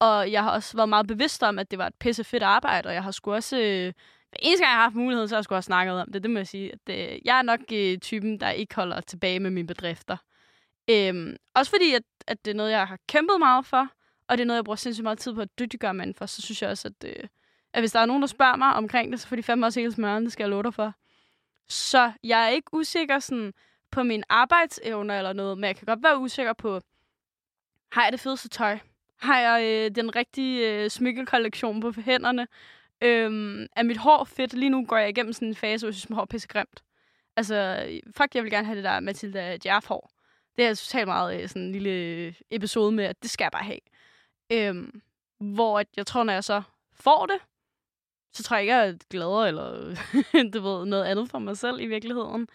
Og 0.00 0.32
jeg 0.32 0.42
har 0.42 0.50
også 0.50 0.76
været 0.76 0.88
meget 0.88 1.06
bevidst 1.06 1.42
om, 1.42 1.58
at 1.58 1.70
det 1.70 1.78
var 1.78 1.86
et 1.86 1.94
pisse 1.94 2.24
fedt 2.24 2.42
arbejde, 2.42 2.86
og 2.86 2.94
jeg 2.94 3.02
har 3.02 3.10
sgu 3.10 3.32
også, 3.32 3.56
øh, 3.56 3.92
eneste 4.42 4.64
gang 4.64 4.70
jeg 4.70 4.76
har 4.76 4.82
haft 4.82 4.94
muligheden, 4.94 5.28
så 5.28 5.34
har 5.34 5.38
jeg 5.38 5.44
sgu 5.44 5.54
også 5.54 5.66
snakket 5.66 6.00
om 6.00 6.12
det. 6.12 6.22
Det 6.22 6.30
må 6.30 6.38
jeg 6.38 6.46
sige. 6.46 6.72
At, 6.72 6.78
øh, 6.90 7.18
jeg 7.24 7.38
er 7.38 7.42
nok 7.42 7.60
øh, 7.72 7.98
typen, 7.98 8.40
der 8.40 8.50
ikke 8.50 8.74
holder 8.74 9.00
tilbage 9.00 9.40
med 9.40 9.50
mine 9.50 9.66
bedrifter. 9.66 10.16
Øhm, 10.90 11.36
også 11.54 11.70
fordi, 11.70 11.94
at, 11.94 12.02
at 12.28 12.44
det 12.44 12.50
er 12.50 12.54
noget, 12.54 12.70
jeg 12.70 12.86
har 12.86 12.98
kæmpet 13.08 13.36
meget 13.38 13.66
for, 13.66 13.88
og 14.28 14.38
det 14.38 14.42
er 14.42 14.46
noget, 14.46 14.56
jeg 14.56 14.64
bruger 14.64 14.76
sindssygt 14.76 15.02
meget 15.02 15.18
tid 15.18 15.34
på 15.34 15.40
at 15.40 15.58
dygtiggøre 15.58 15.94
mig 15.94 16.14
for, 16.16 16.26
så 16.26 16.42
synes 16.42 16.62
jeg 16.62 16.70
også, 16.70 16.88
at, 16.88 17.08
øh, 17.08 17.28
at 17.72 17.82
hvis 17.82 17.92
der 17.92 18.00
er 18.00 18.06
nogen, 18.06 18.22
der 18.22 18.28
spørger 18.28 18.56
mig 18.56 18.74
omkring 18.74 19.12
det, 19.12 19.20
så 19.20 19.28
får 19.28 19.36
de 19.36 19.42
fandme 19.42 19.66
også 19.66 19.80
hele 19.80 19.92
smøren, 19.92 20.24
det 20.24 20.32
skal 20.32 20.44
jeg 20.44 20.50
love 20.50 20.62
dig 20.62 20.74
for. 20.74 20.92
Så 21.68 22.12
jeg 22.24 22.44
er 22.44 22.48
ikke 22.48 22.74
usikker 22.74 23.18
sådan, 23.18 23.52
på 23.90 24.02
min 24.02 24.24
arbejdsevner 24.28 25.18
eller 25.18 25.32
noget, 25.32 25.58
men 25.58 25.64
jeg 25.64 25.76
kan 25.76 25.86
godt 25.86 26.02
være 26.02 26.18
usikker 26.18 26.52
på, 26.52 26.80
har 27.92 28.02
jeg 28.02 28.12
det 28.12 28.20
fedeste 28.20 28.48
tøj? 28.48 28.78
Har 29.20 29.38
jeg 29.38 29.64
øh, 29.64 29.96
den 29.96 30.16
rigtige 30.16 30.70
øh, 30.72 30.90
smykkekollektion 30.90 31.80
på 31.80 31.92
hænderne? 32.00 32.46
Øhm, 33.00 33.66
er 33.76 33.82
mit 33.82 33.96
hår 33.96 34.24
fedt? 34.24 34.52
Lige 34.54 34.70
nu 34.70 34.86
går 34.86 34.96
jeg 34.96 35.08
igennem 35.08 35.32
sådan 35.32 35.48
en 35.48 35.54
fase, 35.54 35.84
hvor 35.84 35.88
jeg 35.88 35.94
synes, 35.94 36.10
mit 36.10 36.16
hår 36.16 36.22
er 36.22 36.26
pissegrimt. 36.26 36.82
Altså, 37.36 37.86
fuck, 38.16 38.34
jeg 38.34 38.42
vil 38.42 38.50
gerne 38.50 38.66
have 38.66 38.76
det 38.76 38.84
der 38.84 39.00
Mathilda 39.00 39.58
Jærf-hår. 39.64 40.10
Det 40.58 40.66
er 40.66 40.74
totalt 40.74 41.08
meget 41.08 41.42
øh, 41.42 41.48
sådan 41.48 41.62
en 41.62 41.72
lille 41.72 42.34
episode 42.50 42.92
med, 42.92 43.04
at 43.04 43.22
det 43.22 43.30
skal 43.30 43.44
jeg 43.44 43.52
bare 43.52 43.64
have. 43.64 43.78
Øhm, 44.52 45.00
hvor 45.40 45.78
at 45.80 45.86
jeg 45.96 46.06
tror, 46.06 46.22
når 46.24 46.32
jeg 46.32 46.44
så 46.44 46.62
får 46.92 47.26
det, 47.26 47.36
så 48.32 48.42
tror 48.42 48.56
jeg 48.56 48.62
ikke, 48.62 48.74
jeg 48.74 48.88
er 48.88 48.94
gladere 49.10 49.48
eller 49.48 49.70
du 50.54 50.60
ved, 50.60 50.86
noget 50.86 51.04
andet 51.04 51.30
for 51.30 51.38
mig 51.38 51.58
selv 51.58 51.80
i 51.80 51.86
virkeligheden. 51.86 52.48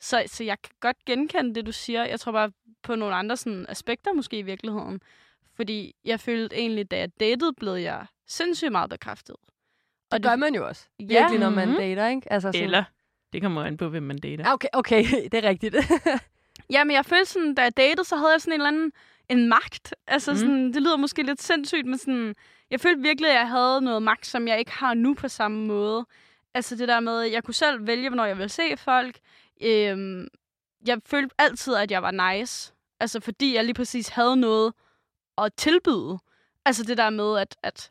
Så, 0.00 0.22
så 0.26 0.44
jeg 0.44 0.62
kan 0.62 0.72
godt 0.80 1.04
genkende 1.04 1.54
det, 1.54 1.66
du 1.66 1.72
siger. 1.72 2.04
Jeg 2.04 2.20
tror 2.20 2.32
bare 2.32 2.52
på 2.82 2.94
nogle 2.94 3.14
andre 3.14 3.36
sådan, 3.36 3.66
aspekter 3.68 4.12
måske 4.12 4.38
i 4.38 4.42
virkeligheden. 4.42 5.00
Fordi 5.54 5.94
jeg 6.04 6.20
følte 6.20 6.56
egentlig, 6.56 6.90
da 6.90 6.98
jeg 6.98 7.20
datede, 7.20 7.52
blev 7.52 7.72
jeg 7.72 8.06
sindssygt 8.26 8.72
meget 8.72 8.90
bekræftet. 8.90 9.36
Og 10.10 10.18
det 10.18 10.22
gør 10.22 10.36
man 10.36 10.54
jo 10.54 10.66
også. 10.66 10.88
Ja. 11.00 11.04
Virkelig, 11.04 11.38
når 11.40 11.50
man 11.50 11.68
Mhm. 11.68 11.76
dater, 11.76 12.08
ikke? 12.08 12.32
Altså, 12.32 12.48
sådan... 12.48 12.64
Eller, 12.64 12.84
det 13.32 13.42
kommer 13.42 13.64
an 13.64 13.76
på, 13.76 13.88
hvem 13.88 14.02
man 14.02 14.18
dater. 14.18 14.44
Ja, 14.46 14.52
okay, 14.52 14.68
okay, 14.72 15.04
det 15.32 15.34
er 15.44 15.48
rigtigt. 15.48 15.76
Ja, 16.70 16.84
men 16.84 16.96
jeg 16.96 17.04
følte 17.04 17.24
sådan, 17.32 17.54
da 17.54 17.62
jeg 17.62 17.76
datede, 17.76 18.04
så 18.04 18.16
havde 18.16 18.32
jeg 18.32 18.40
sådan 18.40 18.52
en 18.52 18.60
eller 18.60 18.68
anden 18.68 18.92
en 19.28 19.48
magt. 19.48 19.94
Altså 20.06 20.30
Mm. 20.30 20.36
sådan, 20.36 20.72
det 20.72 20.82
lyder 20.82 20.96
måske 20.96 21.22
lidt 21.22 21.42
sindssygt, 21.42 21.86
men 21.86 21.98
sådan, 21.98 22.34
jeg 22.70 22.80
følte 22.80 23.02
virkelig, 23.02 23.30
at 23.30 23.36
jeg 23.36 23.48
havde 23.48 23.80
noget 23.80 24.02
magt, 24.02 24.26
som 24.26 24.48
jeg 24.48 24.58
ikke 24.58 24.70
har 24.72 24.94
nu 24.94 25.14
på 25.14 25.28
samme 25.28 25.66
måde. 25.66 26.06
Altså 26.54 26.76
det 26.76 26.88
der 26.88 27.00
med, 27.00 27.22
at 27.22 27.32
jeg 27.32 27.44
kunne 27.44 27.54
selv 27.54 27.86
vælge, 27.86 28.08
hvornår 28.08 28.24
jeg 28.24 28.36
ville 28.38 28.48
se 28.48 28.76
folk. 28.76 29.18
Øhm, 29.62 30.28
jeg 30.86 30.98
følte 31.06 31.34
altid, 31.38 31.74
at 31.74 31.90
jeg 31.90 32.02
var 32.02 32.32
nice. 32.34 32.72
Altså 33.00 33.20
fordi 33.20 33.54
jeg 33.54 33.64
lige 33.64 33.74
præcis 33.74 34.08
havde 34.08 34.36
noget 34.36 34.72
at 35.38 35.54
tilbyde. 35.54 36.18
Altså 36.64 36.82
det 36.84 36.98
der 36.98 37.10
med, 37.10 37.38
at, 37.38 37.56
at 37.62 37.90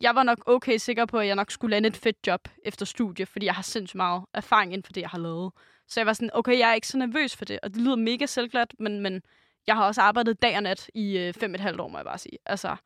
jeg 0.00 0.14
var 0.14 0.22
nok 0.22 0.38
okay 0.46 0.76
sikker 0.78 1.06
på, 1.06 1.18
at 1.18 1.26
jeg 1.26 1.36
nok 1.36 1.50
skulle 1.50 1.70
lande 1.70 1.86
et 1.88 1.96
fedt 1.96 2.16
job 2.26 2.48
efter 2.64 2.86
studie, 2.86 3.26
fordi 3.26 3.46
jeg 3.46 3.54
har 3.54 3.62
sindssygt 3.62 3.96
meget 3.96 4.22
erfaring 4.34 4.72
inden 4.72 4.84
for 4.84 4.92
det, 4.92 5.00
jeg 5.00 5.10
har 5.10 5.18
lavet. 5.18 5.52
Så 5.90 6.00
jeg 6.00 6.06
var 6.06 6.12
sådan, 6.12 6.30
okay, 6.32 6.58
jeg 6.58 6.70
er 6.70 6.74
ikke 6.74 6.86
så 6.88 6.98
nervøs 6.98 7.36
for 7.36 7.44
det. 7.44 7.60
Og 7.62 7.74
det 7.74 7.82
lyder 7.82 7.96
mega 7.96 8.26
selvglat, 8.26 8.74
men, 8.78 9.00
men 9.00 9.22
jeg 9.66 9.76
har 9.76 9.86
også 9.86 10.00
arbejdet 10.00 10.42
dag 10.42 10.56
og 10.56 10.62
nat 10.62 10.90
i 10.94 11.18
øh, 11.18 11.34
fem 11.34 11.50
og 11.50 11.54
et 11.54 11.60
halvt 11.60 11.80
år, 11.80 11.88
må 11.88 11.98
jeg 11.98 12.04
bare 12.04 12.18
sige. 12.18 12.38
Altså, 12.46 12.76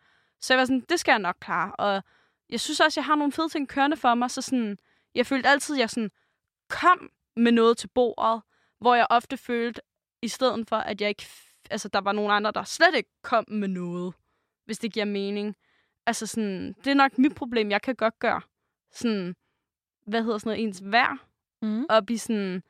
så 0.40 0.54
jeg 0.54 0.58
var 0.58 0.64
sådan, 0.64 0.84
det 0.88 1.00
skal 1.00 1.12
jeg 1.12 1.18
nok 1.18 1.36
klare. 1.40 1.72
Og 1.76 2.02
jeg 2.50 2.60
synes 2.60 2.80
også, 2.80 3.00
jeg 3.00 3.04
har 3.04 3.14
nogle 3.14 3.32
fede 3.32 3.48
ting 3.48 3.68
kørende 3.68 3.96
for 3.96 4.14
mig, 4.14 4.30
så 4.30 4.42
sådan, 4.42 4.78
jeg 5.14 5.26
følte 5.26 5.48
altid, 5.48 5.74
at 5.76 5.80
jeg 5.80 5.90
sådan 5.90 6.10
kom 6.68 7.10
med 7.36 7.52
noget 7.52 7.78
til 7.78 7.88
bordet, 7.88 8.42
hvor 8.80 8.94
jeg 8.94 9.06
ofte 9.10 9.36
følte, 9.36 9.80
i 10.22 10.28
stedet 10.28 10.68
for, 10.68 10.76
at 10.76 11.00
jeg 11.00 11.08
ikke, 11.08 11.26
altså, 11.70 11.88
der 11.88 12.00
var 12.00 12.12
nogle 12.12 12.32
andre, 12.32 12.52
der 12.52 12.64
slet 12.64 12.94
ikke 12.94 13.10
kom 13.22 13.44
med 13.48 13.68
noget, 13.68 14.14
hvis 14.64 14.78
det 14.78 14.92
giver 14.92 15.06
mening. 15.06 15.56
Altså 16.06 16.26
sådan, 16.26 16.72
det 16.84 16.86
er 16.90 16.94
nok 16.94 17.18
mit 17.18 17.34
problem, 17.34 17.70
jeg 17.70 17.82
kan 17.82 17.94
godt 17.94 18.18
gøre. 18.18 18.40
Sådan, 18.92 19.36
hvad 20.06 20.22
hedder 20.22 20.38
sådan 20.38 20.50
noget, 20.50 20.62
ens 20.62 20.82
værd, 20.84 21.18
Mm. 21.62 21.86
op 21.88 22.10
i 22.10 22.16
sådan, 22.16 22.62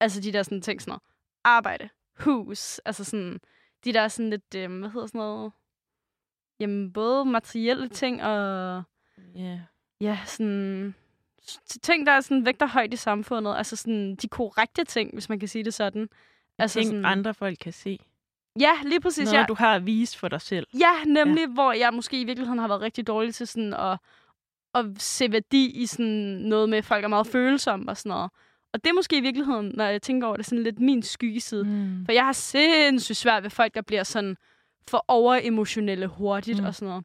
altså 0.00 0.20
de 0.20 0.32
der 0.32 0.42
sådan 0.42 0.60
ting, 0.62 0.80
sådan 0.80 0.90
noget, 0.90 1.02
arbejde, 1.44 1.88
hus, 2.20 2.78
altså 2.78 3.04
sådan, 3.04 3.40
de 3.84 3.92
der 3.92 4.08
sådan 4.08 4.30
lidt, 4.30 4.54
øh, 4.56 4.78
hvad 4.78 4.90
hedder 4.90 5.06
sådan 5.06 5.18
noget, 5.18 5.52
jamen 6.60 6.92
både 6.92 7.24
materielle 7.24 7.88
ting 7.88 8.22
og, 8.24 8.82
Yeah. 9.36 9.58
ja, 10.00 10.18
sådan, 10.26 10.94
ting, 11.82 12.06
der 12.06 12.12
er 12.12 12.20
sådan 12.20 12.46
vægter 12.46 12.66
højt 12.66 12.92
i 12.92 12.96
samfundet, 12.96 13.56
altså 13.56 13.76
sådan 13.76 14.16
de 14.16 14.28
korrekte 14.28 14.84
ting, 14.84 15.12
hvis 15.12 15.28
man 15.28 15.38
kan 15.38 15.48
sige 15.48 15.64
det 15.64 15.74
sådan. 15.74 16.08
Altså 16.58 16.78
Ting, 16.78 16.86
sådan, 16.88 17.04
andre 17.04 17.34
folk 17.34 17.58
kan 17.60 17.72
se. 17.72 17.98
Ja, 18.60 18.72
lige 18.84 19.00
præcis. 19.00 19.24
Noget, 19.24 19.38
Ja, 19.38 19.44
du 19.48 19.54
har 19.54 19.74
at 19.74 19.86
vise 19.86 20.18
for 20.18 20.28
dig 20.28 20.40
selv. 20.40 20.66
ja 20.78 21.04
nemlig, 21.06 21.40
ja. 21.40 21.52
hvor 21.52 21.72
jeg 21.72 21.94
måske 21.94 22.20
i 22.20 22.24
virkeligheden 22.24 22.58
har 22.58 22.68
været 22.68 22.80
rigtig 22.80 23.06
dårlig 23.06 23.34
til 23.34 23.46
sådan 23.46 23.74
at, 23.74 23.98
at 24.74 25.02
se 25.02 25.32
værdi 25.32 25.66
i 25.70 25.86
sådan 25.86 26.06
noget 26.44 26.68
med, 26.68 26.78
at 26.78 26.84
folk 26.84 27.04
er 27.04 27.08
meget 27.08 27.26
følsomme 27.26 27.90
og 27.90 27.96
sådan 27.96 28.10
noget. 28.10 28.30
Og 28.72 28.84
det 28.84 28.90
er 28.90 28.94
måske 28.94 29.16
i 29.18 29.20
virkeligheden, 29.20 29.72
når 29.74 29.84
jeg 29.84 30.02
tænker 30.02 30.26
over 30.26 30.36
det, 30.36 30.46
sådan 30.46 30.62
lidt 30.62 30.78
min 30.78 31.02
skyggeside. 31.02 31.64
Mm. 31.64 32.04
For 32.04 32.12
jeg 32.12 32.24
har 32.24 32.32
sindssygt 32.32 33.16
svært 33.16 33.42
ved 33.42 33.50
folk, 33.50 33.74
der 33.74 33.82
bliver 33.82 34.02
sådan 34.02 34.36
for 34.88 35.04
overemotionelle 35.08 36.06
hurtigt 36.06 36.58
Mm. 36.60 36.64
og 36.66 36.74
sådan 36.74 36.88
noget. 36.88 37.04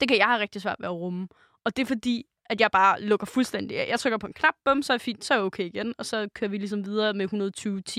Det 0.00 0.08
kan 0.08 0.18
jeg 0.18 0.26
have 0.26 0.40
rigtig 0.40 0.62
svært 0.62 0.76
ved 0.78 0.86
at 0.86 0.92
rumme. 0.94 1.28
Og 1.64 1.76
det 1.76 1.82
er 1.82 1.86
fordi, 1.86 2.26
at 2.46 2.60
jeg 2.60 2.70
bare 2.70 3.00
lukker 3.02 3.26
fuldstændig 3.26 3.78
af. 3.80 3.88
Jeg 3.88 4.00
trykker 4.00 4.18
på 4.18 4.26
en 4.26 4.32
knap, 4.32 4.54
bum, 4.64 4.82
så 4.82 4.92
er 4.92 4.98
fint, 4.98 5.24
så 5.24 5.34
er 5.34 5.38
okay 5.38 5.64
igen. 5.64 5.94
Og 5.98 6.06
så 6.06 6.28
kører 6.34 6.50
vi 6.50 6.58
ligesom 6.58 6.84
videre 6.84 7.14
med 7.14 7.24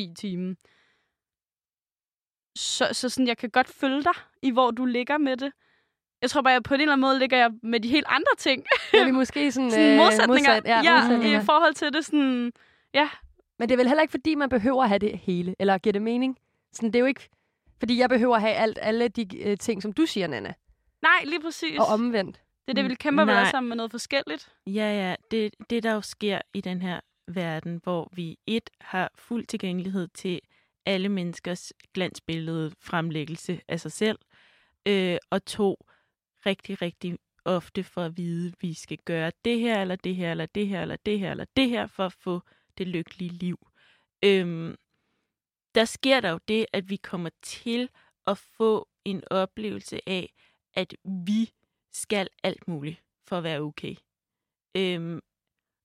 120-10 0.10 0.14
timer. 0.14 0.56
Så, 2.56 2.90
så 2.92 3.10
sådan, 3.10 3.28
jeg 3.28 3.38
kan 3.38 3.50
godt 3.50 3.68
følge 3.68 4.04
dig 4.04 4.14
i, 4.42 4.52
hvor 4.52 4.72
du 4.72 4.86
ligger 4.86 5.18
med 5.18 5.38
det. 5.38 5.52
Jeg 6.22 6.30
tror 6.30 6.42
bare, 6.42 6.56
at 6.56 6.64
på 6.64 6.74
en 6.74 6.82
eller 6.82 6.94
anden 6.94 7.02
måde 7.02 7.20
ligger 7.20 7.38
jeg 7.38 7.52
med 7.64 7.80
de 7.80 7.88
helt 7.90 8.06
andre 8.10 8.32
ting. 8.38 8.66
er 8.94 9.06
vi 9.06 9.12
måske 9.12 9.52
sådan, 9.52 9.72
sådan 9.72 9.92
øh, 9.92 9.98
modsætninger. 9.98 10.28
Modsat, 10.54 10.66
ja, 10.66 10.82
ja, 10.84 11.02
modsætninger. 11.02 11.42
i 11.42 11.46
forhold 11.46 11.74
til 11.74 11.94
det 11.94 12.06
sådan... 12.06 12.52
Ja, 12.94 13.10
Men 13.60 13.70
det 13.70 13.76
er 13.76 13.78
vel 13.78 13.88
heller 13.88 14.02
ikke, 14.02 14.12
fordi 14.12 14.36
man 14.36 14.50
behøver 14.50 14.84
at 14.84 14.90
have 14.90 15.00
det 15.00 15.18
hele, 15.18 15.56
eller 15.60 15.78
giver 15.78 15.94
det 15.94 16.02
mening? 16.02 16.38
Sådan, 16.74 16.90
det 16.90 16.96
er 16.96 17.00
jo 17.00 17.06
ikke, 17.06 17.30
fordi 17.80 18.00
jeg 18.00 18.10
behøver 18.10 18.36
at 18.36 18.42
have 18.42 18.54
alt, 18.54 18.80
alle 18.82 19.08
de 19.08 19.38
øh, 19.42 19.58
ting, 19.58 19.82
som 19.82 19.94
du 19.94 20.06
siger, 20.06 20.28
Nana. 20.28 20.54
nej, 21.02 21.24
lige 21.26 21.42
præcis. 21.42 21.80
Og 21.80 21.86
omvendt. 21.86 22.42
Det 22.68 22.78
er 22.78 22.82
det, 22.82 22.90
vi 22.90 22.96
kæmper 22.96 23.26
vel 23.26 23.48
sammen 23.52 23.70
med 23.70 23.78
noget 23.78 23.92
forskelligt. 23.92 24.50
Ja, 24.68 25.08
ja. 25.10 25.16
Det, 25.32 25.54
det, 25.70 25.84
der 25.84 25.94
jo 25.94 26.02
sker 26.02 26.42
i 26.54 26.62
den 26.62 26.82
her 26.82 27.00
verden, 27.28 27.80
hvor 27.84 28.10
vi 28.14 28.38
et 28.48 28.70
har 28.82 29.12
fuld 29.16 29.46
tilgængelighed 29.46 30.08
til 30.14 30.40
alle 30.86 31.10
menneskers 31.10 31.74
glansbillede 31.94 32.72
fremlæggelse 32.80 33.62
af 33.68 33.80
sig 33.80 33.92
selv, 33.92 34.20
øh, 34.86 35.18
og 35.30 35.46
to, 35.46 35.86
rigtig, 36.46 36.82
rigtig 36.82 37.18
ofte 37.46 37.84
for 37.84 38.02
at 38.02 38.18
vide, 38.18 38.48
at 38.48 38.54
vi 38.62 38.74
skal 38.74 38.98
gøre 39.06 39.32
det 39.46 39.60
her, 39.60 39.82
eller 39.82 39.96
det 39.96 40.16
her, 40.16 40.32
eller 40.32 40.46
det 40.46 40.68
her, 40.68 40.82
eller 40.82 40.96
det 40.96 41.20
her, 41.20 41.32
eller 41.32 41.46
det 41.56 41.70
her, 41.70 41.88
for 41.88 42.06
at 42.06 42.14
få 42.14 42.42
det 42.78 42.88
lykkelige 42.88 43.32
liv. 43.32 43.68
Øhm, 44.24 44.76
der 45.76 45.86
sker 45.86 46.20
der 46.20 46.30
jo 46.30 46.40
det, 46.48 46.66
at 46.74 46.90
vi 46.90 46.96
kommer 46.96 47.30
til 47.42 47.90
at 48.28 48.38
få 48.38 48.88
en 49.06 49.24
oplevelse 49.32 50.10
af, 50.10 50.34
at 50.74 50.94
vi 51.04 51.52
skal 51.92 52.28
alt 52.44 52.68
muligt 52.68 53.04
for 53.28 53.38
at 53.38 53.44
være 53.44 53.60
okay. 53.60 53.96
Øhm, 54.76 55.22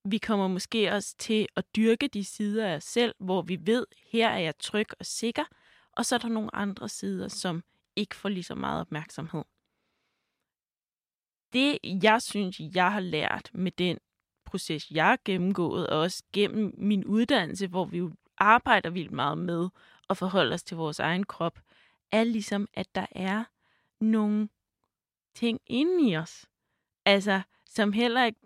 vi 0.05 0.19
kommer 0.19 0.49
måske 0.49 0.93
også 0.93 1.17
til 1.19 1.47
at 1.57 1.65
dyrke 1.77 2.09
de 2.09 2.25
sider 2.25 2.69
af 2.69 2.77
os 2.77 2.85
selv, 2.85 3.15
hvor 3.19 3.43
vi 3.43 3.59
ved, 3.61 3.87
her 4.13 4.29
er 4.29 4.39
jeg 4.39 4.59
tryg 4.59 4.87
og 5.01 5.07
sikker, 5.07 5.45
og 5.93 6.07
så 6.07 6.15
er 6.15 6.19
der 6.19 6.29
nogle 6.29 6.55
andre 6.55 6.89
sider, 6.89 7.29
som 7.29 7.63
ikke 7.97 8.17
får 8.17 8.29
lige 8.29 8.45
så 8.45 8.55
meget 8.55 8.81
opmærksomhed. 8.81 9.43
Det, 11.53 11.79
jeg 12.03 12.23
synes, 12.23 12.61
jeg 12.75 12.93
har 12.93 13.01
lært 13.01 13.51
med 13.55 13.73
den 13.73 13.99
proces, 14.45 14.91
jeg 14.91 15.05
har 15.07 15.19
gennemgået, 15.25 15.87
og 15.87 16.01
også 16.01 16.23
gennem 16.33 16.75
min 16.79 17.05
uddannelse, 17.05 17.67
hvor 17.67 17.85
vi 17.85 17.99
jo 17.99 18.13
arbejder 18.39 18.91
vildt 18.91 19.13
meget 19.13 19.39
med 19.39 19.69
at 20.11 20.17
forholde 20.17 20.55
os 20.55 20.63
til 20.63 20.77
vores 20.77 20.99
egen 20.99 21.25
krop, 21.25 21.59
er 22.13 22.25
ligesom, 22.25 22.69
at 22.75 22.95
der 22.95 23.07
er 23.11 23.45
nogle 24.01 24.49
ting 25.35 25.61
inde 25.67 26.11
i 26.11 26.17
os. 26.17 26.47
Altså, 27.05 27.43
som 27.67 27.93
heller 27.93 28.25
ikke 28.25 28.41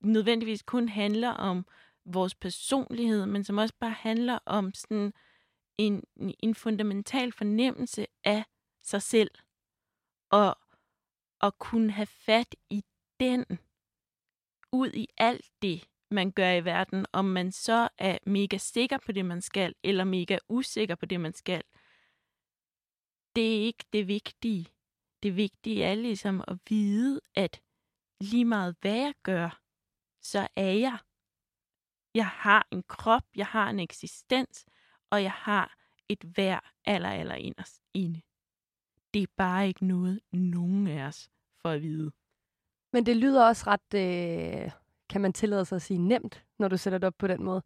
nødvendigvis 0.00 0.62
kun 0.62 0.88
handler 0.88 1.30
om 1.30 1.66
vores 2.04 2.34
personlighed, 2.34 3.26
men 3.26 3.44
som 3.44 3.58
også 3.58 3.74
bare 3.80 3.90
handler 3.90 4.38
om 4.46 4.74
sådan 4.74 5.12
en, 5.78 6.04
en 6.16 6.54
fundamental 6.54 7.32
fornemmelse 7.32 8.06
af 8.24 8.44
sig 8.82 9.02
selv. 9.02 9.30
Og 10.30 10.58
at 11.40 11.58
kunne 11.58 11.90
have 11.90 12.06
fat 12.06 12.54
i 12.70 12.84
den 13.20 13.44
ud 14.72 14.90
i 14.92 15.08
alt 15.16 15.50
det, 15.62 15.88
man 16.10 16.30
gør 16.30 16.52
i 16.52 16.64
verden, 16.64 17.06
om 17.12 17.24
man 17.24 17.52
så 17.52 17.88
er 17.98 18.18
mega 18.26 18.56
sikker 18.56 18.98
på 18.98 19.12
det, 19.12 19.24
man 19.24 19.42
skal, 19.42 19.74
eller 19.82 20.04
mega 20.04 20.38
usikker 20.48 20.94
på 20.94 21.06
det, 21.06 21.20
man 21.20 21.32
skal. 21.32 21.62
Det 23.36 23.56
er 23.56 23.60
ikke 23.60 23.84
det 23.92 24.08
vigtige. 24.08 24.68
Det 25.22 25.36
vigtige 25.36 25.84
er 25.84 25.94
ligesom 25.94 26.44
at 26.48 26.58
vide, 26.68 27.20
at 27.34 27.62
lige 28.20 28.44
meget 28.44 28.76
hvad 28.80 28.96
jeg 28.96 29.14
gør, 29.22 29.62
så 30.20 30.48
er 30.56 30.72
jeg. 30.72 30.98
Jeg 32.14 32.28
har 32.28 32.68
en 32.70 32.82
krop, 32.82 33.24
jeg 33.36 33.46
har 33.46 33.70
en 33.70 33.80
eksistens, 33.80 34.66
og 35.10 35.22
jeg 35.22 35.32
har 35.32 35.78
et 36.08 36.36
værd 36.36 36.64
aller, 36.84 37.10
aller 37.10 37.34
inderst 37.34 37.82
inde. 37.94 38.22
Det 39.18 39.22
er 39.22 39.32
bare 39.36 39.68
ikke 39.68 39.86
noget, 39.86 40.20
nogen 40.32 40.86
af 40.86 41.06
os 41.06 41.30
får 41.62 41.70
at 41.70 41.82
vide. 41.82 42.10
Men 42.92 43.06
det 43.06 43.16
lyder 43.16 43.44
også 43.44 43.64
ret, 43.66 43.94
øh, 43.94 44.70
kan 45.08 45.20
man 45.20 45.32
tillade 45.32 45.64
sig 45.64 45.76
at 45.76 45.82
sige, 45.82 45.98
nemt, 45.98 46.44
når 46.58 46.68
du 46.68 46.76
sætter 46.76 46.98
det 46.98 47.06
op 47.06 47.14
på 47.18 47.26
den 47.26 47.44
måde. 47.44 47.62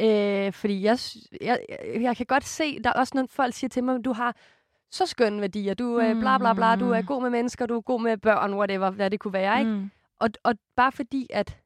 Øh, 0.00 0.52
fordi 0.52 0.82
jeg, 0.82 0.98
jeg, 1.40 1.58
jeg 2.00 2.16
kan 2.16 2.26
godt 2.26 2.44
se, 2.44 2.82
der 2.82 2.90
er 2.90 2.94
også 2.94 3.12
nogle 3.14 3.28
folk 3.28 3.54
siger 3.54 3.68
til 3.68 3.84
mig, 3.84 4.04
du 4.04 4.12
har 4.12 4.36
så 4.90 5.06
skønne 5.06 5.40
værdier, 5.40 5.74
du 5.74 5.94
er 5.96 6.14
bla 6.14 6.38
bla 6.38 6.54
bla, 6.54 6.76
du 6.76 6.90
er 6.90 7.02
god 7.02 7.22
med 7.22 7.30
mennesker, 7.30 7.66
du 7.66 7.76
er 7.76 7.80
god 7.80 8.02
med 8.02 8.16
børn, 8.16 8.54
whatever, 8.54 8.90
hvad 8.90 9.10
det 9.10 9.20
kunne 9.20 9.32
være, 9.32 9.58
ikke? 9.58 9.70
Mm. 9.70 9.90
Og, 10.18 10.30
og 10.42 10.54
bare 10.76 10.92
fordi, 10.92 11.26
at 11.30 11.58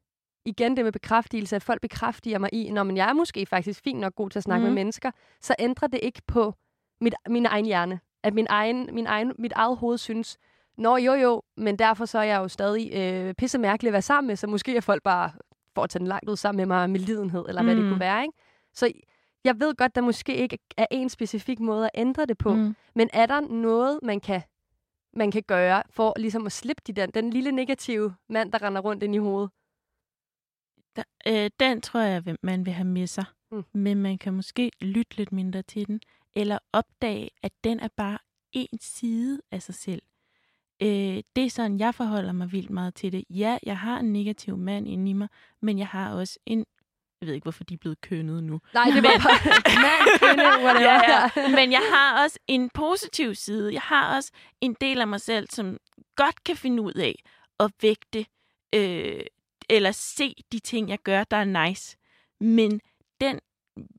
igen 0.45 0.77
det 0.77 0.85
med 0.85 0.91
bekræftelse, 0.91 1.55
at 1.55 1.63
folk 1.63 1.81
bekræfter 1.81 2.39
mig 2.39 2.49
i, 2.53 2.71
når 2.71 2.93
jeg 2.95 3.09
er 3.09 3.13
måske 3.13 3.45
faktisk 3.45 3.83
fint 3.83 3.99
nok 3.99 4.15
god 4.15 4.29
til 4.29 4.39
at 4.39 4.43
snakke 4.43 4.63
mm. 4.63 4.67
med 4.67 4.75
mennesker, 4.75 5.11
så 5.41 5.55
ændrer 5.59 5.87
det 5.87 5.99
ikke 6.03 6.21
på 6.27 6.53
mit, 7.01 7.13
min 7.29 7.45
egen 7.45 7.65
hjerne. 7.65 7.99
At 8.23 8.33
min 8.33 8.47
egen, 8.49 8.89
min 8.91 9.07
egen, 9.07 9.33
mit 9.37 9.51
eget 9.51 9.77
hoved 9.77 9.97
synes, 9.97 10.37
Nå 10.77 10.97
jo 10.97 11.13
jo, 11.13 11.43
men 11.57 11.79
derfor 11.79 12.05
så 12.05 12.19
er 12.19 12.23
jeg 12.23 12.37
jo 12.37 12.47
stadig 12.47 12.93
øh, 12.93 13.33
pisse 13.33 13.57
mærkelig 13.57 13.89
at 13.89 13.93
være 13.93 14.01
sammen 14.01 14.27
med, 14.27 14.35
så 14.35 14.47
måske 14.47 14.77
er 14.77 14.81
folk 14.81 15.03
bare 15.03 15.31
for 15.75 15.83
at 15.83 15.89
tage 15.89 15.99
den 15.99 16.07
langt 16.07 16.29
ud 16.29 16.35
sammen 16.35 16.57
med 16.57 16.65
mig 16.65 16.89
med 16.89 16.99
lidenhed, 16.99 17.45
eller 17.47 17.61
mm. 17.61 17.67
hvad 17.67 17.75
det 17.75 17.83
kunne 17.83 17.93
mm. 17.93 17.99
være. 17.99 18.21
Ikke? 18.21 18.33
Så 18.73 18.91
jeg 19.43 19.59
ved 19.59 19.75
godt, 19.75 19.95
der 19.95 20.01
måske 20.01 20.35
ikke 20.35 20.59
er 20.77 20.85
en 20.91 21.09
specifik 21.09 21.59
måde 21.59 21.85
at 21.85 21.91
ændre 21.93 22.25
det 22.25 22.37
på, 22.37 22.55
mm. 22.55 22.75
men 22.95 23.09
er 23.13 23.25
der 23.25 23.39
noget, 23.39 23.99
man 24.03 24.19
kan, 24.19 24.41
man 25.13 25.31
kan 25.31 25.43
gøre 25.47 25.83
for 25.89 26.13
ligesom 26.17 26.45
at 26.45 26.51
slippe 26.51 26.81
de 26.87 26.93
den, 26.93 27.09
den 27.09 27.29
lille 27.29 27.51
negative 27.51 28.15
mand, 28.29 28.51
der 28.51 28.61
render 28.61 28.81
rundt 28.81 29.03
ind 29.03 29.15
i 29.15 29.17
hovedet? 29.17 29.49
Der, 30.95 31.03
øh, 31.27 31.49
den 31.59 31.81
tror 31.81 31.99
jeg, 31.99 32.23
man 32.41 32.65
vil 32.65 32.73
have 32.73 32.87
med 32.87 33.07
sig. 33.07 33.25
Mm. 33.51 33.63
Men 33.73 33.97
man 33.97 34.17
kan 34.17 34.33
måske 34.33 34.71
lytte 34.81 35.17
lidt 35.17 35.31
mindre 35.31 35.61
til 35.61 35.87
den, 35.87 36.01
eller 36.35 36.57
opdage, 36.73 37.29
at 37.43 37.51
den 37.63 37.79
er 37.79 37.87
bare 37.97 38.17
en 38.51 38.79
side 38.81 39.41
af 39.51 39.61
sig 39.61 39.75
selv. 39.75 40.01
Øh, 40.81 41.23
det 41.35 41.45
er 41.45 41.49
sådan, 41.49 41.79
jeg 41.79 41.95
forholder 41.95 42.31
mig 42.31 42.51
vildt 42.51 42.69
meget 42.69 42.95
til 42.95 43.11
det. 43.11 43.23
Ja, 43.29 43.57
jeg 43.63 43.77
har 43.77 43.99
en 43.99 44.13
negativ 44.13 44.57
mand 44.57 44.87
inde 44.87 45.09
i 45.09 45.13
mig, 45.13 45.27
men 45.61 45.79
jeg 45.79 45.87
har 45.87 46.13
også 46.13 46.39
en 46.45 46.65
jeg 47.21 47.27
ved 47.27 47.33
ikke, 47.33 47.45
hvorfor 47.45 47.63
de 47.63 47.73
er 47.73 47.77
blevet 47.77 48.01
kønnet 48.01 48.43
nu. 48.43 48.61
Nej, 48.73 48.85
det 48.85 48.95
var 48.95 49.01
bare 49.01 49.61
mand, 49.85 50.19
kvinde, 50.19 50.43
whatever. 50.43 50.91
Ja, 50.91 51.29
ja. 51.35 51.55
Men 51.55 51.71
jeg 51.71 51.81
har 51.93 52.23
også 52.23 52.39
en 52.47 52.69
positiv 52.69 53.35
side. 53.35 53.73
Jeg 53.73 53.81
har 53.81 54.15
også 54.15 54.31
en 54.61 54.75
del 54.81 55.01
af 55.01 55.07
mig 55.07 55.21
selv, 55.21 55.49
som 55.49 55.77
godt 56.15 56.43
kan 56.43 56.55
finde 56.55 56.81
ud 56.81 56.93
af 56.93 57.15
at 57.59 57.71
vægte 57.81 58.25
øh, 58.75 59.21
eller 59.69 59.91
se 59.91 60.35
de 60.51 60.59
ting, 60.59 60.89
jeg 60.89 60.99
gør, 60.99 61.23
der 61.23 61.37
er 61.37 61.65
nice. 61.67 61.97
Men 62.39 62.81
den, 63.21 63.39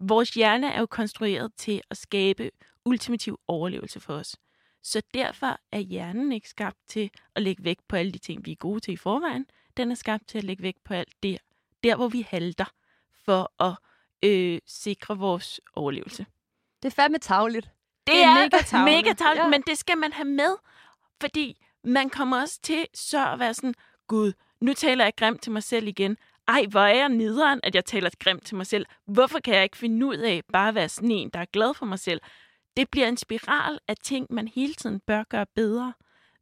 vores 0.09 0.31
hjerne 0.31 0.73
er 0.73 0.81
jo 0.81 0.87
konstrueret 0.87 1.53
til 1.57 1.81
at 1.91 1.97
skabe 1.97 2.51
ultimativ 2.85 3.41
overlevelse 3.49 4.01
for 4.01 4.15
os. 4.15 4.37
Så 4.83 5.03
derfor 5.15 5.59
er 5.73 5.79
hjernen 5.79 6.33
ikke 6.33 6.49
skabt 6.49 6.79
til 6.89 7.11
at 7.35 7.43
lægge 7.43 7.65
vægt 7.65 7.89
på 7.89 7.97
alle 7.97 8.13
de 8.13 8.19
ting, 8.19 8.47
vi 8.47 8.53
er 8.53 8.57
gode 8.57 8.81
til 8.81 8.95
i 8.95 8.97
forvejen. 8.97 9.47
Den 9.77 9.91
er 9.91 9.95
skabt 9.95 10.29
til 10.29 10.39
at 10.39 10.45
lægge 10.45 10.63
vægt 10.63 10.85
på 10.85 10.95
alt 10.95 11.23
det, 11.23 11.39
der 11.83 11.97
hvor 11.97 12.09
vi 12.09 12.27
halter, 12.29 12.73
for 13.25 13.63
at 13.65 13.77
øh, 14.25 14.59
sikre 14.67 15.19
vores 15.19 15.61
overlevelse. 15.75 16.27
Det 16.83 16.89
er 16.89 17.03
fandme 17.03 17.19
tavligt. 17.19 17.67
Det, 17.67 18.15
det 18.15 18.23
er, 18.23 18.29
er 18.29 18.35
mega 18.35 18.63
tavligt, 18.67 18.97
mega 18.97 19.13
tavligt 19.13 19.45
ja. 19.45 19.49
men 19.49 19.63
det 19.67 19.79
skal 19.79 19.99
man 19.99 20.13
have 20.13 20.29
med, 20.29 20.57
fordi 21.21 21.63
man 21.85 22.11
kommer 22.11 22.41
også 22.41 22.61
til 22.63 22.87
så 22.95 23.33
at 23.33 23.39
være 23.39 23.55
sådan, 23.55 23.75
gud, 24.07 24.33
nu 24.61 24.75
taler 24.75 25.05
jeg 25.05 25.13
grimt 25.17 25.43
til 25.43 25.53
mig 25.53 25.63
selv 25.63 25.87
igen. 25.87 26.17
Ej, 26.49 26.67
hvor 26.71 26.81
er 26.81 26.95
jeg 26.95 27.09
nederen, 27.09 27.61
at 27.63 27.75
jeg 27.75 27.85
taler 27.85 28.11
grimt 28.19 28.47
til 28.47 28.57
mig 28.57 28.67
selv. 28.67 28.87
Hvorfor 29.07 29.39
kan 29.39 29.55
jeg 29.55 29.63
ikke 29.63 29.77
finde 29.77 30.07
ud 30.07 30.17
af 30.17 30.43
bare 30.53 30.69
at 30.69 30.75
være 30.75 30.89
sådan 30.89 31.11
en, 31.11 31.31
der 31.31 31.41
er 31.41 31.45
glad 31.53 31.75
for 31.75 31.87
mig 31.87 31.99
selv? 31.99 32.21
Det 32.77 32.91
bliver 32.91 33.09
en 33.09 33.17
spiral 33.17 33.79
af 33.89 33.97
ting, 34.03 34.27
man 34.31 34.49
hele 34.49 34.75
tiden 34.75 35.01
bør 35.07 35.23
gøre 35.23 35.47
bedre, 35.55 35.93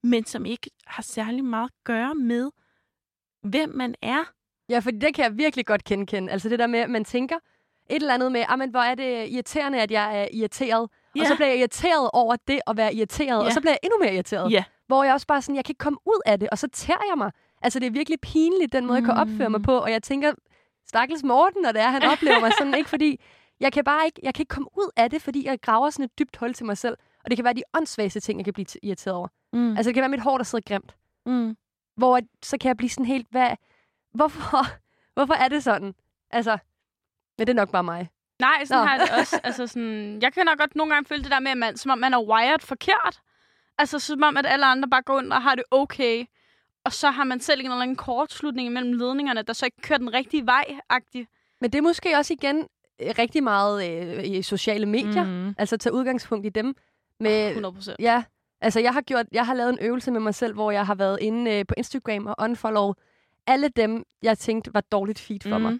men 0.02 0.24
som 0.24 0.46
ikke 0.46 0.70
har 0.86 1.02
særlig 1.02 1.44
meget 1.44 1.68
at 1.68 1.84
gøre 1.84 2.14
med, 2.14 2.50
hvem 3.42 3.68
man 3.68 3.94
er. 4.02 4.24
Ja, 4.68 4.78
for 4.78 4.90
det 4.90 5.14
kan 5.14 5.24
jeg 5.24 5.38
virkelig 5.38 5.66
godt 5.66 5.84
kende. 5.84 6.30
Altså 6.30 6.48
det 6.48 6.58
der 6.58 6.66
med, 6.66 6.78
at 6.80 6.90
man 6.90 7.04
tænker 7.04 7.36
et 7.90 7.96
eller 7.96 8.14
andet 8.14 8.32
med, 8.32 8.44
men 8.58 8.70
hvor 8.70 8.80
er 8.80 8.94
det 8.94 9.28
irriterende, 9.28 9.80
at 9.80 9.90
jeg 9.90 10.20
er 10.20 10.28
irriteret. 10.32 10.90
Ja. 11.16 11.20
Og 11.20 11.26
så 11.26 11.34
bliver 11.34 11.48
jeg 11.48 11.58
irriteret 11.58 12.10
over 12.12 12.36
det 12.48 12.60
at 12.66 12.76
være 12.76 12.94
irriteret, 12.94 13.40
ja. 13.40 13.46
og 13.46 13.52
så 13.52 13.60
bliver 13.60 13.72
jeg 13.72 13.78
endnu 13.82 13.98
mere 13.98 14.14
irriteret. 14.14 14.52
Ja. 14.52 14.64
Hvor 14.86 15.04
jeg 15.04 15.14
også 15.14 15.26
bare 15.26 15.42
sådan, 15.42 15.56
jeg 15.56 15.64
kan 15.64 15.72
ikke 15.72 15.78
komme 15.78 15.98
ud 16.06 16.20
af 16.26 16.40
det, 16.40 16.48
og 16.50 16.58
så 16.58 16.68
tærer 16.68 17.04
jeg 17.10 17.18
mig. 17.18 17.32
Altså 17.60 17.78
det 17.78 17.86
er 17.86 17.90
virkelig 17.90 18.20
pinligt, 18.20 18.72
den 18.72 18.86
måde, 18.86 18.96
jeg 18.98 19.04
kan 19.04 19.14
opføre 19.14 19.50
mig 19.50 19.60
mm. 19.60 19.64
på, 19.64 19.76
og 19.78 19.92
jeg 19.92 20.02
tænker, 20.02 20.32
stakkels 20.86 21.22
Morten, 21.22 21.62
når 21.62 21.72
det 21.72 21.80
er, 21.80 21.88
han 21.88 22.02
oplever 22.02 22.40
mig 22.40 22.52
sådan, 22.58 22.74
ikke 22.74 22.90
fordi 22.90 23.20
jeg 23.60 23.72
kan 23.72 23.84
bare 23.84 24.06
ikke, 24.06 24.20
jeg 24.22 24.34
kan 24.34 24.42
ikke 24.42 24.54
komme 24.54 24.68
ud 24.76 24.90
af 24.96 25.10
det, 25.10 25.22
fordi 25.22 25.46
jeg 25.46 25.60
graver 25.60 25.90
sådan 25.90 26.04
et 26.04 26.18
dybt 26.18 26.36
hul 26.36 26.54
til 26.54 26.66
mig 26.66 26.78
selv. 26.78 26.96
Og 27.24 27.30
det 27.30 27.36
kan 27.36 27.44
være 27.44 27.54
de 27.54 27.62
åndssvageste 27.74 28.20
ting, 28.20 28.38
jeg 28.38 28.44
kan 28.44 28.54
blive 28.54 28.66
irriteret 28.82 29.16
over. 29.16 29.28
Mm. 29.52 29.76
Altså, 29.76 29.88
det 29.88 29.94
kan 29.94 30.00
være 30.00 30.08
mit 30.08 30.20
hår, 30.20 30.36
der 30.36 30.44
sidder 30.44 30.64
grimt. 30.68 30.96
Mm. 31.26 31.56
Hvor 31.96 32.20
så 32.42 32.58
kan 32.58 32.68
jeg 32.68 32.76
blive 32.76 32.90
sådan 32.90 33.06
helt, 33.06 33.26
hvad, 33.30 33.56
hvorfor, 34.14 34.66
hvorfor 35.14 35.34
er 35.34 35.48
det 35.48 35.62
sådan? 35.64 35.94
Altså, 36.30 36.58
men 37.38 37.46
det 37.46 37.52
er 37.52 37.56
nok 37.56 37.70
bare 37.70 37.84
mig. 37.84 38.10
Nej, 38.40 38.64
sådan 38.64 38.82
Nå. 38.82 38.86
har 38.86 38.96
jeg 38.96 39.06
det 39.06 39.18
også. 39.18 39.40
Altså, 39.44 39.66
sådan, 39.66 40.18
jeg 40.22 40.32
kan 40.32 40.46
nok 40.46 40.58
godt 40.58 40.76
nogle 40.76 40.94
gange 40.94 41.06
føle 41.08 41.22
det 41.22 41.30
der 41.30 41.40
med, 41.40 41.50
at 41.50 41.58
man, 41.58 41.76
som 41.76 41.90
om 41.90 41.98
man 41.98 42.14
er 42.14 42.22
wired 42.22 42.60
forkert. 42.60 43.20
Altså, 43.78 43.98
som 43.98 44.22
om, 44.22 44.36
at 44.36 44.46
alle 44.46 44.66
andre 44.66 44.88
bare 44.88 45.02
går 45.02 45.20
ind 45.20 45.32
og 45.32 45.42
har 45.42 45.54
det 45.54 45.64
okay. 45.70 46.26
Og 46.84 46.92
så 46.92 47.10
har 47.10 47.24
man 47.24 47.40
selv 47.40 47.60
en 47.60 47.66
eller 47.66 47.82
anden 47.82 47.96
kortslutning 47.96 48.72
mellem 48.72 48.92
ledningerne, 48.92 49.42
der 49.42 49.52
så 49.52 49.66
ikke 49.66 49.82
kører 49.82 49.98
den 49.98 50.14
rigtige 50.14 50.46
vej-agtigt. 50.46 51.30
Men 51.60 51.72
det 51.72 51.78
er 51.78 51.82
måske 51.82 52.16
også 52.16 52.32
igen 52.32 52.66
rigtig 53.18 53.42
meget 53.42 53.90
øh, 53.90 54.24
i 54.24 54.42
sociale 54.42 54.86
medier. 54.86 55.24
Mm. 55.24 55.54
Altså 55.58 55.76
tage 55.76 55.92
udgangspunkt 55.92 56.46
i 56.46 56.48
dem. 56.48 56.74
Med, 57.20 57.56
100%. 57.56 57.94
Ja, 57.98 58.24
altså 58.60 58.80
jeg 58.80 58.92
har, 58.92 59.00
gjort, 59.00 59.26
jeg 59.32 59.46
har 59.46 59.54
lavet 59.54 59.70
en 59.70 59.78
øvelse 59.80 60.10
med 60.10 60.20
mig 60.20 60.34
selv, 60.34 60.54
hvor 60.54 60.70
jeg 60.70 60.86
har 60.86 60.94
været 60.94 61.18
inde 61.20 61.50
øh, 61.50 61.66
på 61.66 61.74
Instagram 61.76 62.26
og 62.26 62.34
unfollow 62.38 62.92
alle 63.46 63.68
dem, 63.68 64.04
jeg 64.22 64.38
tænkte 64.38 64.74
var 64.74 64.80
dårligt 64.80 65.18
feed 65.18 65.40
for 65.48 65.58
mm. 65.58 65.62
mig. 65.62 65.78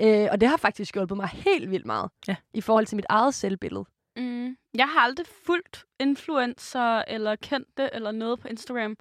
Øh, 0.00 0.28
og 0.32 0.40
det 0.40 0.48
har 0.48 0.56
faktisk 0.56 0.94
hjulpet 0.94 1.16
mig 1.16 1.28
helt 1.28 1.70
vildt 1.70 1.86
meget 1.86 2.10
ja. 2.28 2.36
i 2.54 2.60
forhold 2.60 2.86
til 2.86 2.96
mit 2.96 3.06
eget 3.08 3.34
selvbillede. 3.34 3.84
Mm. 4.16 4.56
Jeg 4.74 4.88
har 4.88 5.00
aldrig 5.00 5.26
fulgt 5.46 5.84
influencer 6.00 6.98
eller 6.98 7.36
kendt 7.36 7.68
det 7.76 7.90
eller 7.92 8.12
noget 8.12 8.40
på 8.40 8.48
Instagram. 8.48 8.96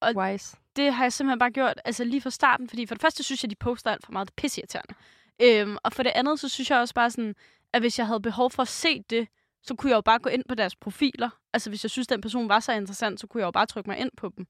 Og 0.00 0.12
Wise 0.16 0.56
det 0.76 0.92
har 0.92 1.04
jeg 1.04 1.12
simpelthen 1.12 1.38
bare 1.38 1.50
gjort 1.50 1.80
altså 1.84 2.04
lige 2.04 2.20
fra 2.20 2.30
starten, 2.30 2.68
fordi 2.68 2.86
for 2.86 2.94
det 2.94 3.02
første 3.02 3.22
synes 3.22 3.42
jeg, 3.42 3.50
de 3.50 3.56
poster 3.56 3.90
alt 3.90 4.04
for 4.04 4.12
meget. 4.12 4.28
Det 4.28 4.32
er 4.32 4.42
pisseirriterende. 4.42 4.94
Øhm, 5.42 5.76
og 5.84 5.92
for 5.92 6.02
det 6.02 6.12
andet, 6.14 6.40
så 6.40 6.48
synes 6.48 6.70
jeg 6.70 6.78
også 6.78 6.94
bare 6.94 7.10
sådan, 7.10 7.34
at 7.72 7.82
hvis 7.82 7.98
jeg 7.98 8.06
havde 8.06 8.20
behov 8.20 8.50
for 8.50 8.62
at 8.62 8.68
se 8.68 9.02
det, 9.10 9.28
så 9.62 9.74
kunne 9.74 9.90
jeg 9.90 9.96
jo 9.96 10.00
bare 10.00 10.18
gå 10.18 10.28
ind 10.28 10.44
på 10.48 10.54
deres 10.54 10.76
profiler. 10.76 11.30
Altså 11.52 11.70
hvis 11.70 11.84
jeg 11.84 11.90
synes, 11.90 12.06
den 12.06 12.20
person 12.20 12.48
var 12.48 12.60
så 12.60 12.72
interessant, 12.72 13.20
så 13.20 13.26
kunne 13.26 13.40
jeg 13.40 13.46
jo 13.46 13.50
bare 13.50 13.66
trykke 13.66 13.90
mig 13.90 13.98
ind 13.98 14.10
på 14.16 14.32
dem. 14.36 14.46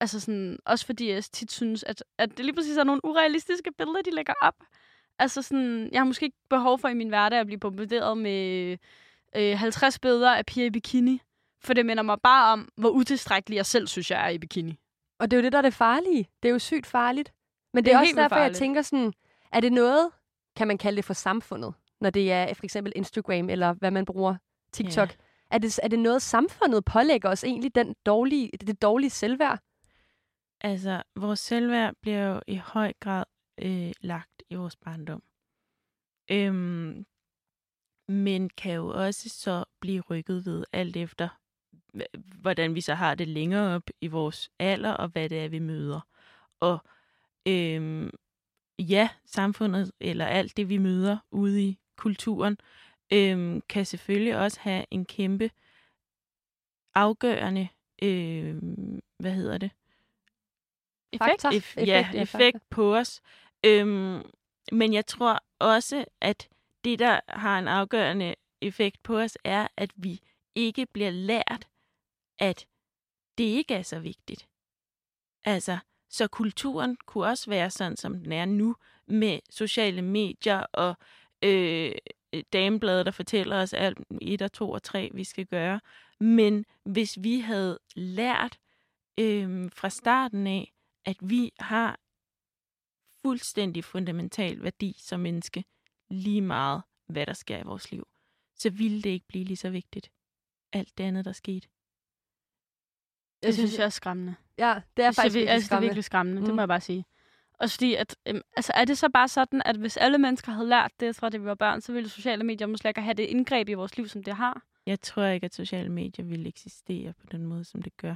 Altså 0.00 0.20
sådan, 0.20 0.58
også 0.66 0.86
fordi 0.86 1.10
jeg 1.10 1.24
tit 1.24 1.52
synes, 1.52 1.84
at, 1.84 2.04
at 2.18 2.36
det 2.36 2.44
lige 2.44 2.54
præcis 2.54 2.76
er 2.76 2.84
nogle 2.84 3.04
urealistiske 3.04 3.72
billeder, 3.78 4.02
de 4.02 4.10
lægger 4.10 4.32
op. 4.42 4.54
Altså 5.18 5.42
sådan, 5.42 5.88
jeg 5.92 6.00
har 6.00 6.04
måske 6.04 6.24
ikke 6.24 6.38
behov 6.50 6.78
for 6.78 6.88
i 6.88 6.94
min 6.94 7.08
hverdag 7.08 7.38
at 7.38 7.46
blive 7.46 7.60
bombarderet 7.60 8.18
med 8.18 8.76
øh, 9.36 9.58
50 9.58 9.98
billeder 9.98 10.30
af 10.30 10.46
piger 10.46 10.66
i 10.66 10.70
bikini. 10.70 11.22
For 11.64 11.74
det 11.74 11.86
minder 11.86 12.02
mig 12.02 12.18
bare 12.22 12.52
om, 12.52 12.68
hvor 12.76 12.90
utilstrækkelig 12.90 13.56
jeg 13.56 13.66
selv 13.66 13.86
synes, 13.86 14.10
jeg 14.10 14.24
er 14.24 14.28
i 14.28 14.38
bikini. 14.38 14.78
Og 15.20 15.30
det 15.30 15.36
er 15.36 15.40
jo 15.40 15.44
det, 15.44 15.52
der 15.52 15.58
er 15.58 15.62
det 15.62 15.74
farlige. 15.74 16.28
Det 16.42 16.48
er 16.48 16.52
jo 16.52 16.58
sygt 16.58 16.86
farligt. 16.86 17.32
Men 17.74 17.84
det, 17.84 17.90
det 17.90 17.94
er, 17.94 17.96
er 17.96 18.00
også 18.00 18.16
derfor, 18.16 18.36
farligt. 18.36 18.52
jeg 18.52 18.58
tænker 18.58 18.82
sådan, 18.82 19.12
er 19.52 19.60
det 19.60 19.72
noget, 19.72 20.10
kan 20.56 20.68
man 20.68 20.78
kalde 20.78 20.96
det 20.96 21.04
for 21.04 21.14
samfundet, 21.14 21.74
når 22.00 22.10
det 22.10 22.32
er 22.32 22.54
for 22.54 22.64
eksempel 22.64 22.92
Instagram 22.96 23.50
eller 23.50 23.72
hvad 23.72 23.90
man 23.90 24.04
bruger, 24.04 24.36
TikTok? 24.72 25.08
Yeah. 25.08 25.18
Er, 25.50 25.58
det, 25.58 25.80
er 25.82 25.88
det 25.88 25.98
noget, 25.98 26.22
samfundet 26.22 26.84
pålægger 26.84 27.28
os 27.28 27.44
egentlig, 27.44 27.74
den 27.74 27.94
dårlige, 28.06 28.50
det 28.60 28.82
dårlige 28.82 29.10
selvværd? 29.10 29.58
Altså, 30.60 31.02
vores 31.16 31.40
selvværd 31.40 31.94
bliver 32.02 32.26
jo 32.26 32.40
i 32.46 32.56
høj 32.56 32.92
grad 33.00 33.24
øh, 33.62 33.92
lagt 34.00 34.42
i 34.50 34.54
vores 34.54 34.76
barndom. 34.76 35.22
Øhm, 36.30 37.06
men 38.08 38.50
kan 38.50 38.74
jo 38.74 38.88
også 38.88 39.28
så 39.28 39.64
blive 39.80 40.00
rykket 40.00 40.46
ved 40.46 40.64
alt 40.72 40.96
efter, 40.96 41.28
hvordan 42.40 42.74
vi 42.74 42.80
så 42.80 42.94
har 42.94 43.14
det 43.14 43.28
længere 43.28 43.74
op 43.74 43.90
i 44.00 44.06
vores 44.06 44.50
alder, 44.58 44.92
og 44.92 45.08
hvad 45.08 45.28
det 45.28 45.44
er, 45.44 45.48
vi 45.48 45.58
møder. 45.58 46.00
Og 46.60 46.78
øhm, 47.48 48.10
ja, 48.78 49.08
samfundet, 49.24 49.92
eller 50.00 50.26
alt 50.26 50.56
det, 50.56 50.68
vi 50.68 50.78
møder 50.78 51.18
ude 51.30 51.62
i 51.62 51.78
kulturen, 51.96 52.58
øhm, 53.12 53.62
kan 53.68 53.86
selvfølgelig 53.86 54.36
også 54.36 54.60
have 54.60 54.84
en 54.90 55.04
kæmpe 55.04 55.50
afgørende, 56.94 57.68
øhm, 58.02 59.00
hvad 59.18 59.32
hedder 59.32 59.58
det? 59.58 59.70
Effekt? 61.12 61.42
Faktor. 61.42 61.50
Ef- 61.50 61.84
ja, 61.84 62.08
ja, 62.14 62.22
effekt 62.22 62.30
faktor. 62.30 62.66
på 62.70 62.96
os. 62.96 63.20
Øhm, 63.66 64.22
men 64.72 64.92
jeg 64.92 65.06
tror 65.06 65.44
også, 65.58 66.04
at 66.20 66.48
det, 66.84 66.98
der 66.98 67.20
har 67.28 67.58
en 67.58 67.68
afgørende 67.68 68.34
effekt 68.60 69.02
på 69.02 69.18
os, 69.18 69.38
er, 69.44 69.66
at 69.76 69.90
vi 69.96 70.20
ikke 70.54 70.86
bliver 70.86 71.10
lært, 71.10 71.68
at 72.38 72.66
det 73.38 73.44
ikke 73.44 73.74
er 73.74 73.82
så 73.82 73.98
vigtigt. 73.98 74.48
Altså, 75.44 75.78
så 76.08 76.28
kulturen 76.28 76.96
kunne 77.06 77.26
også 77.26 77.50
være 77.50 77.70
sådan, 77.70 77.96
som 77.96 78.14
den 78.14 78.32
er 78.32 78.44
nu, 78.44 78.76
med 79.06 79.40
sociale 79.50 80.02
medier 80.02 80.58
og 80.58 80.94
øh, 81.42 81.92
damebladet, 82.52 83.06
der 83.06 83.12
fortæller 83.12 83.62
os 83.62 83.72
alt 83.72 83.98
1 84.20 84.42
og 84.42 84.52
2 84.52 84.70
og 84.70 84.82
3, 84.82 85.10
vi 85.14 85.24
skal 85.24 85.46
gøre. 85.46 85.80
Men 86.20 86.64
hvis 86.84 87.18
vi 87.22 87.40
havde 87.40 87.78
lært 87.94 88.58
øh, 89.18 89.70
fra 89.72 89.90
starten 89.90 90.46
af, 90.46 90.72
at 91.04 91.16
vi 91.20 91.52
har 91.60 92.00
fuldstændig 93.22 93.84
fundamental 93.84 94.62
værdi 94.62 94.96
som 94.98 95.20
menneske, 95.20 95.64
lige 96.10 96.40
meget 96.40 96.82
hvad 97.06 97.26
der 97.26 97.32
sker 97.32 97.58
i 97.58 97.62
vores 97.62 97.90
liv, 97.90 98.08
så 98.56 98.70
ville 98.70 99.02
det 99.02 99.10
ikke 99.10 99.26
blive 99.26 99.44
lige 99.44 99.56
så 99.56 99.70
vigtigt. 99.70 100.10
Alt 100.72 100.98
det 100.98 101.04
andet, 101.04 101.24
der 101.24 101.32
skete. 101.32 101.68
Det 103.42 103.54
synes 103.54 103.78
jeg 103.78 103.84
er 103.84 103.88
skræmmende. 103.88 104.34
Ja, 104.58 104.80
det 104.96 105.04
er 105.04 105.08
Det, 105.08 105.16
faktisk 105.16 105.34
virkelig 105.34 105.50
altså, 105.52 105.56
det 105.56 105.62
er 105.64 105.66
skræmmende. 105.66 105.86
virkelig 105.88 106.04
skræmmende, 106.04 106.40
mm. 106.40 106.46
det 106.46 106.54
må 106.54 106.60
jeg 106.60 106.68
bare 106.68 106.80
sige. 106.80 107.04
Også 107.58 107.74
fordi, 107.76 107.94
at, 107.94 108.16
øhm, 108.26 108.40
altså, 108.56 108.72
er 108.74 108.84
det 108.84 108.98
så 108.98 109.08
bare 109.08 109.28
sådan, 109.28 109.62
at 109.64 109.76
hvis 109.76 109.96
alle 109.96 110.18
mennesker 110.18 110.52
havde 110.52 110.68
lært 110.68 110.92
det 111.00 111.16
fra 111.16 111.28
det, 111.28 111.40
vi 111.40 111.46
var 111.46 111.54
børn, 111.54 111.80
så 111.80 111.92
ville 111.92 112.08
sociale 112.08 112.44
medier 112.44 112.66
måske 112.66 112.88
ikke 112.88 113.00
have 113.00 113.14
det 113.14 113.22
indgreb 113.22 113.68
i 113.68 113.72
vores 113.74 113.96
liv, 113.96 114.08
som 114.08 114.22
det 114.24 114.36
har? 114.36 114.62
Jeg 114.86 115.00
tror 115.00 115.24
ikke, 115.26 115.44
at 115.44 115.54
sociale 115.54 115.88
medier 115.88 116.24
ville 116.24 116.48
eksistere 116.48 117.12
på 117.12 117.26
den 117.26 117.46
måde, 117.46 117.64
som 117.64 117.82
det 117.82 117.96
gør. 117.96 118.14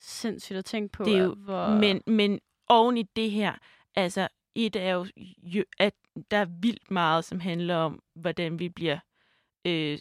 Sindssygt 0.00 0.58
at 0.58 0.64
tænke 0.64 0.92
på, 0.92 1.04
Det 1.04 1.14
er 1.14 1.18
jo- 1.22 1.34
hvor... 1.34 1.68
Men, 1.68 2.02
men 2.06 2.40
oven 2.66 2.96
i 2.96 3.02
det 3.02 3.30
her, 3.30 3.54
altså 3.94 4.28
et 4.54 4.76
er 4.76 4.90
jo, 4.94 5.06
jo, 5.42 5.64
at 5.78 5.94
der 6.30 6.36
er 6.36 6.44
vildt 6.44 6.90
meget, 6.90 7.24
som 7.24 7.40
handler 7.40 7.76
om, 7.76 8.02
hvordan 8.14 8.58
vi 8.58 8.68
bliver 8.68 8.98
øh, 9.64 9.98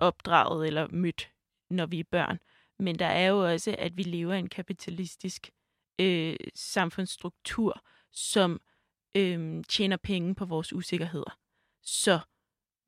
opdraget 0.00 0.66
eller 0.66 0.88
mødt, 0.90 1.30
når 1.70 1.86
vi 1.86 2.00
er 2.00 2.04
børn. 2.10 2.38
Men 2.78 2.98
der 2.98 3.06
er 3.06 3.26
jo 3.26 3.52
også, 3.52 3.76
at 3.78 3.96
vi 3.96 4.02
lever 4.02 4.34
i 4.34 4.38
en 4.38 4.48
kapitalistisk 4.48 5.50
øh, 5.98 6.36
samfundsstruktur, 6.54 7.84
som 8.12 8.60
øh, 9.14 9.64
tjener 9.68 9.96
penge 9.96 10.34
på 10.34 10.44
vores 10.44 10.72
usikkerheder. 10.72 11.38
Så 11.82 12.20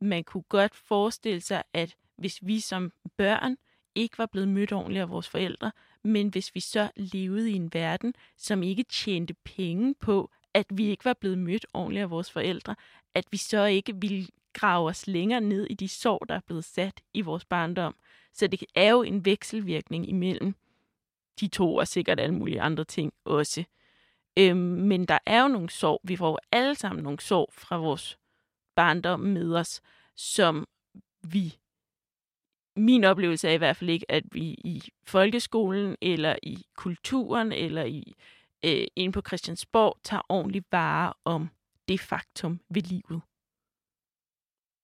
man 0.00 0.24
kunne 0.24 0.42
godt 0.48 0.74
forestille 0.74 1.40
sig, 1.40 1.62
at 1.72 1.96
hvis 2.16 2.38
vi 2.42 2.60
som 2.60 2.92
børn 3.16 3.56
ikke 3.94 4.18
var 4.18 4.26
blevet 4.26 4.48
mødt 4.48 4.72
ordentligt 4.72 5.02
af 5.02 5.10
vores 5.10 5.28
forældre, 5.28 5.72
men 6.04 6.28
hvis 6.28 6.54
vi 6.54 6.60
så 6.60 6.90
levede 6.96 7.50
i 7.50 7.54
en 7.54 7.74
verden, 7.74 8.14
som 8.36 8.62
ikke 8.62 8.82
tjente 8.82 9.34
penge 9.34 9.94
på, 9.94 10.30
at 10.54 10.66
vi 10.70 10.86
ikke 10.86 11.04
var 11.04 11.12
blevet 11.12 11.38
mødt 11.38 11.66
ordentligt 11.74 12.02
af 12.02 12.10
vores 12.10 12.30
forældre, 12.30 12.76
at 13.14 13.24
vi 13.30 13.36
så 13.36 13.64
ikke 13.64 13.96
ville 13.96 14.26
grave 14.52 14.88
os 14.88 15.06
længere 15.06 15.40
ned 15.40 15.66
i 15.70 15.74
de 15.74 15.88
sår, 15.88 16.18
der 16.18 16.34
er 16.34 16.40
blevet 16.46 16.64
sat 16.64 17.02
i 17.14 17.20
vores 17.20 17.44
barndom. 17.44 17.94
Så 18.32 18.46
det 18.46 18.64
er 18.74 18.90
jo 18.90 19.02
en 19.02 19.24
vekselvirkning 19.24 20.08
imellem 20.08 20.54
de 21.40 21.48
to, 21.48 21.74
og 21.74 21.88
sikkert 21.88 22.20
alle 22.20 22.34
mulige 22.34 22.60
andre 22.60 22.84
ting 22.84 23.12
også. 23.24 23.64
Øhm, 24.36 24.58
men 24.58 25.04
der 25.04 25.18
er 25.26 25.42
jo 25.42 25.48
nogle 25.48 25.70
sår. 25.70 26.00
Vi 26.04 26.16
får 26.16 26.30
jo 26.30 26.38
alle 26.52 26.74
sammen 26.74 27.04
nogle 27.04 27.20
sår 27.20 27.50
fra 27.52 27.76
vores 27.76 28.18
barndom 28.74 29.20
med 29.20 29.54
os, 29.54 29.82
som 30.14 30.68
vi 31.22 31.58
min 32.76 33.04
oplevelse 33.04 33.48
er 33.48 33.52
i 33.52 33.56
hvert 33.56 33.76
fald 33.76 33.90
ikke, 33.90 34.10
at 34.10 34.24
vi 34.32 34.44
i 34.44 34.82
folkeskolen, 35.04 35.96
eller 36.00 36.36
i 36.42 36.66
kulturen, 36.76 37.52
eller 37.52 37.84
i 37.84 38.14
øh, 38.64 38.86
inde 38.96 39.12
på 39.12 39.22
Christiansborg, 39.26 39.98
tager 40.02 40.22
ordentlig 40.28 40.64
vare 40.70 41.12
om 41.24 41.50
det 41.88 42.00
faktum 42.00 42.60
ved 42.68 42.82
livet. 42.82 43.22